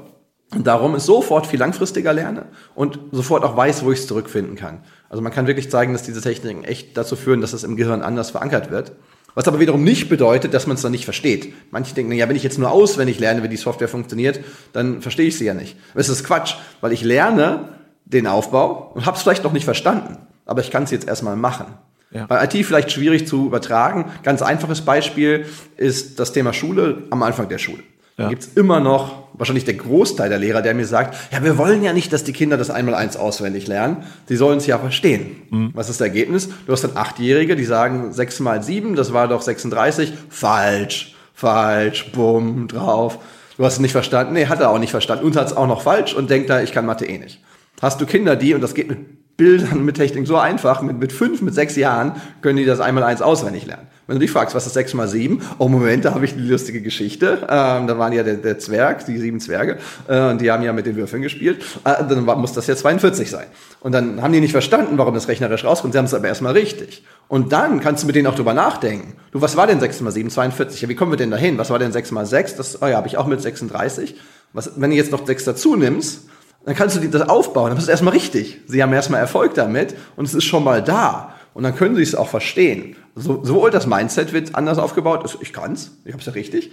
und 0.54 0.66
darum 0.66 0.94
ist 0.94 1.06
sofort 1.06 1.46
viel 1.46 1.58
langfristiger 1.58 2.12
lerne 2.12 2.46
und 2.74 2.98
sofort 3.10 3.42
auch 3.44 3.56
weiß, 3.56 3.84
wo 3.84 3.90
ich 3.90 4.00
es 4.00 4.06
zurückfinden 4.06 4.54
kann. 4.54 4.84
Also 5.08 5.22
man 5.22 5.32
kann 5.32 5.46
wirklich 5.46 5.70
zeigen, 5.70 5.92
dass 5.92 6.04
diese 6.04 6.20
Techniken 6.20 6.64
echt 6.64 6.96
dazu 6.96 7.16
führen, 7.16 7.40
dass 7.40 7.52
es 7.52 7.64
im 7.64 7.76
Gehirn 7.76 8.02
anders 8.02 8.30
verankert 8.30 8.70
wird. 8.70 8.92
Was 9.34 9.46
aber 9.48 9.60
wiederum 9.60 9.84
nicht 9.84 10.08
bedeutet, 10.08 10.54
dass 10.54 10.66
man 10.66 10.76
es 10.76 10.82
dann 10.82 10.92
nicht 10.92 11.04
versteht. 11.04 11.52
Manche 11.70 11.94
denken, 11.94 12.12
ja, 12.12 12.28
wenn 12.28 12.36
ich 12.36 12.42
jetzt 12.42 12.58
nur 12.58 12.70
auswendig 12.70 13.18
lerne, 13.18 13.42
wie 13.42 13.48
die 13.48 13.58
Software 13.58 13.88
funktioniert, 13.88 14.40
dann 14.72 15.02
verstehe 15.02 15.26
ich 15.26 15.36
sie 15.36 15.44
ja 15.44 15.52
nicht. 15.52 15.76
Aber 15.90 16.00
es 16.00 16.08
ist 16.08 16.24
Quatsch, 16.24 16.54
weil 16.80 16.92
ich 16.92 17.02
lerne 17.02 17.68
den 18.06 18.26
Aufbau 18.26 18.92
und 18.94 19.04
habe 19.04 19.16
es 19.16 19.22
vielleicht 19.22 19.44
noch 19.44 19.52
nicht 19.52 19.64
verstanden, 19.64 20.16
aber 20.46 20.60
ich 20.60 20.70
kann 20.70 20.84
es 20.84 20.90
jetzt 20.90 21.06
erstmal 21.06 21.36
machen. 21.36 21.66
Ja. 22.12 22.26
Bei 22.26 22.42
IT 22.44 22.52
vielleicht 22.64 22.92
schwierig 22.92 23.26
zu 23.26 23.46
übertragen. 23.46 24.06
Ganz 24.22 24.40
einfaches 24.40 24.80
Beispiel 24.80 25.44
ist 25.76 26.20
das 26.20 26.32
Thema 26.32 26.52
Schule 26.52 27.02
am 27.10 27.22
Anfang 27.22 27.48
der 27.48 27.58
Schule. 27.58 27.82
Ja. 28.18 28.28
Gibt 28.30 28.42
es 28.42 28.48
immer 28.54 28.80
noch 28.80 29.26
wahrscheinlich 29.34 29.64
der 29.64 29.74
Großteil 29.74 30.30
der 30.30 30.38
Lehrer, 30.38 30.62
der 30.62 30.74
mir 30.74 30.86
sagt, 30.86 31.16
ja, 31.32 31.44
wir 31.44 31.58
wollen 31.58 31.82
ja 31.82 31.92
nicht, 31.92 32.12
dass 32.12 32.24
die 32.24 32.32
Kinder 32.32 32.56
das 32.56 32.70
einmal 32.70 32.94
eins 32.94 33.16
auswendig 33.16 33.66
lernen. 33.66 34.04
Sie 34.26 34.36
sollen 34.36 34.56
es 34.56 34.66
ja 34.66 34.78
verstehen. 34.78 35.42
Mhm. 35.50 35.70
Was 35.74 35.90
ist 35.90 36.00
das 36.00 36.06
Ergebnis? 36.06 36.48
Du 36.66 36.72
hast 36.72 36.82
dann 36.82 36.96
Achtjährige, 36.96 37.56
die 37.56 37.64
sagen 37.64 38.12
sechs 38.12 38.40
mal 38.40 38.62
sieben, 38.62 38.96
das 38.96 39.12
war 39.12 39.28
doch 39.28 39.42
36. 39.42 40.14
Falsch, 40.30 41.14
falsch, 41.34 42.12
bumm, 42.12 42.68
drauf. 42.68 43.18
Du 43.58 43.64
hast 43.64 43.74
es 43.74 43.80
nicht 43.80 43.92
verstanden. 43.92 44.32
Nee, 44.32 44.46
hat 44.46 44.60
er 44.60 44.70
auch 44.70 44.78
nicht 44.78 44.90
verstanden. 44.90 45.24
Und 45.24 45.36
hat 45.36 45.48
es 45.48 45.56
auch 45.56 45.66
noch 45.66 45.82
falsch 45.82 46.14
und 46.14 46.30
denkt 46.30 46.48
da, 46.48 46.62
ich 46.62 46.72
kann 46.72 46.86
Mathe 46.86 47.06
eh 47.06 47.18
nicht. 47.18 47.40
Hast 47.82 48.00
du 48.00 48.06
Kinder, 48.06 48.36
die, 48.36 48.54
und 48.54 48.62
das 48.62 48.74
geht 48.74 48.88
mit 48.88 49.36
Bildern, 49.36 49.84
mit 49.84 49.96
Technik 49.96 50.26
so 50.26 50.36
einfach, 50.38 50.80
mit, 50.80 50.98
mit 50.98 51.12
fünf, 51.12 51.42
mit 51.42 51.54
sechs 51.54 51.76
Jahren 51.76 52.12
können 52.40 52.56
die 52.56 52.64
das 52.64 52.80
einmal 52.80 53.04
eins 53.04 53.20
auswendig 53.20 53.66
lernen. 53.66 53.88
Wenn 54.06 54.16
du 54.16 54.20
dich 54.20 54.30
fragst, 54.30 54.54
was 54.54 54.66
ist 54.66 54.74
6 54.74 54.94
mal 54.94 55.08
7? 55.08 55.42
Oh, 55.58 55.68
Moment, 55.68 56.04
da 56.04 56.14
habe 56.14 56.24
ich 56.24 56.34
eine 56.34 56.42
lustige 56.42 56.80
Geschichte. 56.80 57.38
Ähm, 57.42 57.88
da 57.88 57.98
waren 57.98 58.12
ja 58.12 58.22
der, 58.22 58.34
der 58.34 58.56
Zwerg, 58.58 59.04
die 59.04 59.18
sieben 59.18 59.40
Zwerge, 59.40 59.78
äh, 60.06 60.30
und 60.30 60.40
die 60.40 60.50
haben 60.50 60.62
ja 60.62 60.72
mit 60.72 60.86
den 60.86 60.94
Würfeln 60.94 61.22
gespielt. 61.22 61.64
Äh, 61.82 62.04
dann 62.08 62.24
muss 62.24 62.52
das 62.52 62.68
ja 62.68 62.76
42 62.76 63.28
sein. 63.28 63.46
Und 63.80 63.92
dann 63.92 64.22
haben 64.22 64.32
die 64.32 64.40
nicht 64.40 64.52
verstanden, 64.52 64.96
warum 64.96 65.14
das 65.14 65.26
rechnerisch 65.26 65.64
rauskommt. 65.64 65.92
Sie 65.92 65.98
haben 65.98 66.04
es 66.04 66.14
aber 66.14 66.28
erstmal 66.28 66.52
richtig. 66.52 67.04
Und 67.26 67.52
dann 67.52 67.80
kannst 67.80 68.04
du 68.04 68.06
mit 68.06 68.14
denen 68.14 68.28
auch 68.28 68.36
drüber 68.36 68.54
nachdenken. 68.54 69.14
Du, 69.32 69.40
was 69.40 69.56
war 69.56 69.66
denn 69.66 69.80
6 69.80 70.00
mal 70.02 70.12
7? 70.12 70.30
42. 70.30 70.80
Ja, 70.82 70.88
wie 70.88 70.94
kommen 70.94 71.10
wir 71.10 71.18
denn 71.18 71.32
dahin? 71.32 71.58
Was 71.58 71.70
war 71.70 71.80
denn 71.80 71.90
6 71.90 72.12
mal 72.12 72.26
6? 72.26 72.54
Das, 72.54 72.80
oh 72.80 72.86
ja, 72.86 72.96
habe 72.96 73.08
ich 73.08 73.18
auch 73.18 73.26
mit 73.26 73.42
36. 73.42 74.14
Was, 74.52 74.72
wenn 74.76 74.90
du 74.90 74.96
jetzt 74.96 75.10
noch 75.10 75.26
6 75.26 75.44
dazu 75.44 75.74
nimmst, 75.74 76.28
dann 76.64 76.76
kannst 76.76 76.96
du 76.96 77.08
das 77.08 77.28
aufbauen. 77.28 77.70
Dann 77.70 77.78
ist 77.78 77.84
es 77.84 77.90
erstmal 77.90 78.14
richtig. 78.14 78.60
Sie 78.68 78.82
haben 78.82 78.92
erstmal 78.92 79.20
Erfolg 79.20 79.54
damit 79.54 79.96
und 80.14 80.26
es 80.26 80.34
ist 80.34 80.44
schon 80.44 80.62
mal 80.62 80.80
da. 80.82 81.35
Und 81.56 81.62
dann 81.62 81.74
können 81.74 81.96
sie 81.96 82.02
es 82.02 82.14
auch 82.14 82.28
verstehen. 82.28 82.96
So, 83.14 83.42
sowohl 83.42 83.70
das 83.70 83.86
Mindset 83.86 84.34
wird 84.34 84.54
anders 84.54 84.76
aufgebaut, 84.76 85.22
also 85.22 85.38
ich 85.40 85.54
kann's, 85.54 85.96
ich 86.04 86.12
habe 86.12 86.20
es 86.20 86.26
ja 86.26 86.32
richtig. 86.32 86.70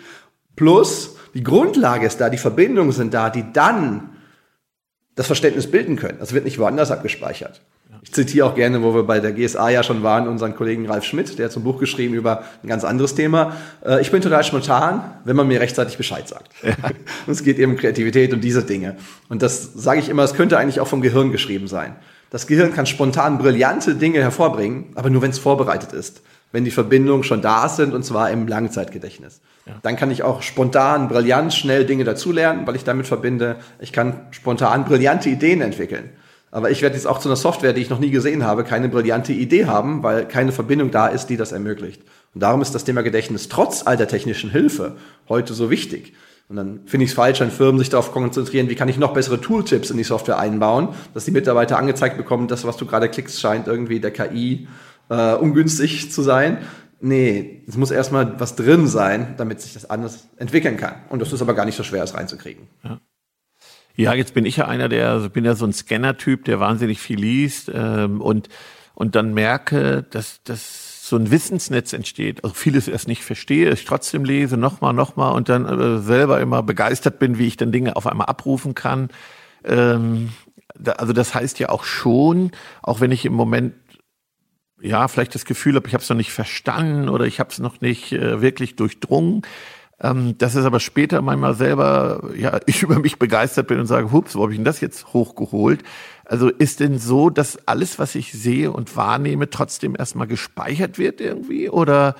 Plus 0.57 1.15
die 1.33 1.41
Grundlage 1.41 2.05
ist 2.05 2.19
da, 2.19 2.29
die 2.29 2.37
Verbindungen 2.37 2.91
sind 2.91 3.13
da, 3.13 3.29
die 3.29 3.45
dann 3.53 4.09
das 5.15 5.27
Verständnis 5.27 5.71
bilden 5.71 5.95
können. 5.95 6.17
Das 6.19 6.33
wird 6.33 6.43
nicht 6.43 6.59
woanders 6.59 6.91
abgespeichert. 6.91 7.61
Ich 8.01 8.11
zitiere 8.11 8.45
auch 8.45 8.55
gerne, 8.55 8.83
wo 8.83 8.93
wir 8.93 9.03
bei 9.03 9.21
der 9.21 9.31
GSA 9.31 9.69
ja 9.69 9.83
schon 9.83 10.03
waren, 10.03 10.27
unseren 10.27 10.53
Kollegen 10.53 10.85
Ralf 10.85 11.05
Schmidt, 11.05 11.39
der 11.39 11.45
hat 11.45 11.53
so 11.53 11.61
ein 11.61 11.63
Buch 11.63 11.79
geschrieben 11.79 12.13
über 12.13 12.43
ein 12.61 12.67
ganz 12.67 12.83
anderes 12.83 13.15
Thema. 13.15 13.55
Äh, 13.85 14.01
ich 14.01 14.11
bin 14.11 14.21
total 14.21 14.43
spontan, 14.43 15.13
wenn 15.23 15.37
man 15.37 15.47
mir 15.47 15.61
rechtzeitig 15.61 15.95
Bescheid 15.95 16.27
sagt. 16.27 16.49
Ja. 16.61 16.75
es 17.27 17.41
geht 17.41 17.57
eben 17.57 17.71
um 17.71 17.77
Kreativität 17.77 18.33
und 18.33 18.41
diese 18.41 18.65
Dinge. 18.65 18.97
Und 19.29 19.41
das 19.41 19.63
sage 19.75 20.01
ich 20.01 20.09
immer, 20.09 20.23
es 20.23 20.33
könnte 20.33 20.57
eigentlich 20.57 20.81
auch 20.81 20.87
vom 20.87 21.01
Gehirn 21.01 21.31
geschrieben 21.31 21.69
sein. 21.69 21.95
Das 22.33 22.47
Gehirn 22.47 22.73
kann 22.73 22.87
spontan 22.87 23.37
brillante 23.37 23.93
Dinge 23.93 24.19
hervorbringen, 24.19 24.85
aber 24.95 25.11
nur 25.11 25.21
wenn 25.21 25.29
es 25.29 25.37
vorbereitet 25.37 25.93
ist. 25.93 26.23
Wenn 26.51 26.65
die 26.65 26.71
Verbindungen 26.71 27.23
schon 27.23 27.43
da 27.43 27.69
sind 27.69 27.93
und 27.93 28.03
zwar 28.03 28.31
im 28.31 28.47
Langzeitgedächtnis. 28.47 29.39
Ja. 29.67 29.73
Dann 29.83 29.97
kann 29.97 30.09
ich 30.09 30.23
auch 30.23 30.41
spontan, 30.41 31.09
brillant, 31.09 31.53
schnell 31.53 31.85
Dinge 31.85 32.05
dazulernen, 32.05 32.65
weil 32.65 32.75
ich 32.75 32.83
damit 32.83 33.05
verbinde, 33.05 33.57
ich 33.79 33.93
kann 33.93 34.21
spontan 34.31 34.83
brillante 34.85 35.29
Ideen 35.29 35.61
entwickeln. 35.61 36.09
Aber 36.49 36.71
ich 36.71 36.81
werde 36.81 36.95
jetzt 36.95 37.05
auch 37.05 37.19
zu 37.19 37.29
einer 37.29 37.35
Software, 37.35 37.73
die 37.73 37.81
ich 37.81 37.91
noch 37.91 37.99
nie 37.99 38.09
gesehen 38.09 38.43
habe, 38.43 38.63
keine 38.63 38.89
brillante 38.89 39.31
Idee 39.31 39.67
haben, 39.67 40.01
weil 40.01 40.27
keine 40.27 40.51
Verbindung 40.51 40.89
da 40.89 41.05
ist, 41.05 41.27
die 41.27 41.37
das 41.37 41.51
ermöglicht. 41.51 42.01
Und 42.33 42.41
darum 42.41 42.63
ist 42.63 42.73
das 42.73 42.83
Thema 42.83 43.03
Gedächtnis 43.03 43.47
trotz 43.47 43.85
all 43.85 43.95
der 43.95 44.07
technischen 44.07 44.49
Hilfe 44.49 44.97
heute 45.29 45.53
so 45.53 45.69
wichtig. 45.69 46.13
Und 46.53 46.57
dann 46.57 46.81
finde 46.85 47.05
ich 47.05 47.09
es 47.09 47.15
falsch, 47.15 47.39
wenn 47.39 47.49
Firmen 47.49 47.79
sich 47.79 47.89
darauf 47.89 48.11
konzentrieren, 48.11 48.69
wie 48.69 48.75
kann 48.75 48.87
ich 48.87 48.99
noch 48.99 49.15
bessere 49.15 49.41
Tooltips 49.41 49.89
in 49.89 49.97
die 49.97 50.03
Software 50.03 50.37
einbauen, 50.37 50.89
dass 51.15 51.25
die 51.25 51.31
Mitarbeiter 51.31 51.79
angezeigt 51.79 52.15
bekommen, 52.15 52.47
das, 52.47 52.63
was 52.63 52.77
du 52.77 52.85
gerade 52.85 53.09
klickst, 53.09 53.41
scheint 53.41 53.65
irgendwie 53.65 53.99
der 53.99 54.11
KI 54.11 54.67
äh, 55.09 55.33
ungünstig 55.33 56.11
zu 56.11 56.21
sein. 56.21 56.59
Nee, 57.01 57.63
es 57.67 57.75
muss 57.75 57.89
erstmal 57.89 58.39
was 58.39 58.55
drin 58.55 58.85
sein, 58.85 59.33
damit 59.37 59.61
sich 59.61 59.73
das 59.73 59.89
anders 59.89 60.27
entwickeln 60.37 60.77
kann. 60.77 60.93
Und 61.09 61.23
das 61.23 61.33
ist 61.33 61.41
aber 61.41 61.55
gar 61.55 61.65
nicht 61.65 61.75
so 61.75 61.81
schwer, 61.81 62.03
es 62.03 62.13
reinzukriegen. 62.13 62.67
Ja. 62.83 62.99
Ja, 63.95 64.13
jetzt 64.13 64.35
bin 64.35 64.45
ich 64.45 64.57
ja 64.57 64.67
einer, 64.67 64.89
der, 64.89 65.09
also 65.09 65.31
bin 65.31 65.45
ja 65.45 65.55
so 65.55 65.65
ein 65.65 65.73
Scanner-Typ, 65.73 66.45
der 66.45 66.59
wahnsinnig 66.59 66.99
viel 66.99 67.19
liest 67.19 67.71
ähm, 67.73 68.21
und 68.21 68.47
und 68.95 69.15
dann 69.15 69.33
merke, 69.33 70.05
dass 70.11 70.43
dass 70.43 70.82
so 71.13 71.19
ein 71.19 71.29
Wissensnetz 71.29 71.93
entsteht, 71.93 72.43
also 72.43 72.55
vieles 72.55 72.87
erst 72.87 73.07
nicht 73.07 73.23
verstehe, 73.23 73.71
ich 73.71 73.85
trotzdem 73.85 74.25
lese, 74.25 74.57
nochmal, 74.57 74.93
nochmal 74.93 75.33
und 75.33 75.47
dann 75.47 75.67
äh, 75.67 75.99
selber 75.99 76.41
immer 76.41 76.63
begeistert 76.63 77.19
bin, 77.19 77.37
wie 77.37 77.45
ich 77.45 77.55
dann 77.55 77.71
Dinge 77.71 77.95
auf 77.95 78.07
einmal 78.07 78.25
abrufen 78.25 78.73
kann. 78.73 79.09
Ähm, 79.63 80.31
da, 80.73 80.93
also 80.93 81.13
das 81.13 81.35
heißt 81.35 81.59
ja 81.59 81.69
auch 81.69 81.83
schon, 81.83 82.49
auch 82.81 82.99
wenn 82.99 83.11
ich 83.11 83.25
im 83.25 83.33
Moment 83.33 83.75
ja 84.81 85.07
vielleicht 85.07 85.35
das 85.35 85.45
Gefühl 85.45 85.75
habe, 85.75 85.87
ich 85.87 85.93
habe 85.93 86.01
es 86.01 86.09
noch 86.09 86.17
nicht 86.17 86.31
verstanden 86.31 87.09
oder 87.09 87.25
ich 87.25 87.39
habe 87.39 87.51
es 87.51 87.59
noch 87.59 87.79
nicht 87.79 88.11
äh, 88.11 88.41
wirklich 88.41 88.75
durchdrungen, 88.75 89.43
ähm, 90.01 90.35
dass 90.39 90.55
es 90.55 90.65
aber 90.65 90.79
später 90.79 91.21
manchmal 91.21 91.53
selber, 91.53 92.31
ja, 92.35 92.59
ich 92.65 92.81
über 92.81 92.97
mich 92.97 93.19
begeistert 93.19 93.67
bin 93.67 93.79
und 93.79 93.85
sage, 93.85 94.11
hups, 94.11 94.35
wo 94.35 94.41
habe 94.41 94.51
ich 94.51 94.57
denn 94.57 94.65
das 94.65 94.81
jetzt 94.81 95.13
hochgeholt? 95.13 95.83
Also 96.25 96.49
ist 96.49 96.79
denn 96.79 96.99
so, 96.99 97.29
dass 97.29 97.67
alles, 97.67 97.99
was 97.99 98.15
ich 98.15 98.31
sehe 98.31 98.71
und 98.71 98.95
wahrnehme, 98.95 99.49
trotzdem 99.49 99.95
erstmal 99.97 100.27
gespeichert 100.27 100.97
wird 100.97 101.19
irgendwie? 101.21 101.69
Oder 101.69 102.15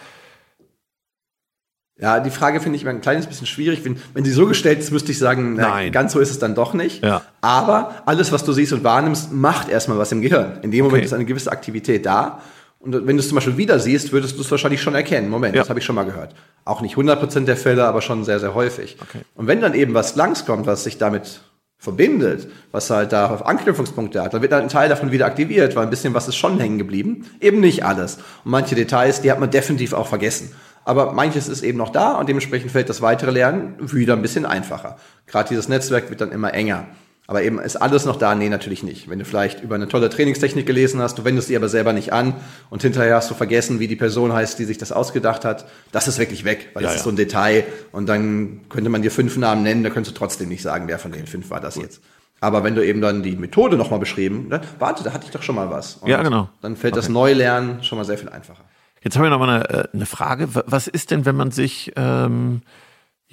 Ja, 2.00 2.20
die 2.20 2.32
Frage 2.32 2.60
finde 2.60 2.76
ich 2.76 2.82
immer 2.82 2.92
ein 2.92 3.02
kleines 3.02 3.28
bisschen 3.28 3.48
schwierig. 3.48 3.86
Wenn, 3.86 3.98
wenn 4.14 4.26
sie 4.26 4.32
so 4.32 4.46
gestellt 4.48 4.80
ist, 4.80 4.92
müsste 4.92 5.12
ich 5.12 5.20
sagen, 5.20 5.54
na, 5.56 5.70
Nein. 5.70 5.92
ganz 5.92 6.12
so 6.14 6.20
ist 6.20 6.32
es 6.32 6.40
dann 6.40 6.56
doch 6.56 6.74
nicht. 6.74 7.04
Ja. 7.04 7.22
Aber 7.42 8.02
alles, 8.06 8.32
was 8.32 8.44
du 8.44 8.52
siehst 8.52 8.74
und 8.74 8.84
wahrnimmst, 8.84 9.32
macht 9.32 9.70
erstmal 9.70 9.98
was 10.00 10.12
im 10.12 10.22
Gehirn. 10.22 10.60
In 10.64 10.72
dem 10.72 10.80
Moment 10.86 10.98
Okay. 11.02 11.06
ist 11.06 11.14
eine 11.14 11.26
gewisse 11.26 11.52
Aktivität 11.52 12.06
da. 12.06 12.42
Und 12.80 12.94
wenn 13.08 13.16
du 13.16 13.22
es 13.22 13.30
zum 13.30 13.36
Beispiel 13.36 13.56
wieder 13.58 13.80
siehst, 13.80 14.12
würdest 14.12 14.36
du 14.38 14.42
es 14.42 14.52
wahrscheinlich 14.52 14.82
schon 14.82 14.96
erkennen. 14.96 15.30
Moment, 15.30 15.56
Ja. 15.56 15.62
das 15.62 15.70
habe 15.70 15.80
ich 15.80 15.86
schon 15.86 15.96
mal 15.96 16.04
gehört. 16.04 16.36
Auch 16.66 16.82
nicht 16.82 16.98
100% 16.98 17.46
der 17.46 17.56
Fälle, 17.56 17.86
aber 17.86 18.02
schon 18.02 18.26
sehr, 18.26 18.40
sehr 18.42 18.54
häufig. 18.56 18.98
Okay. 19.02 19.22
Und 19.36 19.48
wenn 19.48 19.62
dann 19.62 19.74
eben 19.74 19.94
was 19.94 20.16
langskommt, 20.16 20.66
was 20.66 20.84
sich 20.84 20.98
damit 20.98 21.42
verbindet, 21.84 22.48
was 22.72 22.90
halt 22.90 23.12
da 23.12 23.30
auf 23.30 23.46
Anknüpfungspunkte 23.46 24.24
hat, 24.24 24.34
dann 24.34 24.42
wird 24.42 24.54
halt 24.54 24.64
ein 24.64 24.70
Teil 24.70 24.88
davon 24.88 25.12
wieder 25.12 25.26
aktiviert, 25.26 25.76
weil 25.76 25.84
ein 25.84 25.90
bisschen 25.90 26.14
was 26.14 26.30
ist 26.30 26.38
schon 26.38 26.58
hängen 26.58 26.78
geblieben. 26.78 27.30
Eben 27.42 27.60
nicht 27.60 27.84
alles. 27.84 28.20
Und 28.46 28.52
manche 28.52 28.74
Details, 28.74 29.20
die 29.20 29.30
hat 29.30 29.42
man 29.42 29.52
definitiv 29.52 29.92
auch 29.92 30.08
vergessen. 30.08 30.54
Aber 30.86 31.12
manches 31.12 31.50
ist 31.50 31.62
eben 31.62 31.78
noch 31.78 31.90
da 31.90 32.14
und 32.14 32.30
dementsprechend 32.30 32.72
fällt 32.72 32.88
das 32.88 33.02
weitere 33.02 33.32
Lernen 33.32 33.76
wieder 33.80 34.14
ein 34.14 34.22
bisschen 34.22 34.46
einfacher. 34.46 34.96
Gerade 35.28 35.50
dieses 35.50 35.68
Netzwerk 35.68 36.10
wird 36.10 36.22
dann 36.22 36.32
immer 36.32 36.54
enger. 36.54 36.88
Aber 37.26 37.42
eben 37.42 37.60
ist 37.60 37.78
alles 37.78 38.06
noch 38.06 38.18
da? 38.18 38.36
Nee, 38.36 38.50
natürlich 38.50 38.84
nicht. 38.84 39.10
Wenn 39.10 39.20
du 39.20 39.26
vielleicht 39.26 39.64
über 39.64 39.76
eine 39.76 39.88
tolle 39.88 40.10
Trainingstechnik 40.10 40.66
gelesen 40.66 41.02
hast, 41.02 41.18
du 41.18 41.24
wendest 41.24 41.50
die 41.50 41.56
aber 41.56 41.70
selber 41.70 41.94
nicht 41.94 42.12
an 42.12 42.36
und 42.70 42.82
hinterher 42.82 43.16
hast 43.16 43.30
du 43.30 43.34
vergessen, 43.34 43.80
wie 43.80 43.88
die 43.88 43.96
Person 43.96 44.34
heißt, 44.34 44.60
die 44.60 44.66
sich 44.66 44.78
das 44.78 44.92
ausgedacht 44.92 45.46
hat, 45.46 45.66
das 45.94 46.10
ist 46.10 46.20
wirklich 46.20 46.44
weg, 46.44 46.72
weil 46.74 46.84
Ja, 46.84 46.90
das 46.90 46.96
ist 46.98 47.02
ja. 47.02 47.04
so 47.06 47.10
ein 47.12 47.16
Detail 47.16 47.64
und 47.94 48.08
dann 48.08 48.62
könnte 48.68 48.90
man 48.90 49.02
dir 49.02 49.12
fünf 49.12 49.38
Namen 49.38 49.64
nennen, 49.64 49.84
da 49.84 49.90
könntest 49.90 50.16
du 50.16 50.20
trotzdem 50.20 50.50
nicht 50.50 50.62
sagen, 50.62 50.88
wer 50.88 51.00
von 51.00 51.14
den 51.14 51.26
fünf 51.26 51.50
war 51.50 51.62
das 51.62 51.76
jetzt. 51.78 52.02
Aber 52.42 52.66
wenn 52.66 52.76
du 52.76 52.86
eben 52.86 53.00
dann 53.00 53.24
die 53.24 53.38
Methode 53.38 53.78
nochmal 53.78 54.00
beschrieben, 54.00 54.50
ne, 54.50 54.60
warte, 54.78 55.02
da 55.06 55.14
hatte 55.14 55.26
ich 55.26 55.32
doch 55.32 55.44
schon 55.44 55.56
mal 55.56 55.72
was. 55.72 55.96
Und 55.96 56.10
Ja, 56.10 56.22
genau. 56.24 56.50
Dann 56.62 56.76
fällt 56.76 56.98
das 56.98 57.08
Neulernen 57.08 57.82
schon 57.86 57.98
mal 57.98 58.04
sehr 58.04 58.18
viel 58.18 58.28
einfacher. 58.28 58.66
Jetzt 59.02 59.16
haben 59.16 59.24
wir 59.24 59.30
noch 59.30 59.40
mal 59.40 59.50
eine, 59.50 59.70
äh, 59.70 59.88
eine 59.94 60.06
Frage. 60.06 60.50
Was 60.54 60.88
ist 60.88 61.12
denn, 61.12 61.26
wenn 61.26 61.38
man 61.38 61.52
sich 61.52 61.94
ähm, 61.96 62.62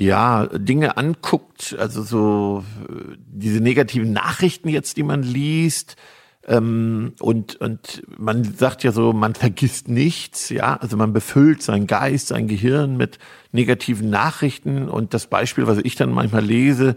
ja 0.01 0.47
Dinge 0.47 0.97
anguckt, 0.97 1.77
also 1.79 2.03
so 2.03 2.65
äh, 2.89 3.17
diese 3.19 3.61
negativen 3.61 4.13
Nachrichten 4.13 4.69
jetzt, 4.69 4.97
die 4.97 5.03
man 5.03 5.23
liest? 5.23 5.97
Ähm, 6.49 7.13
und, 7.21 7.57
und 7.57 8.03
man 8.17 8.45
sagt 8.45 8.83
ja 8.83 8.93
so, 8.93 9.13
man 9.13 9.35
vergisst 9.35 9.89
nichts, 9.89 10.49
ja, 10.49 10.77
also 10.77 10.97
man 10.97 11.13
befüllt 11.13 11.63
seinen 11.63 11.87
Geist, 11.87 12.29
sein 12.29 12.49
Gehirn 12.49 12.97
mit 12.97 13.19
negativen 13.53 14.09
Nachrichten 14.09 14.89
und 14.89 15.13
das 15.13 15.27
Beispiel, 15.27 15.67
was 15.67 15.79
ich 15.79 15.97
dann 15.97 16.13
manchmal 16.13 16.45
lese, 16.45 16.95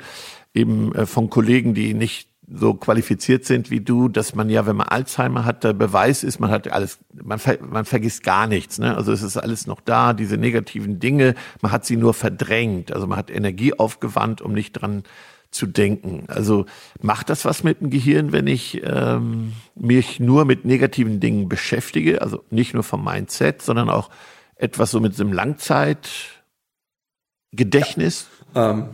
eben 0.53 0.95
äh, 0.95 1.05
von 1.05 1.29
Kollegen, 1.29 1.73
die 1.73 1.93
nicht 1.93 2.29
so 2.55 2.75
qualifiziert 2.75 3.45
sind 3.45 3.71
wie 3.71 3.79
du, 3.79 4.09
dass 4.09 4.35
man 4.35 4.49
ja, 4.49 4.65
wenn 4.65 4.75
man 4.75 4.87
Alzheimer 4.87 5.45
hat, 5.45 5.63
der 5.63 5.73
Beweis 5.73 6.23
ist, 6.23 6.39
man 6.39 6.51
hat 6.51 6.71
alles, 6.71 6.99
man, 7.13 7.39
ver, 7.39 7.57
man 7.61 7.85
vergisst 7.85 8.23
gar 8.23 8.47
nichts. 8.47 8.77
Ne? 8.77 8.95
Also 8.95 9.11
es 9.11 9.23
ist 9.23 9.37
alles 9.37 9.65
noch 9.65 9.81
da, 9.81 10.13
diese 10.13 10.37
negativen 10.37 10.99
Dinge, 10.99 11.33
man 11.61 11.71
hat 11.71 11.85
sie 11.85 11.97
nur 11.97 12.13
verdrängt. 12.13 12.93
Also 12.93 13.07
man 13.07 13.17
hat 13.17 13.31
Energie 13.31 13.73
aufgewandt, 13.73 14.41
um 14.41 14.53
nicht 14.53 14.73
dran 14.73 15.03
zu 15.49 15.65
denken. 15.65 16.25
Also 16.27 16.65
macht 17.01 17.29
das 17.29 17.45
was 17.45 17.63
mit 17.63 17.81
dem 17.81 17.89
Gehirn, 17.89 18.31
wenn 18.31 18.47
ich 18.47 18.81
ähm, 18.83 19.53
mich 19.75 20.19
nur 20.19 20.45
mit 20.45 20.65
negativen 20.65 21.19
Dingen 21.19 21.49
beschäftige? 21.49 22.21
Also 22.21 22.43
nicht 22.49 22.73
nur 22.73 22.83
vom 22.83 23.03
Mindset, 23.03 23.61
sondern 23.61 23.89
auch 23.89 24.09
etwas 24.55 24.91
so 24.91 24.99
mit 24.99 25.15
so 25.15 25.23
einem 25.23 25.33
Langzeitgedächtnis? 25.33 28.27
Ähm, 28.53 28.89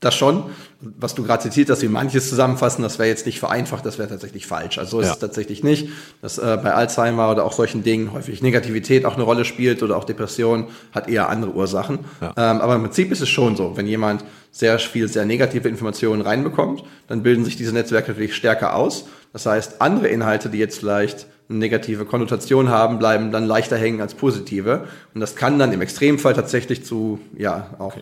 das 0.00 0.14
schon. 0.14 0.50
Was 0.82 1.14
du 1.14 1.22
gerade 1.24 1.42
zitiert 1.42 1.68
hast, 1.68 1.82
wie 1.82 1.88
manches 1.88 2.30
zusammenfassen, 2.30 2.82
das 2.82 2.98
wäre 2.98 3.08
jetzt 3.08 3.26
nicht 3.26 3.38
vereinfacht, 3.38 3.84
das 3.84 3.98
wäre 3.98 4.08
tatsächlich 4.08 4.46
falsch. 4.46 4.78
Also 4.78 4.92
so 4.92 5.00
ist 5.00 5.08
Ja. 5.08 5.12
es 5.12 5.18
tatsächlich 5.18 5.62
nicht, 5.62 5.88
dass 6.22 6.38
äh, 6.38 6.58
bei 6.62 6.72
Alzheimer 6.72 7.30
oder 7.30 7.44
auch 7.44 7.52
solchen 7.52 7.82
Dingen 7.82 8.12
häufig 8.14 8.40
Negativität 8.40 9.04
auch 9.04 9.14
eine 9.14 9.24
Rolle 9.24 9.44
spielt 9.44 9.82
oder 9.82 9.96
auch 9.98 10.04
Depression 10.04 10.68
hat 10.92 11.08
eher 11.08 11.28
andere 11.28 11.52
Ursachen. 11.52 11.98
Ja. 12.22 12.28
Ähm, 12.36 12.60
aber 12.62 12.76
im 12.76 12.82
Prinzip 12.82 13.12
ist 13.12 13.20
es 13.20 13.28
schon 13.28 13.56
so, 13.56 13.76
wenn 13.76 13.86
jemand 13.86 14.24
sehr 14.52 14.78
viel, 14.78 15.06
sehr 15.08 15.26
negative 15.26 15.68
Informationen 15.68 16.22
reinbekommt, 16.22 16.82
dann 17.08 17.22
bilden 17.22 17.44
sich 17.44 17.56
diese 17.56 17.72
Netzwerke 17.74 18.12
natürlich 18.12 18.34
stärker 18.34 18.74
aus. 18.74 19.04
Das 19.32 19.44
heißt, 19.46 19.80
andere 19.82 20.08
Inhalte, 20.08 20.48
die 20.48 20.58
jetzt 20.58 20.78
vielleicht 20.78 21.26
eine 21.48 21.58
negative 21.58 22.04
Konnotation 22.06 22.68
haben, 22.70 22.98
bleiben 22.98 23.32
dann 23.32 23.44
leichter 23.44 23.76
hängen 23.76 24.00
als 24.00 24.14
positive. 24.14 24.86
Und 25.14 25.20
das 25.20 25.36
kann 25.36 25.58
dann 25.58 25.72
im 25.72 25.80
Extremfall 25.82 26.32
tatsächlich 26.34 26.84
zu, 26.84 27.18
ja, 27.36 27.74
auch 27.78 27.94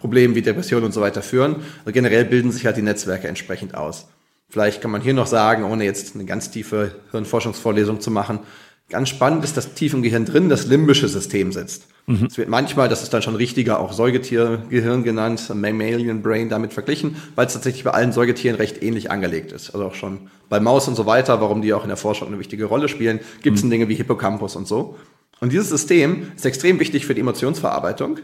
Problemen 0.00 0.34
wie 0.34 0.42
Depressionen 0.42 0.86
und 0.86 0.92
so 0.92 1.00
weiter 1.00 1.22
führen. 1.22 1.56
Also 1.80 1.92
generell 1.92 2.24
bilden 2.24 2.50
sich 2.50 2.66
halt 2.66 2.76
die 2.76 2.82
Netzwerke 2.82 3.28
entsprechend 3.28 3.74
aus. 3.74 4.08
Vielleicht 4.48 4.80
kann 4.80 4.90
man 4.90 5.00
hier 5.00 5.14
noch 5.14 5.28
sagen, 5.28 5.62
ohne 5.62 5.84
jetzt 5.84 6.16
eine 6.16 6.24
ganz 6.24 6.50
tiefe 6.50 6.96
Hirnforschungsvorlesung 7.12 8.00
zu 8.00 8.10
machen, 8.10 8.40
ganz 8.88 9.08
spannend 9.08 9.44
ist, 9.44 9.56
dass 9.56 9.74
tief 9.74 9.94
im 9.94 10.02
Gehirn 10.02 10.24
drin 10.24 10.48
das 10.48 10.66
limbische 10.66 11.06
System 11.06 11.52
sitzt. 11.52 11.86
Es 12.26 12.38
wird 12.38 12.48
manchmal, 12.48 12.88
das 12.88 13.04
ist 13.04 13.14
dann 13.14 13.22
schon 13.22 13.36
richtiger, 13.36 13.78
auch 13.78 13.92
Säugetiergehirn 13.92 15.04
genannt, 15.04 15.48
Mammalian 15.54 16.22
Brain 16.22 16.48
damit 16.48 16.72
verglichen, 16.72 17.14
weil 17.36 17.46
es 17.46 17.52
tatsächlich 17.52 17.84
bei 17.84 17.92
allen 17.92 18.10
Säugetieren 18.10 18.56
recht 18.56 18.82
ähnlich 18.82 19.12
angelegt 19.12 19.52
ist. 19.52 19.70
Also 19.70 19.86
auch 19.86 19.94
schon 19.94 20.28
bei 20.48 20.58
Maus 20.58 20.88
und 20.88 20.96
so 20.96 21.06
weiter, 21.06 21.40
warum 21.40 21.62
die 21.62 21.72
auch 21.72 21.84
in 21.84 21.88
der 21.88 21.96
Forschung 21.96 22.26
eine 22.26 22.40
wichtige 22.40 22.64
Rolle 22.64 22.88
spielen, 22.88 23.20
gibt 23.42 23.58
es 23.58 23.68
Dinge 23.68 23.88
wie 23.88 23.94
Hippocampus 23.94 24.56
und 24.56 24.66
so. 24.66 24.96
Und 25.38 25.52
dieses 25.52 25.68
System 25.68 26.32
ist 26.34 26.44
extrem 26.44 26.80
wichtig 26.80 27.06
für 27.06 27.14
die 27.14 27.20
Emotionsverarbeitung 27.20 28.18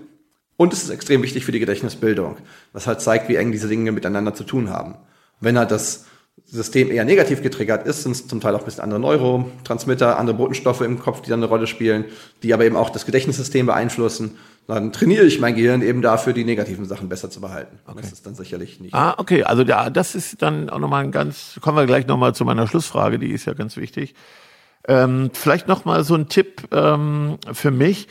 und 0.56 0.72
es 0.72 0.82
ist 0.82 0.90
extrem 0.90 1.22
wichtig 1.22 1.44
für 1.44 1.52
die 1.52 1.60
Gedächtnisbildung, 1.60 2.36
was 2.72 2.86
halt 2.86 3.00
zeigt, 3.00 3.28
wie 3.28 3.36
eng 3.36 3.52
diese 3.52 3.68
Dinge 3.68 3.92
miteinander 3.92 4.34
zu 4.34 4.44
tun 4.44 4.70
haben. 4.70 4.96
Wenn 5.40 5.58
halt 5.58 5.70
das 5.70 6.06
System 6.44 6.90
eher 6.90 7.04
negativ 7.04 7.42
getriggert 7.42 7.86
ist, 7.86 8.02
sind 8.02 8.12
es 8.12 8.28
zum 8.28 8.40
Teil 8.40 8.54
auch 8.54 8.60
ein 8.60 8.64
bisschen 8.64 8.84
andere 8.84 9.00
Neurotransmitter, 9.00 10.18
andere 10.18 10.36
Botenstoffe 10.36 10.82
im 10.82 10.98
Kopf, 10.98 11.22
die 11.22 11.30
dann 11.30 11.40
eine 11.40 11.48
Rolle 11.48 11.66
spielen, 11.66 12.04
die 12.42 12.54
aber 12.54 12.64
eben 12.64 12.76
auch 12.76 12.90
das 12.90 13.06
Gedächtnissystem 13.06 13.66
beeinflussen. 13.66 14.38
Dann 14.66 14.92
trainiere 14.92 15.24
ich 15.24 15.40
mein 15.40 15.54
Gehirn 15.54 15.80
eben 15.80 16.02
dafür, 16.02 16.32
die 16.32 16.44
negativen 16.44 16.86
Sachen 16.86 17.08
besser 17.08 17.30
zu 17.30 17.40
behalten. 17.40 17.78
Das 17.96 18.12
ist 18.12 18.26
dann 18.26 18.34
sicherlich 18.34 18.80
nicht. 18.80 18.94
Ah, 18.94 19.14
okay, 19.18 19.44
also 19.44 19.62
ja, 19.62 19.90
das 19.90 20.14
ist 20.14 20.42
dann 20.42 20.70
auch 20.70 20.78
nochmal 20.78 21.04
ein 21.04 21.12
ganz, 21.12 21.58
kommen 21.60 21.76
wir 21.76 21.86
gleich 21.86 22.06
nochmal 22.06 22.34
zu 22.34 22.44
meiner 22.44 22.66
Schlussfrage, 22.66 23.18
die 23.18 23.30
ist 23.30 23.44
ja 23.44 23.54
ganz 23.54 23.76
wichtig. 23.76 24.14
Ähm, 24.88 25.30
vielleicht 25.32 25.68
nochmal 25.68 26.04
so 26.04 26.14
ein 26.14 26.28
Tipp 26.28 26.68
ähm, 26.72 27.38
für 27.52 27.70
mich, 27.70 28.08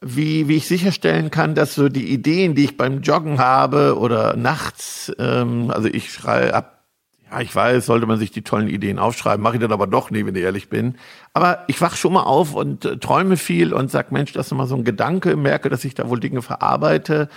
wie, 0.00 0.48
wie 0.48 0.56
ich 0.56 0.68
sicherstellen 0.68 1.30
kann, 1.30 1.54
dass 1.54 1.74
so 1.74 1.88
die 1.88 2.12
Ideen, 2.12 2.54
die 2.54 2.64
ich 2.64 2.76
beim 2.76 3.00
Joggen 3.00 3.38
habe 3.38 3.98
oder 3.98 4.36
nachts, 4.36 5.12
ähm, 5.18 5.70
also 5.70 5.88
ich 5.88 6.12
schreibe 6.12 6.54
ab, 6.54 6.84
ja, 7.30 7.40
ich 7.40 7.54
weiß, 7.54 7.84
sollte 7.84 8.06
man 8.06 8.18
sich 8.18 8.30
die 8.30 8.42
tollen 8.42 8.68
Ideen 8.68 8.98
aufschreiben, 8.98 9.42
mache 9.42 9.56
ich 9.56 9.60
dann 9.60 9.72
aber 9.72 9.86
doch 9.86 10.10
nie, 10.10 10.24
wenn 10.24 10.34
ich 10.34 10.42
ehrlich 10.42 10.68
bin. 10.70 10.96
Aber 11.34 11.64
ich 11.66 11.80
wach 11.80 11.96
schon 11.96 12.14
mal 12.14 12.22
auf 12.22 12.54
und 12.54 12.84
äh, 12.84 12.96
träume 12.96 13.36
viel 13.36 13.72
und 13.72 13.90
sag, 13.90 14.12
Mensch, 14.12 14.32
das 14.32 14.46
ist 14.46 14.52
mal 14.52 14.66
so 14.66 14.76
ein 14.76 14.84
Gedanke, 14.84 15.36
merke, 15.36 15.68
dass 15.68 15.84
ich 15.84 15.94
da 15.94 16.08
wohl 16.08 16.20
Dinge 16.20 16.42
verarbeite 16.42 17.28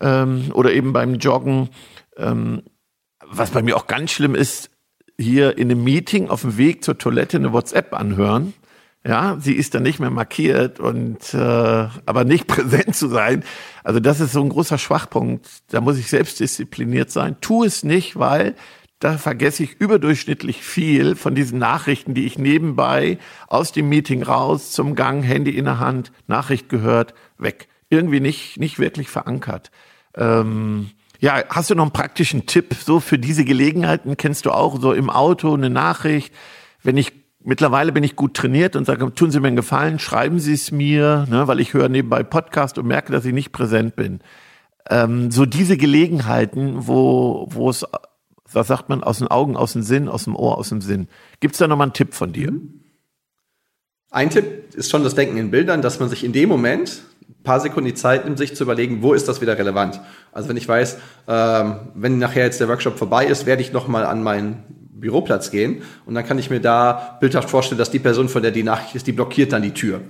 ähm, 0.00 0.50
oder 0.54 0.72
eben 0.72 0.92
beim 0.92 1.16
Joggen. 1.16 1.68
Ähm, 2.16 2.62
was 3.30 3.50
bei 3.50 3.62
mir 3.62 3.76
auch 3.76 3.86
ganz 3.86 4.10
schlimm 4.12 4.34
ist, 4.34 4.70
hier 5.20 5.58
in 5.58 5.70
einem 5.70 5.84
Meeting 5.84 6.30
auf 6.30 6.42
dem 6.42 6.56
Weg 6.56 6.82
zur 6.82 6.96
Toilette 6.96 7.36
eine 7.36 7.52
WhatsApp 7.52 7.92
anhören. 7.92 8.54
Ja, 9.06 9.36
sie 9.40 9.54
ist 9.54 9.74
dann 9.74 9.84
nicht 9.84 10.00
mehr 10.00 10.10
markiert 10.10 10.80
und 10.80 11.32
äh, 11.32 11.38
aber 11.38 12.24
nicht 12.24 12.46
präsent 12.48 12.94
zu 12.96 13.08
sein. 13.08 13.44
Also 13.84 14.00
das 14.00 14.20
ist 14.20 14.32
so 14.32 14.42
ein 14.42 14.48
großer 14.48 14.78
Schwachpunkt. 14.78 15.46
Da 15.68 15.80
muss 15.80 15.98
ich 15.98 16.08
selbst 16.08 16.40
diszipliniert 16.40 17.10
sein. 17.10 17.36
Tu 17.40 17.64
es 17.64 17.84
nicht, 17.84 18.18
weil 18.18 18.54
da 18.98 19.16
vergesse 19.16 19.62
ich 19.62 19.80
überdurchschnittlich 19.80 20.62
viel 20.62 21.14
von 21.14 21.34
diesen 21.34 21.58
Nachrichten, 21.58 22.14
die 22.14 22.26
ich 22.26 22.36
nebenbei 22.38 23.18
aus 23.46 23.70
dem 23.70 23.88
Meeting 23.88 24.24
raus, 24.24 24.72
zum 24.72 24.96
Gang, 24.96 25.22
Handy 25.22 25.56
in 25.56 25.66
der 25.66 25.78
Hand, 25.78 26.10
Nachricht 26.26 26.68
gehört, 26.68 27.14
weg. 27.38 27.68
Irgendwie 27.90 28.20
nicht, 28.20 28.58
nicht 28.58 28.78
wirklich 28.78 29.08
verankert. 29.08 29.70
Ähm, 30.16 30.90
ja, 31.20 31.42
hast 31.48 31.70
du 31.70 31.74
noch 31.74 31.84
einen 31.84 31.92
praktischen 31.92 32.46
Tipp 32.46 32.74
so 32.74 33.00
für 33.00 33.18
diese 33.18 33.44
Gelegenheiten? 33.44 34.16
Kennst 34.16 34.46
du 34.46 34.50
auch 34.50 34.80
so 34.80 34.92
im 34.92 35.10
Auto 35.10 35.54
eine 35.54 35.70
Nachricht? 35.70 36.34
Wenn 36.82 36.96
ich 36.96 37.17
mittlerweile 37.44 37.92
bin 37.92 38.04
ich 38.04 38.16
gut 38.16 38.34
trainiert 38.34 38.76
und 38.76 38.84
sage, 38.84 39.12
tun 39.14 39.30
Sie 39.30 39.40
mir 39.40 39.48
einen 39.48 39.56
Gefallen, 39.56 39.98
schreiben 39.98 40.38
Sie 40.38 40.54
es 40.54 40.70
mir, 40.70 41.26
ne, 41.28 41.48
weil 41.48 41.60
ich 41.60 41.74
höre 41.74 41.88
nebenbei 41.88 42.22
Podcast 42.22 42.78
und 42.78 42.86
merke, 42.86 43.12
dass 43.12 43.24
ich 43.24 43.32
nicht 43.32 43.52
präsent 43.52 43.96
bin. 43.96 44.20
Ähm, 44.90 45.30
so 45.30 45.46
diese 45.46 45.76
Gelegenheiten, 45.76 46.86
wo, 46.86 47.46
wo 47.50 47.70
es, 47.70 47.84
was 48.50 48.66
sagt 48.66 48.88
man, 48.88 49.02
aus 49.02 49.18
den 49.18 49.28
Augen, 49.28 49.56
aus 49.56 49.74
dem 49.74 49.82
Sinn, 49.82 50.08
aus 50.08 50.24
dem 50.24 50.34
Ohr, 50.34 50.58
aus 50.58 50.70
dem 50.70 50.80
Sinn. 50.80 51.08
Gibt's 51.40 51.58
da 51.58 51.68
noch 51.68 51.76
mal 51.76 51.84
einen 51.84 51.92
Tipp 51.92 52.14
von 52.14 52.32
dir? 52.32 52.52
Ein 54.10 54.30
Tipp 54.30 54.74
ist 54.74 54.90
schon 54.90 55.04
das 55.04 55.14
Denken 55.14 55.36
in 55.36 55.50
Bildern, 55.50 55.82
dass 55.82 56.00
man 56.00 56.08
sich 56.08 56.24
in 56.24 56.32
dem 56.32 56.48
Moment 56.48 57.02
ein 57.28 57.42
paar 57.42 57.60
Sekunden 57.60 57.88
die 57.88 57.94
Zeit 57.94 58.24
nimmt, 58.24 58.38
sich 58.38 58.56
zu 58.56 58.64
überlegen, 58.64 59.02
wo 59.02 59.12
ist 59.12 59.28
das 59.28 59.42
wieder 59.42 59.58
relevant. 59.58 60.00
Also 60.32 60.48
wenn 60.48 60.56
ich 60.56 60.66
weiß, 60.66 60.96
ähm, 61.28 61.76
wenn 61.94 62.18
nachher 62.18 62.44
jetzt 62.44 62.58
der 62.60 62.68
Workshop 62.68 62.96
vorbei 62.96 63.26
ist, 63.26 63.44
werde 63.44 63.60
ich 63.60 63.72
nochmal 63.72 64.06
an 64.06 64.22
meinen 64.22 64.77
Büroplatz 65.00 65.50
gehen 65.50 65.82
und 66.06 66.14
dann 66.14 66.26
kann 66.26 66.38
ich 66.38 66.50
mir 66.50 66.60
da 66.60 67.16
bildhaft 67.20 67.50
vorstellen, 67.50 67.78
dass 67.78 67.90
die 67.90 67.98
Person, 67.98 68.28
von 68.28 68.42
der 68.42 68.50
die 68.50 68.62
Nachricht 68.62 68.94
ist, 68.94 69.06
die 69.06 69.12
blockiert 69.12 69.52
dann 69.52 69.62
die 69.62 69.74
Tür. 69.74 70.00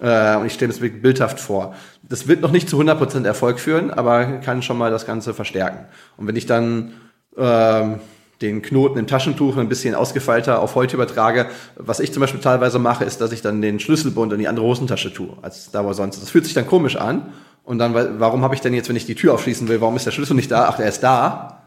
Äh, 0.00 0.36
und 0.36 0.46
ich 0.46 0.52
stelle 0.52 0.72
das 0.72 0.80
wirklich 0.80 1.02
bildhaft 1.02 1.40
vor. 1.40 1.74
Das 2.02 2.28
wird 2.28 2.40
noch 2.40 2.50
nicht 2.50 2.68
zu 2.68 2.80
100% 2.80 3.24
Erfolg 3.24 3.58
führen, 3.58 3.90
aber 3.90 4.24
kann 4.40 4.62
schon 4.62 4.78
mal 4.78 4.90
das 4.90 5.06
Ganze 5.06 5.34
verstärken. 5.34 5.86
Und 6.16 6.26
wenn 6.26 6.36
ich 6.36 6.46
dann 6.46 6.92
ähm, 7.36 8.00
den 8.40 8.60
Knoten 8.62 8.98
im 8.98 9.06
Taschentuch 9.06 9.56
ein 9.56 9.68
bisschen 9.68 9.94
ausgefeilter 9.94 10.60
auf 10.60 10.74
heute 10.74 10.96
übertrage. 10.96 11.46
Was 11.76 12.00
ich 12.00 12.12
zum 12.12 12.20
Beispiel 12.20 12.40
teilweise 12.40 12.78
mache, 12.78 13.04
ist, 13.04 13.20
dass 13.20 13.32
ich 13.32 13.40
dann 13.40 13.62
den 13.62 13.80
Schlüsselbund 13.80 14.32
in 14.32 14.38
die 14.38 14.48
andere 14.48 14.66
Hosentasche 14.66 15.12
tue, 15.12 15.30
als 15.42 15.70
da 15.70 15.84
wo 15.84 15.92
sonst. 15.92 16.20
Das 16.20 16.30
fühlt 16.30 16.44
sich 16.44 16.54
dann 16.54 16.66
komisch 16.66 16.96
an. 16.96 17.32
Und 17.64 17.78
dann, 17.78 17.94
warum 18.20 18.42
habe 18.42 18.54
ich 18.54 18.60
denn 18.60 18.74
jetzt, 18.74 18.88
wenn 18.88 18.96
ich 18.96 19.06
die 19.06 19.14
Tür 19.14 19.34
aufschließen 19.34 19.66
will, 19.68 19.80
warum 19.80 19.96
ist 19.96 20.06
der 20.06 20.12
Schlüssel 20.12 20.36
nicht 20.36 20.50
da? 20.50 20.68
Ach, 20.68 20.76
der 20.76 20.88
ist 20.88 21.02
da. 21.02 21.65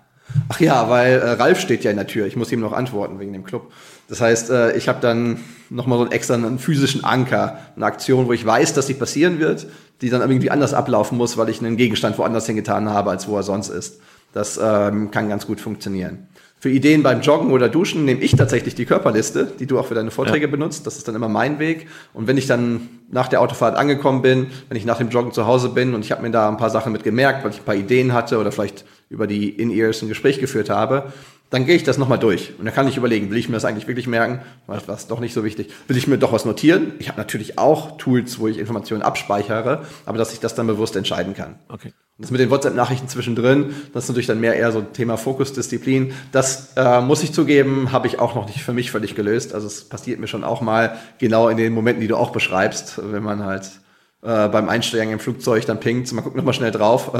Ach 0.49 0.59
ja, 0.59 0.89
weil 0.89 1.13
äh, 1.13 1.31
Ralf 1.31 1.59
steht 1.59 1.83
ja 1.83 1.91
in 1.91 1.97
der 1.97 2.07
Tür. 2.07 2.25
Ich 2.25 2.35
muss 2.35 2.51
ihm 2.51 2.59
noch 2.59 2.73
antworten 2.73 3.19
wegen 3.19 3.33
dem 3.33 3.43
Club. 3.43 3.71
Das 4.07 4.21
heißt, 4.21 4.49
äh, 4.49 4.75
ich 4.75 4.87
habe 4.87 4.99
dann 4.99 5.39
nochmal 5.69 5.97
so 5.97 6.03
einen 6.03 6.11
extra 6.11 6.33
einen 6.33 6.59
physischen 6.59 7.03
Anker, 7.03 7.59
eine 7.75 7.85
Aktion, 7.85 8.27
wo 8.27 8.33
ich 8.33 8.45
weiß, 8.45 8.73
dass 8.73 8.87
sie 8.87 8.95
passieren 8.95 9.39
wird, 9.39 9.67
die 10.01 10.09
dann 10.09 10.21
irgendwie 10.21 10.51
anders 10.51 10.73
ablaufen 10.73 11.17
muss, 11.17 11.37
weil 11.37 11.49
ich 11.49 11.59
einen 11.59 11.77
Gegenstand 11.77 12.17
woanders 12.17 12.45
hingetan 12.45 12.89
habe, 12.89 13.11
als 13.11 13.27
wo 13.27 13.35
er 13.35 13.43
sonst 13.43 13.69
ist. 13.69 13.99
Das 14.33 14.59
ähm, 14.61 15.11
kann 15.11 15.29
ganz 15.29 15.47
gut 15.47 15.59
funktionieren. 15.59 16.27
Für 16.61 16.69
Ideen 16.69 17.03
beim 17.03 17.21
Joggen 17.21 17.51
oder 17.51 17.69
Duschen 17.69 18.03
nehme 18.03 18.19
ich 18.19 18.35
tatsächlich 18.35 18.75
die 18.75 18.85
Körperliste, 18.85 19.49
die 19.59 19.65
du 19.65 19.79
auch 19.79 19.85
für 19.85 19.95
deine 19.95 20.11
Vorträge 20.11 20.45
ja. 20.45 20.51
benutzt. 20.51 20.85
Das 20.85 20.97
ist 20.97 21.07
dann 21.07 21.15
immer 21.15 21.29
mein 21.29 21.57
Weg. 21.57 21.87
Und 22.13 22.27
wenn 22.27 22.37
ich 22.37 22.47
dann 22.47 22.89
nach 23.09 23.29
der 23.29 23.39
Autofahrt 23.39 23.77
angekommen 23.77 24.21
bin, 24.21 24.47
wenn 24.67 24.75
ich 24.75 24.83
nach 24.83 24.97
dem 24.97 25.07
Joggen 25.07 25.31
zu 25.31 25.47
Hause 25.47 25.69
bin 25.69 25.93
und 25.93 26.03
ich 26.03 26.11
habe 26.11 26.21
mir 26.21 26.31
da 26.31 26.49
ein 26.49 26.57
paar 26.57 26.69
Sachen 26.69 26.91
mit 26.91 27.03
gemerkt, 27.03 27.45
weil 27.45 27.51
ich 27.51 27.59
ein 27.59 27.65
paar 27.65 27.75
Ideen 27.75 28.11
hatte 28.11 28.39
oder 28.39 28.51
vielleicht 28.51 28.83
über 29.09 29.27
die 29.27 29.49
In-Ears 29.49 30.01
ein 30.01 30.07
Gespräch 30.07 30.39
geführt 30.39 30.69
habe, 30.69 31.11
dann 31.49 31.65
gehe 31.65 31.75
ich 31.75 31.83
das 31.83 31.97
nochmal 31.97 32.19
durch. 32.19 32.53
Und 32.59 32.65
dann 32.65 32.73
kann 32.73 32.87
ich 32.87 32.97
überlegen, 32.97 33.31
will 33.31 33.37
ich 33.37 33.49
mir 33.49 33.55
das 33.55 33.65
eigentlich 33.65 33.87
wirklich 33.87 34.07
merken? 34.07 34.41
Was, 34.67 34.87
was 34.87 35.07
doch 35.07 35.19
nicht 35.19 35.33
so 35.33 35.43
wichtig. 35.43 35.71
Will 35.87 35.97
ich 35.97 36.07
mir 36.07 36.19
doch 36.19 36.31
was 36.31 36.45
notieren? 36.45 36.93
Ich 36.99 37.07
habe 37.07 37.17
natürlich 37.17 37.57
auch 37.57 37.97
Tools, 37.97 38.39
wo 38.39 38.47
ich 38.47 38.59
Informationen 38.59 39.01
abspeichere, 39.01 39.85
aber 40.05 40.17
dass 40.17 40.31
ich 40.31 40.39
das 40.39 40.53
dann 40.53 40.67
bewusst 40.67 40.95
entscheiden 40.95 41.33
kann. 41.33 41.55
Okay. 41.67 41.87
Und 42.17 42.23
das 42.23 42.31
mit 42.31 42.39
den 42.39 42.51
WhatsApp-Nachrichten 42.51 43.07
zwischendrin, 43.07 43.73
das 43.93 44.03
ist 44.03 44.09
natürlich 44.09 44.27
dann 44.27 44.39
mehr 44.39 44.55
eher 44.55 44.71
so 44.71 44.79
ein 44.79 44.93
Thema 44.93 45.17
Fokusdisziplin. 45.17 46.13
Das 46.31 46.73
äh, 46.75 47.01
muss 47.01 47.23
ich 47.23 47.33
zugeben, 47.33 47.91
habe 47.91 48.07
ich 48.07 48.19
auch 48.19 48.35
noch 48.35 48.45
nicht 48.45 48.61
für 48.61 48.73
mich 48.73 48.91
völlig 48.91 49.15
gelöst. 49.15 49.55
Also 49.55 49.65
es 49.65 49.85
passiert 49.85 50.19
mir 50.19 50.27
schon 50.27 50.43
auch 50.43 50.61
mal 50.61 50.99
genau 51.17 51.49
in 51.49 51.57
den 51.57 51.73
Momenten, 51.73 52.01
die 52.01 52.07
du 52.07 52.17
auch 52.17 52.31
beschreibst, 52.31 53.01
wenn 53.11 53.23
man 53.23 53.43
halt 53.43 53.71
äh, 54.21 54.49
beim 54.49 54.67
Einsteigen 54.67 55.13
im 55.13 55.19
Flugzeug 55.19 55.65
dann 55.65 55.79
pinkt, 55.79 56.11
man 56.11 56.23
guckt 56.23 56.35
nochmal 56.35 56.53
schnell 56.53 56.71
drauf, 56.71 57.13
äh, 57.13 57.17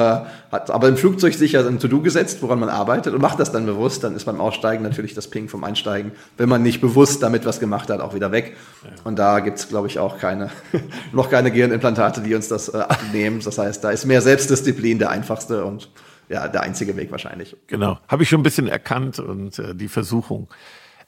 hat 0.52 0.70
aber 0.70 0.89
im 0.89 0.97
Flugzeug 0.97 1.34
sicher 1.34 1.66
ein 1.66 1.80
To-Do 1.80 2.02
gesetzt, 2.02 2.41
woran 2.41 2.60
man 2.60 2.68
arbeitet 2.68 3.14
und 3.14 3.22
macht 3.22 3.39
das 3.39 3.54
dann 3.54 3.66
bewusst, 3.66 4.04
dann 4.04 4.18
ist 4.18 4.26
beim 4.26 4.41
Aussteigen 4.41 4.84
natürlich 4.84 5.14
das 5.14 5.30
Ping 5.30 5.47
vom 5.47 5.64
Einsteigen, 5.64 6.12
wenn 6.36 6.50
man 6.50 6.62
nicht 6.62 6.82
bewusst 6.82 7.24
damit 7.24 7.45
was 7.45 7.62
gemacht 7.62 7.89
hat, 7.89 8.02
auch 8.02 8.14
wieder 8.14 8.34
weg. 8.34 8.58
Ja. 8.84 8.89
Und 9.06 9.18
da 9.18 9.39
gibt's 9.39 9.70
glaube 9.70 9.88
ich, 9.88 9.97
auch 9.97 10.18
keine, 10.18 10.50
noch 11.14 11.30
keine 11.30 11.52
Gehirnimplantate, 11.52 12.20
die 12.20 12.36
uns 12.36 12.50
das 12.50 12.68
äh, 12.68 12.78
abnehmen. 12.78 13.39
Das 13.45 13.58
heißt, 13.58 13.82
da 13.82 13.91
ist 13.91 14.06
mehr 14.06 14.22
Selbstdisziplin 14.22 15.00
der 15.00 15.10
einfachste 15.10 15.64
und 15.64 15.89
ja, 16.28 16.47
der 16.47 16.62
einzige 16.62 16.95
Weg 16.97 17.12
wahrscheinlich. 17.12 17.56
Genau, 17.68 17.97
habe 18.08 18.24
ich 18.24 18.30
schon 18.30 18.41
ein 18.41 18.43
bisschen 18.43 18.68
erkannt 18.68 19.20
und 19.20 19.58
äh, 19.58 19.74
die 19.74 19.88
Versuchung. 19.88 20.50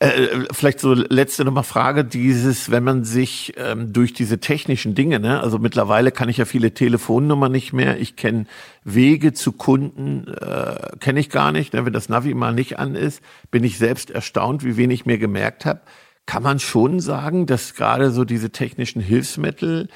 Äh, 0.02 0.48
vielleicht 0.52 0.80
so 0.80 0.96
letzte 0.96 1.46
nochmal 1.46 1.64
Frage, 1.64 2.04
dieses, 2.04 2.72
wenn 2.72 2.84
man 2.84 3.04
sich 3.04 3.54
ähm, 3.58 3.94
durch 3.94 4.14
diese 4.14 4.40
technischen 4.40 4.96
Dinge, 4.96 5.20
ne, 5.20 5.40
also 5.42 5.60
mittlerweile 5.60 6.12
kann 6.12 6.28
ich 6.28 6.38
ja 6.38 6.46
viele 6.46 6.74
Telefonnummern 6.74 7.52
nicht 7.52 7.72
mehr, 7.72 8.00
ich 8.00 8.16
kenne 8.16 8.48
Wege 8.84 9.32
zu 9.34 9.52
Kunden, 9.52 10.28
äh, 10.28 10.98
kenne 11.00 11.20
ich 11.20 11.30
gar 11.30 11.52
nicht, 11.52 11.74
ne, 11.74 11.86
wenn 11.86 11.94
das 11.94 12.10
Navi 12.10 12.34
mal 12.34 12.52
nicht 12.52 12.80
an 12.80 12.96
ist, 12.96 13.22
bin 13.52 13.64
ich 13.64 13.78
selbst 13.78 14.10
erstaunt, 14.10 14.64
wie 14.66 14.76
wenig 14.76 15.06
mir 15.06 15.20
gemerkt 15.20 15.68
habe. 15.68 15.82
Kann 16.26 16.42
man 16.42 16.58
schon 16.58 17.00
sagen, 17.00 17.46
dass 17.46 17.76
gerade 17.76 18.10
so 18.10 18.26
diese 18.26 18.50
technischen 18.50 19.04
Hilfsmittel 19.04 19.88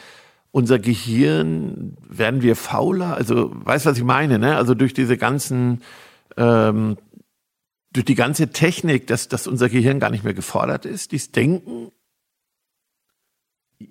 unser 0.51 0.78
Gehirn, 0.78 1.97
werden 2.08 2.43
wir 2.43 2.56
fauler? 2.56 3.18
Also, 3.18 3.49
weißt 3.53 3.88
was 3.88 3.97
ich 3.97 4.03
meine, 4.03 4.38
ne? 4.38 4.56
Also 4.56 4.76
durch 4.76 4.93
diese 4.93 5.18
ganzen 5.18 5.82
ähm, 6.38 6.97
durch 7.96 8.06
die 8.06 8.16
ganze 8.16 8.50
Technik, 8.50 9.08
dass, 9.08 9.30
dass 9.30 9.48
unser 9.48 9.70
Gehirn 9.70 10.00
gar 10.00 10.10
nicht 10.10 10.24
mehr 10.24 10.34
gefordert 10.34 10.86
ist, 10.86 11.14
dies 11.14 11.32
Denken? 11.32 11.91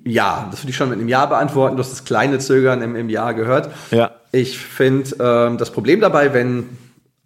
Ja, 0.04 0.48
das 0.50 0.62
würde 0.62 0.70
ich 0.70 0.76
schon 0.76 0.90
mit 0.90 0.98
einem 0.98 1.08
Ja 1.08 1.24
beantworten. 1.26 1.76
Du 1.76 1.82
hast 1.82 1.90
das 1.90 2.04
kleine 2.04 2.38
Zögern 2.38 2.82
im, 2.82 2.96
im 2.96 3.08
Ja 3.08 3.32
gehört. 3.32 3.70
Ja. 3.90 4.12
Ich 4.32 4.58
finde 4.58 5.16
ähm, 5.20 5.58
das 5.58 5.72
Problem 5.72 6.00
dabei, 6.00 6.34
wenn 6.34 6.68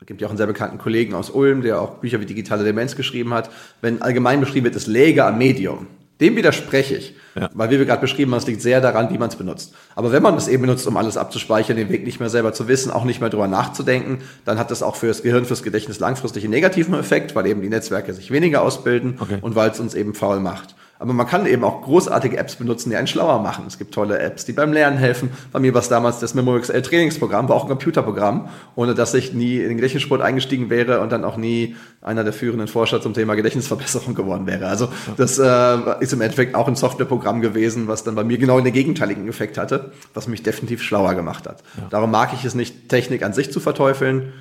es 0.01 0.07
gibt 0.07 0.20
ja 0.20 0.26
auch 0.26 0.31
einen 0.31 0.39
sehr 0.39 0.47
bekannten 0.47 0.79
Kollegen 0.79 1.14
aus 1.14 1.31
Ulm, 1.31 1.62
der 1.62 1.81
auch 1.81 1.97
Bücher 1.97 2.20
wie 2.20 2.26
Digitale 2.26 2.64
Demenz 2.64 2.97
geschrieben 2.97 3.35
hat, 3.35 3.51
wenn 3.81 4.01
allgemein 4.01 4.41
beschrieben 4.41 4.64
wird, 4.64 4.76
es 4.76 4.87
läge 4.87 5.24
am 5.24 5.37
Medium. 5.37 5.87
Dem 6.21 6.37
widerspreche 6.37 6.97
ich. 6.97 7.14
Ja. 7.35 7.51
Weil 7.55 7.71
wie 7.71 7.79
wir 7.79 7.87
gerade 7.87 8.01
beschrieben 8.01 8.33
haben, 8.33 8.39
es 8.39 8.47
liegt 8.47 8.61
sehr 8.61 8.81
daran, 8.81 9.11
wie 9.11 9.19
man 9.19 9.29
es 9.29 9.37
benutzt. 9.37 9.75
Aber 9.95 10.11
wenn 10.11 10.23
man 10.23 10.37
es 10.37 10.49
eben 10.49 10.62
benutzt, 10.62 10.87
um 10.87 10.97
alles 10.97 11.16
abzuspeichern, 11.16 11.77
den 11.77 11.89
Weg 11.89 12.05
nicht 12.05 12.19
mehr 12.19 12.31
selber 12.31 12.53
zu 12.53 12.66
wissen, 12.66 12.91
auch 12.91 13.05
nicht 13.05 13.21
mehr 13.21 13.31
drüber 13.31 13.47
nachzudenken, 13.47 14.19
dann 14.45 14.59
hat 14.59 14.71
das 14.71 14.83
auch 14.83 14.97
für 14.97 15.07
das 15.07 15.23
Gehirn, 15.23 15.45
fürs 15.45 15.62
Gedächtnis 15.62 16.01
langfristig 16.01 16.45
einen 16.45 16.53
negativen 16.53 16.95
Effekt, 16.95 17.37
weil 17.37 17.47
eben 17.47 17.62
die 17.62 17.69
Netzwerke 17.69 18.12
sich 18.12 18.31
weniger 18.33 18.62
ausbilden 18.62 19.19
okay. 19.21 19.39
und 19.41 19.55
weil 19.55 19.71
es 19.71 19.79
uns 19.79 19.95
eben 19.95 20.14
faul 20.14 20.41
macht. 20.41 20.75
Aber 20.99 21.12
man 21.12 21.26
kann 21.26 21.46
eben 21.46 21.62
auch 21.62 21.82
großartige 21.82 22.36
Apps 22.36 22.57
benutzen, 22.57 22.90
die 22.90 22.96
einen 22.96 23.07
schlauer 23.07 23.40
machen. 23.40 23.64
Es 23.68 23.78
gibt 23.78 23.94
tolle 23.94 24.18
Apps, 24.18 24.44
die 24.44 24.53
beim 24.53 24.72
Lernen 24.72 24.99
helfen. 24.99 25.30
Bei 25.53 25.61
mir 25.61 25.72
war 25.72 25.80
es 25.80 25.88
damals 25.88 26.18
das 26.18 26.34
MemoXL 26.34 26.82
Trainingsprogramm, 26.82 27.49
war 27.49 27.57
auch 27.57 27.64
ein 27.64 27.68
Computerprogramm, 27.68 28.49
ohne 28.74 28.94
dass 28.94 29.14
ich 29.14 29.32
nie 29.32 29.59
in 29.59 29.68
den 29.68 29.76
Gedächtnissport 29.76 30.20
eingestiegen 30.20 30.70
wäre 30.70 31.01
und 31.01 31.12
dann 31.12 31.24
auch 31.24 31.36
nie 31.36 31.76
einer 32.03 32.24
der 32.24 32.32
führenden 32.32 32.66
Forscher 32.66 33.01
zum 33.01 33.14
Thema 33.14 33.34
Gedächtnisverbesserung 33.34 34.14
geworden 34.16 34.46
wäre. 34.46 34.66
Also 34.66 34.88
das 35.16 35.38
äh, 35.38 35.76
ist 36.01 36.12
im 36.12 36.20
Endeffekt 36.20 36.55
auch 36.55 36.66
ein 36.66 36.76
Softwareprogramm 36.76 37.40
gewesen, 37.40 37.86
was 37.86 38.03
dann 38.03 38.16
bei 38.16 38.24
mir 38.24 38.38
genau 38.38 38.61
den 38.61 38.72
gegenteiligen 38.72 39.28
Effekt 39.28 39.57
hatte, 39.57 39.92
was 40.14 40.26
mich 40.26 40.42
definitiv 40.42 40.82
schlauer 40.82 41.14
gemacht 41.14 41.46
hat. 41.46 41.62
Ja. 41.76 41.86
Darum 41.90 42.11
mag 42.11 42.32
ich 42.32 42.44
es 42.44 42.55
nicht, 42.55 42.88
Technik 42.88 43.22
an 43.22 43.32
sich 43.32 43.53
zu 43.53 43.61
verteufeln 43.61 44.32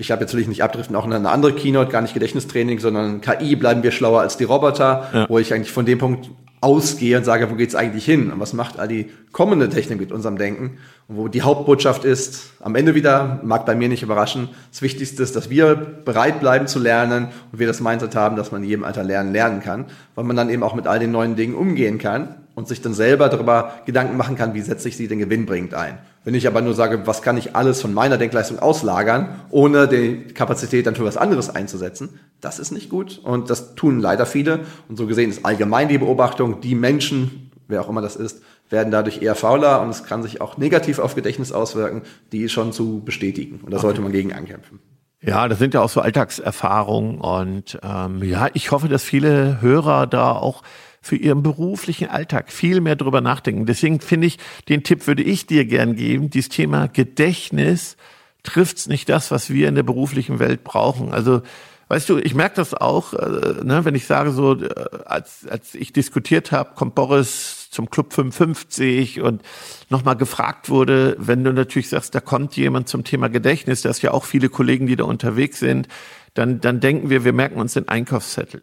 ich 0.00 0.10
habe 0.10 0.22
jetzt 0.22 0.32
will 0.32 0.40
ich 0.40 0.48
nicht 0.48 0.62
abdriften, 0.62 0.96
auch 0.96 1.04
in 1.04 1.12
eine 1.12 1.28
andere 1.28 1.52
Keynote, 1.52 1.92
gar 1.92 2.00
nicht 2.00 2.14
Gedächtnistraining, 2.14 2.78
sondern 2.78 3.20
KI 3.20 3.54
bleiben 3.54 3.82
wir 3.82 3.92
schlauer 3.92 4.22
als 4.22 4.38
die 4.38 4.44
Roboter, 4.44 5.08
ja. 5.12 5.26
wo 5.28 5.38
ich 5.38 5.52
eigentlich 5.52 5.72
von 5.72 5.84
dem 5.84 5.98
Punkt 5.98 6.30
ausgehe 6.62 7.18
und 7.18 7.24
sage, 7.24 7.50
wo 7.50 7.54
geht's 7.54 7.74
eigentlich 7.74 8.06
hin? 8.06 8.32
Und 8.32 8.40
was 8.40 8.54
macht 8.54 8.78
all 8.78 8.88
die 8.88 9.10
kommende 9.32 9.68
Technik 9.68 10.00
mit 10.00 10.10
unserem 10.10 10.38
Denken? 10.38 10.78
Und 11.06 11.16
wo 11.18 11.28
die 11.28 11.42
Hauptbotschaft 11.42 12.06
ist, 12.06 12.52
am 12.60 12.76
Ende 12.76 12.94
wieder, 12.94 13.40
mag 13.44 13.66
bei 13.66 13.74
mir 13.74 13.90
nicht 13.90 14.02
überraschen, 14.02 14.48
das 14.70 14.80
Wichtigste 14.80 15.22
ist, 15.22 15.36
dass 15.36 15.50
wir 15.50 15.74
bereit 15.74 16.40
bleiben 16.40 16.66
zu 16.66 16.78
lernen 16.78 17.28
und 17.52 17.58
wir 17.58 17.66
das 17.66 17.80
Mindset 17.80 18.16
haben, 18.16 18.36
dass 18.36 18.52
man 18.52 18.62
in 18.62 18.70
jedem 18.70 18.84
Alter 18.84 19.04
lernen 19.04 19.32
lernen 19.32 19.60
kann, 19.60 19.84
weil 20.14 20.24
man 20.24 20.36
dann 20.36 20.48
eben 20.48 20.62
auch 20.62 20.74
mit 20.74 20.86
all 20.86 20.98
den 20.98 21.12
neuen 21.12 21.36
Dingen 21.36 21.54
umgehen 21.54 21.98
kann 21.98 22.36
und 22.54 22.68
sich 22.68 22.82
dann 22.82 22.94
selber 22.94 23.28
darüber 23.28 23.74
Gedanken 23.86 24.16
machen 24.16 24.36
kann, 24.36 24.54
wie 24.54 24.60
setze 24.60 24.88
ich 24.88 24.96
sie 24.96 25.08
denn 25.08 25.18
gewinnbringend 25.18 25.74
ein. 25.74 25.98
Wenn 26.24 26.34
ich 26.34 26.46
aber 26.46 26.60
nur 26.60 26.74
sage, 26.74 27.06
was 27.06 27.22
kann 27.22 27.38
ich 27.38 27.56
alles 27.56 27.80
von 27.80 27.94
meiner 27.94 28.18
Denkleistung 28.18 28.58
auslagern, 28.58 29.40
ohne 29.50 29.88
die 29.88 30.24
Kapazität 30.34 30.86
dann 30.86 30.94
für 30.94 31.04
was 31.04 31.16
anderes 31.16 31.48
einzusetzen, 31.48 32.20
das 32.40 32.58
ist 32.58 32.72
nicht 32.72 32.90
gut 32.90 33.18
und 33.22 33.48
das 33.48 33.74
tun 33.74 34.00
leider 34.00 34.26
viele. 34.26 34.60
Und 34.88 34.96
so 34.96 35.06
gesehen 35.06 35.30
ist 35.30 35.44
allgemein 35.46 35.88
die 35.88 35.98
Beobachtung, 35.98 36.60
die 36.60 36.74
Menschen, 36.74 37.50
wer 37.68 37.80
auch 37.80 37.88
immer 37.88 38.02
das 38.02 38.16
ist, 38.16 38.42
werden 38.68 38.92
dadurch 38.92 39.22
eher 39.22 39.34
fauler 39.34 39.80
und 39.82 39.90
es 39.90 40.04
kann 40.04 40.22
sich 40.22 40.40
auch 40.40 40.56
negativ 40.56 40.98
auf 40.98 41.14
Gedächtnis 41.14 41.52
auswirken, 41.52 42.02
die 42.32 42.48
schon 42.48 42.72
zu 42.72 43.02
bestätigen. 43.04 43.60
Und 43.64 43.72
da 43.72 43.78
sollte 43.78 44.00
man 44.00 44.12
gegen 44.12 44.32
ankämpfen. 44.32 44.78
Ja, 45.22 45.48
das 45.48 45.58
sind 45.58 45.74
ja 45.74 45.82
auch 45.82 45.90
so 45.90 46.00
Alltagserfahrungen 46.00 47.18
und 47.18 47.78
ähm, 47.82 48.22
ja, 48.22 48.48
ich 48.54 48.70
hoffe, 48.70 48.88
dass 48.88 49.02
viele 49.02 49.60
Hörer 49.60 50.06
da 50.06 50.32
auch 50.32 50.62
für 51.00 51.16
ihren 51.16 51.42
beruflichen 51.42 52.08
Alltag 52.08 52.52
viel 52.52 52.80
mehr 52.80 52.96
drüber 52.96 53.20
nachdenken. 53.20 53.66
Deswegen 53.66 54.00
finde 54.00 54.26
ich, 54.26 54.38
den 54.68 54.82
Tipp 54.82 55.06
würde 55.06 55.22
ich 55.22 55.46
dir 55.46 55.64
gern 55.64 55.96
geben, 55.96 56.30
dieses 56.30 56.50
Thema 56.50 56.88
Gedächtnis 56.88 57.96
trifft's 58.42 58.86
nicht 58.86 59.08
das, 59.08 59.30
was 59.30 59.50
wir 59.50 59.68
in 59.68 59.74
der 59.74 59.82
beruflichen 59.82 60.38
Welt 60.38 60.64
brauchen. 60.64 61.12
Also 61.12 61.42
Weißt 61.90 62.08
du, 62.08 62.18
ich 62.18 62.36
merke 62.36 62.54
das 62.54 62.72
auch, 62.72 63.14
äh, 63.14 63.64
ne, 63.64 63.84
wenn 63.84 63.96
ich 63.96 64.06
sage 64.06 64.30
so, 64.30 64.54
äh, 64.54 64.68
als, 65.06 65.44
als 65.50 65.74
ich 65.74 65.92
diskutiert 65.92 66.52
habe, 66.52 66.76
kommt 66.76 66.94
Boris 66.94 67.68
zum 67.72 67.90
Club 67.90 68.12
55 68.12 69.20
und 69.22 69.42
nochmal 69.88 70.14
gefragt 70.14 70.68
wurde, 70.68 71.16
wenn 71.18 71.42
du 71.42 71.52
natürlich 71.52 71.88
sagst, 71.88 72.14
da 72.14 72.20
kommt 72.20 72.56
jemand 72.56 72.88
zum 72.88 73.02
Thema 73.02 73.26
Gedächtnis, 73.26 73.82
da 73.82 73.90
ist 73.90 74.02
ja 74.02 74.12
auch 74.12 74.24
viele 74.24 74.48
Kollegen, 74.48 74.86
die 74.86 74.94
da 74.94 75.02
unterwegs 75.02 75.58
sind, 75.58 75.88
dann, 76.34 76.60
dann 76.60 76.78
denken 76.78 77.10
wir, 77.10 77.24
wir 77.24 77.32
merken 77.32 77.58
uns 77.58 77.72
den 77.72 77.88
Einkaufszettel. 77.88 78.62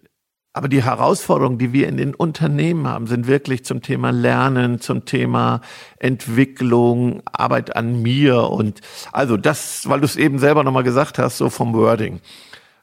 Aber 0.54 0.68
die 0.68 0.84
Herausforderungen, 0.84 1.60
die 1.60 1.72
wir 1.72 1.88
in 1.88 1.98
den 1.98 2.16
Unternehmen 2.16 2.88
haben, 2.88 3.06
sind 3.06 3.28
wirklich 3.28 3.64
zum 3.64 3.82
Thema 3.82 4.12
Lernen, 4.12 4.80
zum 4.80 5.06
Thema 5.06 5.62
Entwicklung, 6.00 7.22
Arbeit 7.32 7.76
an 7.76 8.02
mir 8.02 8.50
und 8.50 8.82
also 9.12 9.38
das, 9.38 9.88
weil 9.88 10.00
du 10.00 10.06
es 10.06 10.16
eben 10.16 10.40
selber 10.40 10.64
nochmal 10.64 10.84
gesagt 10.84 11.20
hast, 11.20 11.38
so 11.38 11.52
vom 11.52 11.74
Wording. 11.74 12.22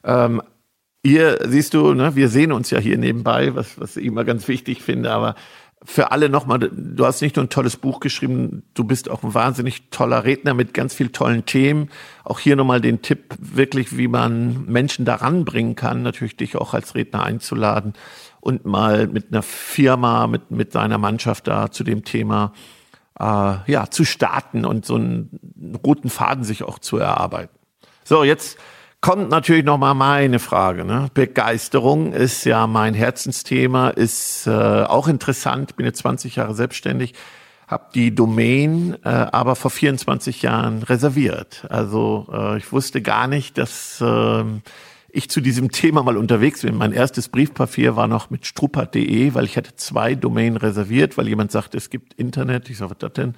Ähm, 0.05 0.41
ihr 1.03 1.39
siehst 1.47 1.73
du, 1.73 1.93
ne, 1.93 2.15
wir 2.15 2.29
sehen 2.29 2.51
uns 2.51 2.69
ja 2.69 2.79
hier 2.79 2.97
nebenbei, 2.97 3.55
was, 3.55 3.79
was 3.79 3.97
ich 3.97 4.05
immer 4.05 4.23
ganz 4.23 4.47
wichtig 4.47 4.81
finde, 4.81 5.11
aber 5.11 5.35
für 5.85 6.11
alle 6.11 6.29
nochmal, 6.29 6.59
du 6.59 7.05
hast 7.05 7.21
nicht 7.21 7.35
nur 7.35 7.45
ein 7.45 7.49
tolles 7.49 7.77
Buch 7.77 7.99
geschrieben, 7.99 8.63
du 8.73 8.83
bist 8.83 9.09
auch 9.09 9.23
ein 9.23 9.33
wahnsinnig 9.33 9.89
toller 9.91 10.23
Redner 10.23 10.53
mit 10.53 10.73
ganz 10.73 10.93
vielen 10.93 11.11
tollen 11.11 11.45
Themen. 11.45 11.89
Auch 12.23 12.39
hier 12.39 12.55
nochmal 12.55 12.81
den 12.81 13.01
Tipp, 13.01 13.35
wirklich, 13.39 13.97
wie 13.97 14.07
man 14.07 14.65
Menschen 14.65 15.05
daran 15.05 15.45
bringen 15.45 15.75
kann, 15.75 16.01
natürlich 16.01 16.35
dich 16.37 16.55
auch 16.55 16.73
als 16.73 16.95
Redner 16.95 17.23
einzuladen 17.23 17.93
und 18.39 18.65
mal 18.65 19.07
mit 19.07 19.31
einer 19.31 19.43
Firma, 19.43 20.27
mit, 20.27 20.51
mit 20.51 20.71
seiner 20.71 20.97
Mannschaft 20.97 21.47
da 21.47 21.71
zu 21.71 21.83
dem 21.83 22.03
Thema 22.03 22.51
äh, 23.19 23.23
ja, 23.71 23.89
zu 23.89 24.05
starten 24.05 24.65
und 24.65 24.85
so 24.85 24.95
einen 24.95 25.39
roten 25.85 26.09
Faden 26.09 26.43
sich 26.43 26.63
auch 26.63 26.79
zu 26.79 26.97
erarbeiten. 26.97 27.55
So, 28.03 28.23
jetzt 28.23 28.57
kommt 29.05 29.29
natürlich 29.29 29.63
noch 29.63 29.77
mal 29.77 29.93
meine 29.93 30.39
Frage. 30.39 30.83
Ne? 30.83 31.09
Begeisterung 31.13 32.11
ist 32.11 32.43
ja 32.43 32.65
mein 32.65 32.95
Herzensthema, 32.95 33.89
ist 33.89 34.47
äh, 34.47 34.49
auch 34.49 35.07
interessant. 35.07 35.75
Bin 35.75 35.85
jetzt 35.85 35.99
20 35.99 36.37
Jahre 36.37 36.55
selbstständig. 36.55 37.13
habe 37.67 37.85
die 37.93 38.15
Domain 38.15 38.97
äh, 39.03 39.09
aber 39.09 39.55
vor 39.55 39.69
24 39.69 40.41
Jahren 40.41 40.81
reserviert. 40.81 41.67
Also 41.69 42.25
äh, 42.33 42.57
ich 42.57 42.71
wusste 42.71 43.03
gar 43.03 43.27
nicht, 43.27 43.59
dass 43.59 44.01
äh, 44.01 44.43
ich 45.09 45.29
zu 45.29 45.39
diesem 45.39 45.69
Thema 45.81 46.01
mal 46.01 46.17
unterwegs 46.17 46.63
bin. 46.63 46.75
Mein 46.75 46.91
erstes 46.91 47.29
Briefpapier 47.29 47.95
war 47.95 48.07
noch 48.07 48.31
mit 48.31 48.47
struppert.de, 48.47 49.35
weil 49.35 49.45
ich 49.45 49.55
hatte 49.55 49.75
zwei 49.75 50.15
Domain 50.15 50.57
reserviert, 50.57 51.15
weil 51.15 51.27
jemand 51.27 51.51
sagte, 51.51 51.77
es 51.77 51.91
gibt 51.91 52.15
Internet. 52.15 52.71
Ich 52.71 52.79
sage, 52.79 52.89
was 52.89 52.97
das 52.97 53.13
denn? 53.13 53.35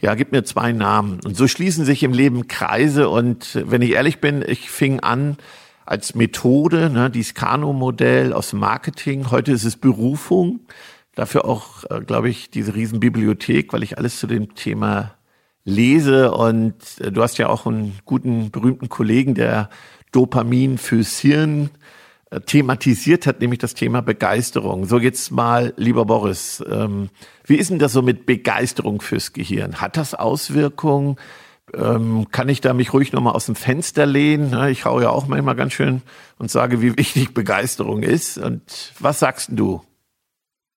Ja, 0.00 0.14
gib 0.14 0.32
mir 0.32 0.44
zwei 0.44 0.72
Namen. 0.72 1.20
Und 1.24 1.36
so 1.36 1.48
schließen 1.48 1.84
sich 1.84 2.02
im 2.02 2.12
Leben 2.12 2.48
Kreise. 2.48 3.08
Und 3.08 3.58
wenn 3.64 3.82
ich 3.82 3.92
ehrlich 3.92 4.20
bin, 4.20 4.44
ich 4.46 4.70
fing 4.70 5.00
an 5.00 5.36
als 5.86 6.14
Methode, 6.14 6.90
ne, 6.90 7.10
dieses 7.10 7.34
Kano-Modell 7.34 8.32
aus 8.32 8.52
Marketing. 8.52 9.30
Heute 9.30 9.52
ist 9.52 9.64
es 9.64 9.76
Berufung. 9.76 10.60
Dafür 11.14 11.46
auch, 11.46 11.84
äh, 11.88 12.00
glaube 12.00 12.28
ich, 12.28 12.50
diese 12.50 12.74
Riesenbibliothek, 12.74 13.72
weil 13.72 13.82
ich 13.82 13.96
alles 13.96 14.18
zu 14.18 14.26
dem 14.26 14.54
Thema 14.54 15.14
lese. 15.64 16.32
Und 16.32 16.74
äh, 17.00 17.10
du 17.12 17.22
hast 17.22 17.38
ja 17.38 17.48
auch 17.48 17.66
einen 17.66 17.98
guten, 18.04 18.50
berühmten 18.50 18.88
Kollegen, 18.88 19.34
der 19.34 19.70
Dopamin 20.12 20.76
fürs 20.76 21.18
Hirn 21.18 21.70
thematisiert 22.46 23.26
hat, 23.26 23.40
nämlich 23.40 23.60
das 23.60 23.74
Thema 23.74 24.00
Begeisterung. 24.02 24.86
So 24.86 24.98
jetzt 24.98 25.30
mal, 25.30 25.72
lieber 25.76 26.04
Boris, 26.04 26.62
ähm, 26.68 27.08
wie 27.44 27.56
ist 27.56 27.70
denn 27.70 27.78
das 27.78 27.92
so 27.92 28.02
mit 28.02 28.26
Begeisterung 28.26 29.00
fürs 29.00 29.32
Gehirn? 29.32 29.80
Hat 29.80 29.96
das 29.96 30.14
Auswirkungen? 30.14 31.16
Ähm, 31.74 32.26
kann 32.30 32.48
ich 32.48 32.60
da 32.60 32.74
mich 32.74 32.92
ruhig 32.92 33.12
nochmal 33.12 33.34
aus 33.34 33.46
dem 33.46 33.54
Fenster 33.54 34.06
lehnen? 34.06 34.68
Ich 34.68 34.84
hau 34.84 35.00
ja 35.00 35.10
auch 35.10 35.26
manchmal 35.28 35.54
ganz 35.56 35.72
schön 35.72 36.02
und 36.38 36.50
sage, 36.50 36.82
wie 36.82 36.96
wichtig 36.96 37.32
Begeisterung 37.32 38.02
ist. 38.02 38.38
Und 38.38 38.92
was 38.98 39.20
sagst 39.20 39.50
du? 39.52 39.82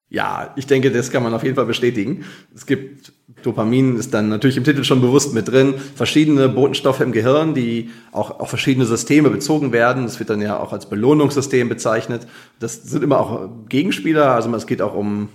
Ja, 0.10 0.53
ich 0.55 0.66
denke, 0.66 0.91
das 0.91 1.12
kann 1.12 1.22
man 1.22 1.34
auf 1.34 1.43
jeden 1.43 1.55
Fall 1.55 1.66
bestätigen. 1.66 2.26
Es 2.55 2.66
gibt 2.66 3.14
Dopamin 3.43 3.97
ist 3.97 4.14
dann 4.14 4.30
natürlich 4.30 4.57
im 4.57 4.64
Titel 4.64 4.84
schon 4.84 5.01
bewusst 5.01 5.34
mit 5.34 5.47
drin, 5.47 5.76
verschiedene 5.95 6.49
Botenstoffe 6.49 6.99
im 6.99 7.12
Gehirn, 7.12 7.53
die 7.53 7.89
auch 8.12 8.39
auf 8.39 8.49
verschiedene 8.49 8.86
Systeme 8.86 9.30
bezogen 9.30 9.72
werden. 9.72 10.03
Das 10.03 10.20
wird 10.20 10.30
dann 10.30 10.41
ja 10.41 10.60
auch 10.60 10.74
als 10.74 10.88
Belohnungssystem 10.88 11.70
bezeichnet. 11.70 12.28
Das 12.60 12.84
sind 12.84 13.03
immer 13.03 13.20
auch 13.20 13.49
Gegenspieler, 13.70 14.34
also 14.34 14.53
es 14.55 14.68
geht 14.68 14.82
auch 14.82 14.93
um 14.93 15.30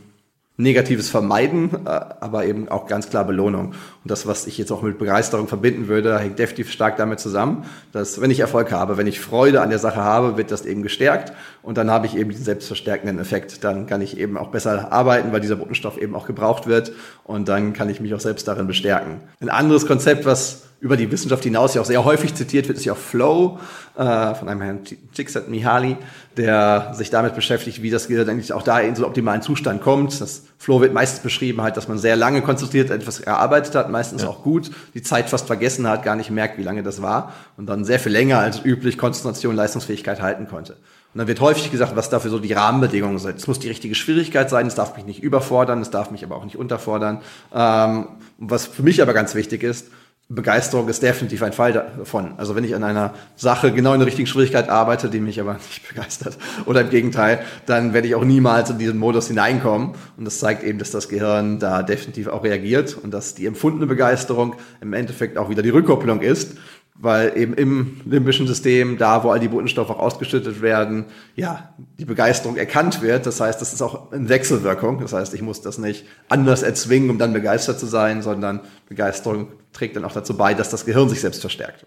Negatives 0.57 1.09
vermeiden, 1.09 1.71
äh, 1.85 1.89
aber 1.89 2.45
eben 2.45 2.69
auch 2.69 2.87
ganz 2.87 3.09
klar 3.09 3.25
Belohnung. 3.25 3.69
Und 3.69 4.11
das, 4.11 4.27
was 4.27 4.47
ich 4.47 4.57
jetzt 4.57 4.71
auch 4.71 4.83
mit 4.83 4.99
Begeisterung 4.99 5.49
verbinden 5.49 5.89
würde, 5.89 6.17
hängt 6.19 6.39
definitiv 6.39 6.71
stark 6.71 6.97
damit 6.97 7.19
zusammen, 7.19 7.65
dass 7.91 8.21
wenn 8.21 8.31
ich 8.31 8.39
Erfolg 8.39 8.71
habe, 8.71 8.97
wenn 8.97 9.09
ich 9.09 9.19
Freude 9.19 9.63
an 9.63 9.71
der 9.71 9.81
Sache 9.81 10.01
habe, 10.01 10.37
wird 10.37 10.53
das 10.53 10.65
eben 10.65 10.85
gestärkt 10.85 11.33
und 11.65 11.79
dann 11.79 11.91
habe 11.91 12.07
ich 12.07 12.17
eben 12.17 12.31
diesen 12.31 12.45
selbstverstärkenden 12.45 13.19
Effekt. 13.19 13.65
Dann 13.65 13.87
kann 13.87 14.03
ich 14.03 14.19
eben 14.19 14.37
auch 14.37 14.49
besser 14.49 14.93
arbeiten, 14.93 15.33
weil 15.33 15.41
dieser 15.41 15.57
Botenstoff 15.57 15.97
eben 15.97 16.15
auch 16.15 16.27
gebraucht 16.27 16.67
wird 16.67 16.93
und 17.25 17.49
dann 17.49 17.73
kann 17.73 17.89
ich 17.89 18.01
mich 18.01 18.15
auch 18.15 18.21
selbst 18.21 18.47
darin 18.47 18.67
bestärken. 18.67 19.21
Ein 19.41 19.49
anderes 19.49 19.87
Konzept, 19.87 20.27
was 20.27 20.65
über 20.81 20.99
die 20.99 21.11
Wissenschaft 21.11 21.43
hinaus 21.43 21.73
ja 21.75 21.81
auch 21.81 21.87
sehr 21.87 22.05
häufig 22.05 22.35
zitiert 22.35 22.69
wird, 22.69 22.77
ist 22.77 22.85
ja 22.85 22.93
auch 22.93 22.99
Flow 22.99 23.59
äh, 23.97 24.35
von 24.35 24.51
einem 24.51 24.61
Herrn 24.61 24.81
Csikszentmihalyi, 25.15 25.95
Mihaly, 25.95 26.07
der 26.37 26.93
sich 26.93 27.09
damit 27.09 27.35
beschäftigt, 27.35 27.81
wie 27.81 27.89
das 27.89 28.09
Gehirn 28.09 28.29
eigentlich 28.29 28.53
auch 28.53 28.61
da 28.61 28.81
in 28.81 28.95
so 28.95 29.07
optimalen 29.07 29.41
Zustand 29.41 29.81
kommt. 29.81 30.21
Das 30.21 30.43
Flow 30.59 30.83
wird 30.83 30.93
meistens 30.93 31.21
beschrieben 31.21 31.63
halt, 31.63 31.79
dass 31.79 31.89
man 31.89 31.97
sehr 31.97 32.17
lange 32.17 32.43
konzentriert 32.43 32.91
etwas 32.91 33.21
erarbeitet 33.21 33.75
hat, 33.75 33.89
meistens 33.89 34.23
ja. 34.23 34.29
auch 34.29 34.43
gut, 34.43 34.71
die 34.93 35.01
Zeit 35.01 35.31
fast 35.31 35.47
vergessen 35.47 35.89
hat, 35.89 36.03
gar 36.03 36.17
nicht 36.17 36.31
merkt, 36.31 36.59
wie 36.59 36.63
lange 36.63 36.83
das 36.83 37.01
war 37.01 37.33
und 37.57 37.65
dann 37.67 37.87
sehr 37.87 37.99
viel 37.99 38.13
länger 38.13 38.41
als 38.41 38.63
üblich 38.63 38.99
Konzentration, 38.99 39.57
Leistungsfähigkeit 39.57 40.21
halten 40.21 40.49
konnte. 40.49 40.77
Und 41.15 41.19
dann 41.19 41.29
wird 41.29 41.41
häufig 41.41 41.71
gesagt, 41.71 41.95
was 41.95 42.11
dafür 42.11 42.33
so 42.33 42.41
die 42.41 42.53
Rahmenbedingungen 42.53 43.21
sind. 43.21 43.39
Es 43.39 43.47
muss 43.47 43.61
die 43.61 43.69
richtige 43.69 43.95
Schwierigkeit 43.95 44.51
sein, 44.51 44.67
es 44.67 44.75
darf 44.75 44.97
mich 44.97 45.07
nicht 45.07 45.23
überfordern, 45.23 45.81
es 45.81 45.91
darf 45.91 46.11
mich 46.11 46.25
aber 46.25 46.35
auch 46.35 46.45
nicht 46.45 46.57
unterfordern. 46.57 47.21
Ähm, 47.55 48.09
was 48.39 48.67
für 48.67 48.83
mich 48.83 49.01
aber 49.01 49.15
ganz 49.15 49.37
wichtig 49.37 49.63
ist, 49.63 49.87
Begeisterung 50.29 50.89
ist 50.89 51.03
definitiv 51.03 51.43
ein 51.43 51.53
Fall 51.53 51.73
davon. 51.73 52.33
Also 52.39 52.57
wenn 52.57 52.65
ich 52.65 52.75
an 52.75 52.83
einer 52.83 53.15
Sache 53.37 53.73
genau 53.73 53.93
in 53.93 54.01
der 54.01 54.07
richtigen 54.07 54.27
Schwierigkeit 54.27 54.71
arbeite, 54.71 55.11
die 55.11 55.21
mich 55.21 55.39
aber 55.39 55.53
nicht 55.71 55.87
begeistert, 55.87 56.39
oder 56.65 56.81
im 56.81 56.91
Gegenteil, 56.91 57.45
dann 57.67 57.93
werde 57.93 58.09
ich 58.09 58.15
auch 58.15 58.25
niemals 58.25 58.71
in 58.71 58.79
diesen 58.79 58.99
Modus 58.99 59.29
hineinkommen. 59.29 59.91
Und 60.17 60.25
das 60.25 60.39
zeigt 60.41 60.65
eben, 60.65 60.79
dass 60.81 60.91
das 60.91 61.09
Gehirn 61.09 61.61
da 61.61 61.83
definitiv 61.83 62.27
auch 62.27 62.43
reagiert 62.43 62.97
und 63.01 63.13
dass 63.13 63.35
die 63.35 63.47
empfundene 63.47 63.87
Begeisterung 63.87 64.57
im 64.81 64.95
Endeffekt 64.95 65.39
auch 65.39 65.51
wieder 65.51 65.63
die 65.63 65.71
Rückkopplung 65.71 66.23
ist 66.23 66.57
weil 66.97 67.37
eben 67.37 67.55
im 67.55 68.01
limbischen 68.05 68.47
System, 68.47 68.99
da 68.99 69.25
wo 69.25 69.31
all 69.31 69.41
die 69.41 69.49
Botenstoffe 69.49 69.91
auch 69.91 69.99
ausgeschüttet 69.99 70.63
werden, 70.63 71.07
ja, 71.35 71.75
die 71.99 72.05
Begeisterung 72.05 72.57
erkannt 72.57 73.03
wird. 73.03 73.27
Das 73.27 73.41
heißt, 73.41 73.61
das 73.61 73.73
ist 73.73 73.83
auch 73.83 74.13
eine 74.13 74.29
Wechselwirkung. 74.29 75.01
Das 75.01 75.13
heißt, 75.13 75.35
ich 75.35 75.43
muss 75.43 75.61
das 75.61 75.79
nicht 75.79 76.07
anders 76.29 76.63
erzwingen, 76.63 77.11
um 77.11 77.19
dann 77.19 77.33
begeistert 77.33 77.81
zu 77.81 77.87
sein, 77.87 78.23
sondern 78.23 78.61
Begeisterung 78.89 79.49
trägt 79.73 79.97
dann 79.97 80.05
auch 80.05 80.13
dazu 80.13 80.37
bei, 80.37 80.55
dass 80.55 80.71
das 80.71 80.87
Gehirn 80.87 81.09
sich 81.09 81.21
selbst 81.21 81.41
verstärkt. 81.41 81.87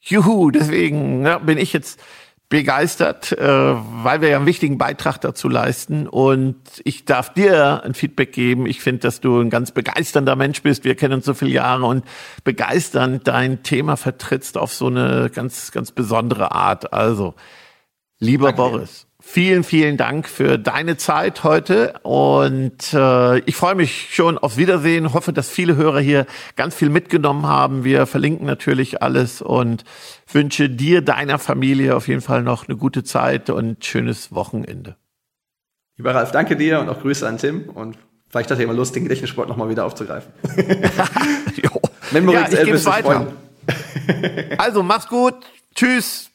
Juhu, 0.00 0.50
deswegen 0.50 1.24
ja, 1.26 1.38
bin 1.38 1.58
ich 1.58 1.72
jetzt 1.72 2.00
begeistert, 2.48 3.32
äh, 3.32 3.44
weil 3.44 4.20
wir 4.20 4.28
ja 4.28 4.36
einen 4.36 4.46
wichtigen 4.46 4.78
Beitrag 4.78 5.18
dazu 5.20 5.48
leisten. 5.48 6.06
Und 6.06 6.56
ich 6.84 7.04
darf 7.04 7.32
dir 7.32 7.82
ein 7.82 7.94
Feedback 7.94 8.32
geben. 8.32 8.66
Ich 8.66 8.80
finde, 8.80 9.00
dass 9.00 9.20
du 9.20 9.40
ein 9.40 9.50
ganz 9.50 9.72
begeisternder 9.72 10.36
Mensch 10.36 10.62
bist. 10.62 10.84
Wir 10.84 10.94
kennen 10.94 11.14
uns 11.14 11.24
so 11.24 11.34
viele 11.34 11.50
Jahre 11.50 11.86
und 11.86 12.04
begeisternd 12.44 13.26
dein 13.26 13.62
Thema 13.62 13.96
vertrittst 13.96 14.58
auf 14.58 14.72
so 14.72 14.86
eine 14.86 15.30
ganz, 15.34 15.72
ganz 15.72 15.90
besondere 15.90 16.52
Art. 16.52 16.92
Also, 16.92 17.34
lieber 18.20 18.52
Danke. 18.52 18.62
Boris, 18.62 19.06
Vielen, 19.28 19.64
vielen 19.64 19.96
Dank 19.96 20.28
für 20.28 20.56
deine 20.56 20.96
Zeit 20.96 21.42
heute 21.42 21.94
und 22.04 22.94
äh, 22.94 23.40
ich 23.40 23.56
freue 23.56 23.74
mich 23.74 24.14
schon 24.14 24.38
aufs 24.38 24.56
Wiedersehen. 24.56 25.12
Hoffe, 25.12 25.32
dass 25.32 25.50
viele 25.50 25.74
Hörer 25.74 25.98
hier 25.98 26.26
ganz 26.54 26.76
viel 26.76 26.90
mitgenommen 26.90 27.44
haben. 27.44 27.82
Wir 27.82 28.06
verlinken 28.06 28.46
natürlich 28.46 29.02
alles 29.02 29.42
und 29.42 29.84
wünsche 30.32 30.70
dir, 30.70 31.02
deiner 31.02 31.40
Familie 31.40 31.96
auf 31.96 32.06
jeden 32.06 32.20
Fall 32.20 32.42
noch 32.42 32.68
eine 32.68 32.76
gute 32.76 33.02
Zeit 33.02 33.50
und 33.50 33.84
schönes 33.84 34.32
Wochenende. 34.32 34.94
Lieber 35.96 36.14
Ralf, 36.14 36.30
danke 36.30 36.56
dir 36.56 36.78
und 36.78 36.88
auch 36.88 37.00
Grüße 37.00 37.26
an 37.26 37.36
Tim 37.36 37.68
und 37.68 37.98
vielleicht 38.28 38.52
hat 38.52 38.58
er 38.58 38.64
immer 38.64 38.74
Lust, 38.74 38.94
den 38.94 39.02
Gedächtnissport 39.02 39.48
nochmal 39.48 39.68
wieder 39.68 39.86
aufzugreifen. 39.86 40.32
jo. 41.56 41.80
ja, 42.12 42.46
ich 42.48 42.62
gebe 42.62 42.84
weiter. 42.86 43.26
also, 44.56 44.84
mach's 44.84 45.08
gut. 45.08 45.34
Tschüss. 45.74 46.30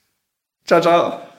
Ciao, 0.66 0.82
ciao. 0.82 1.31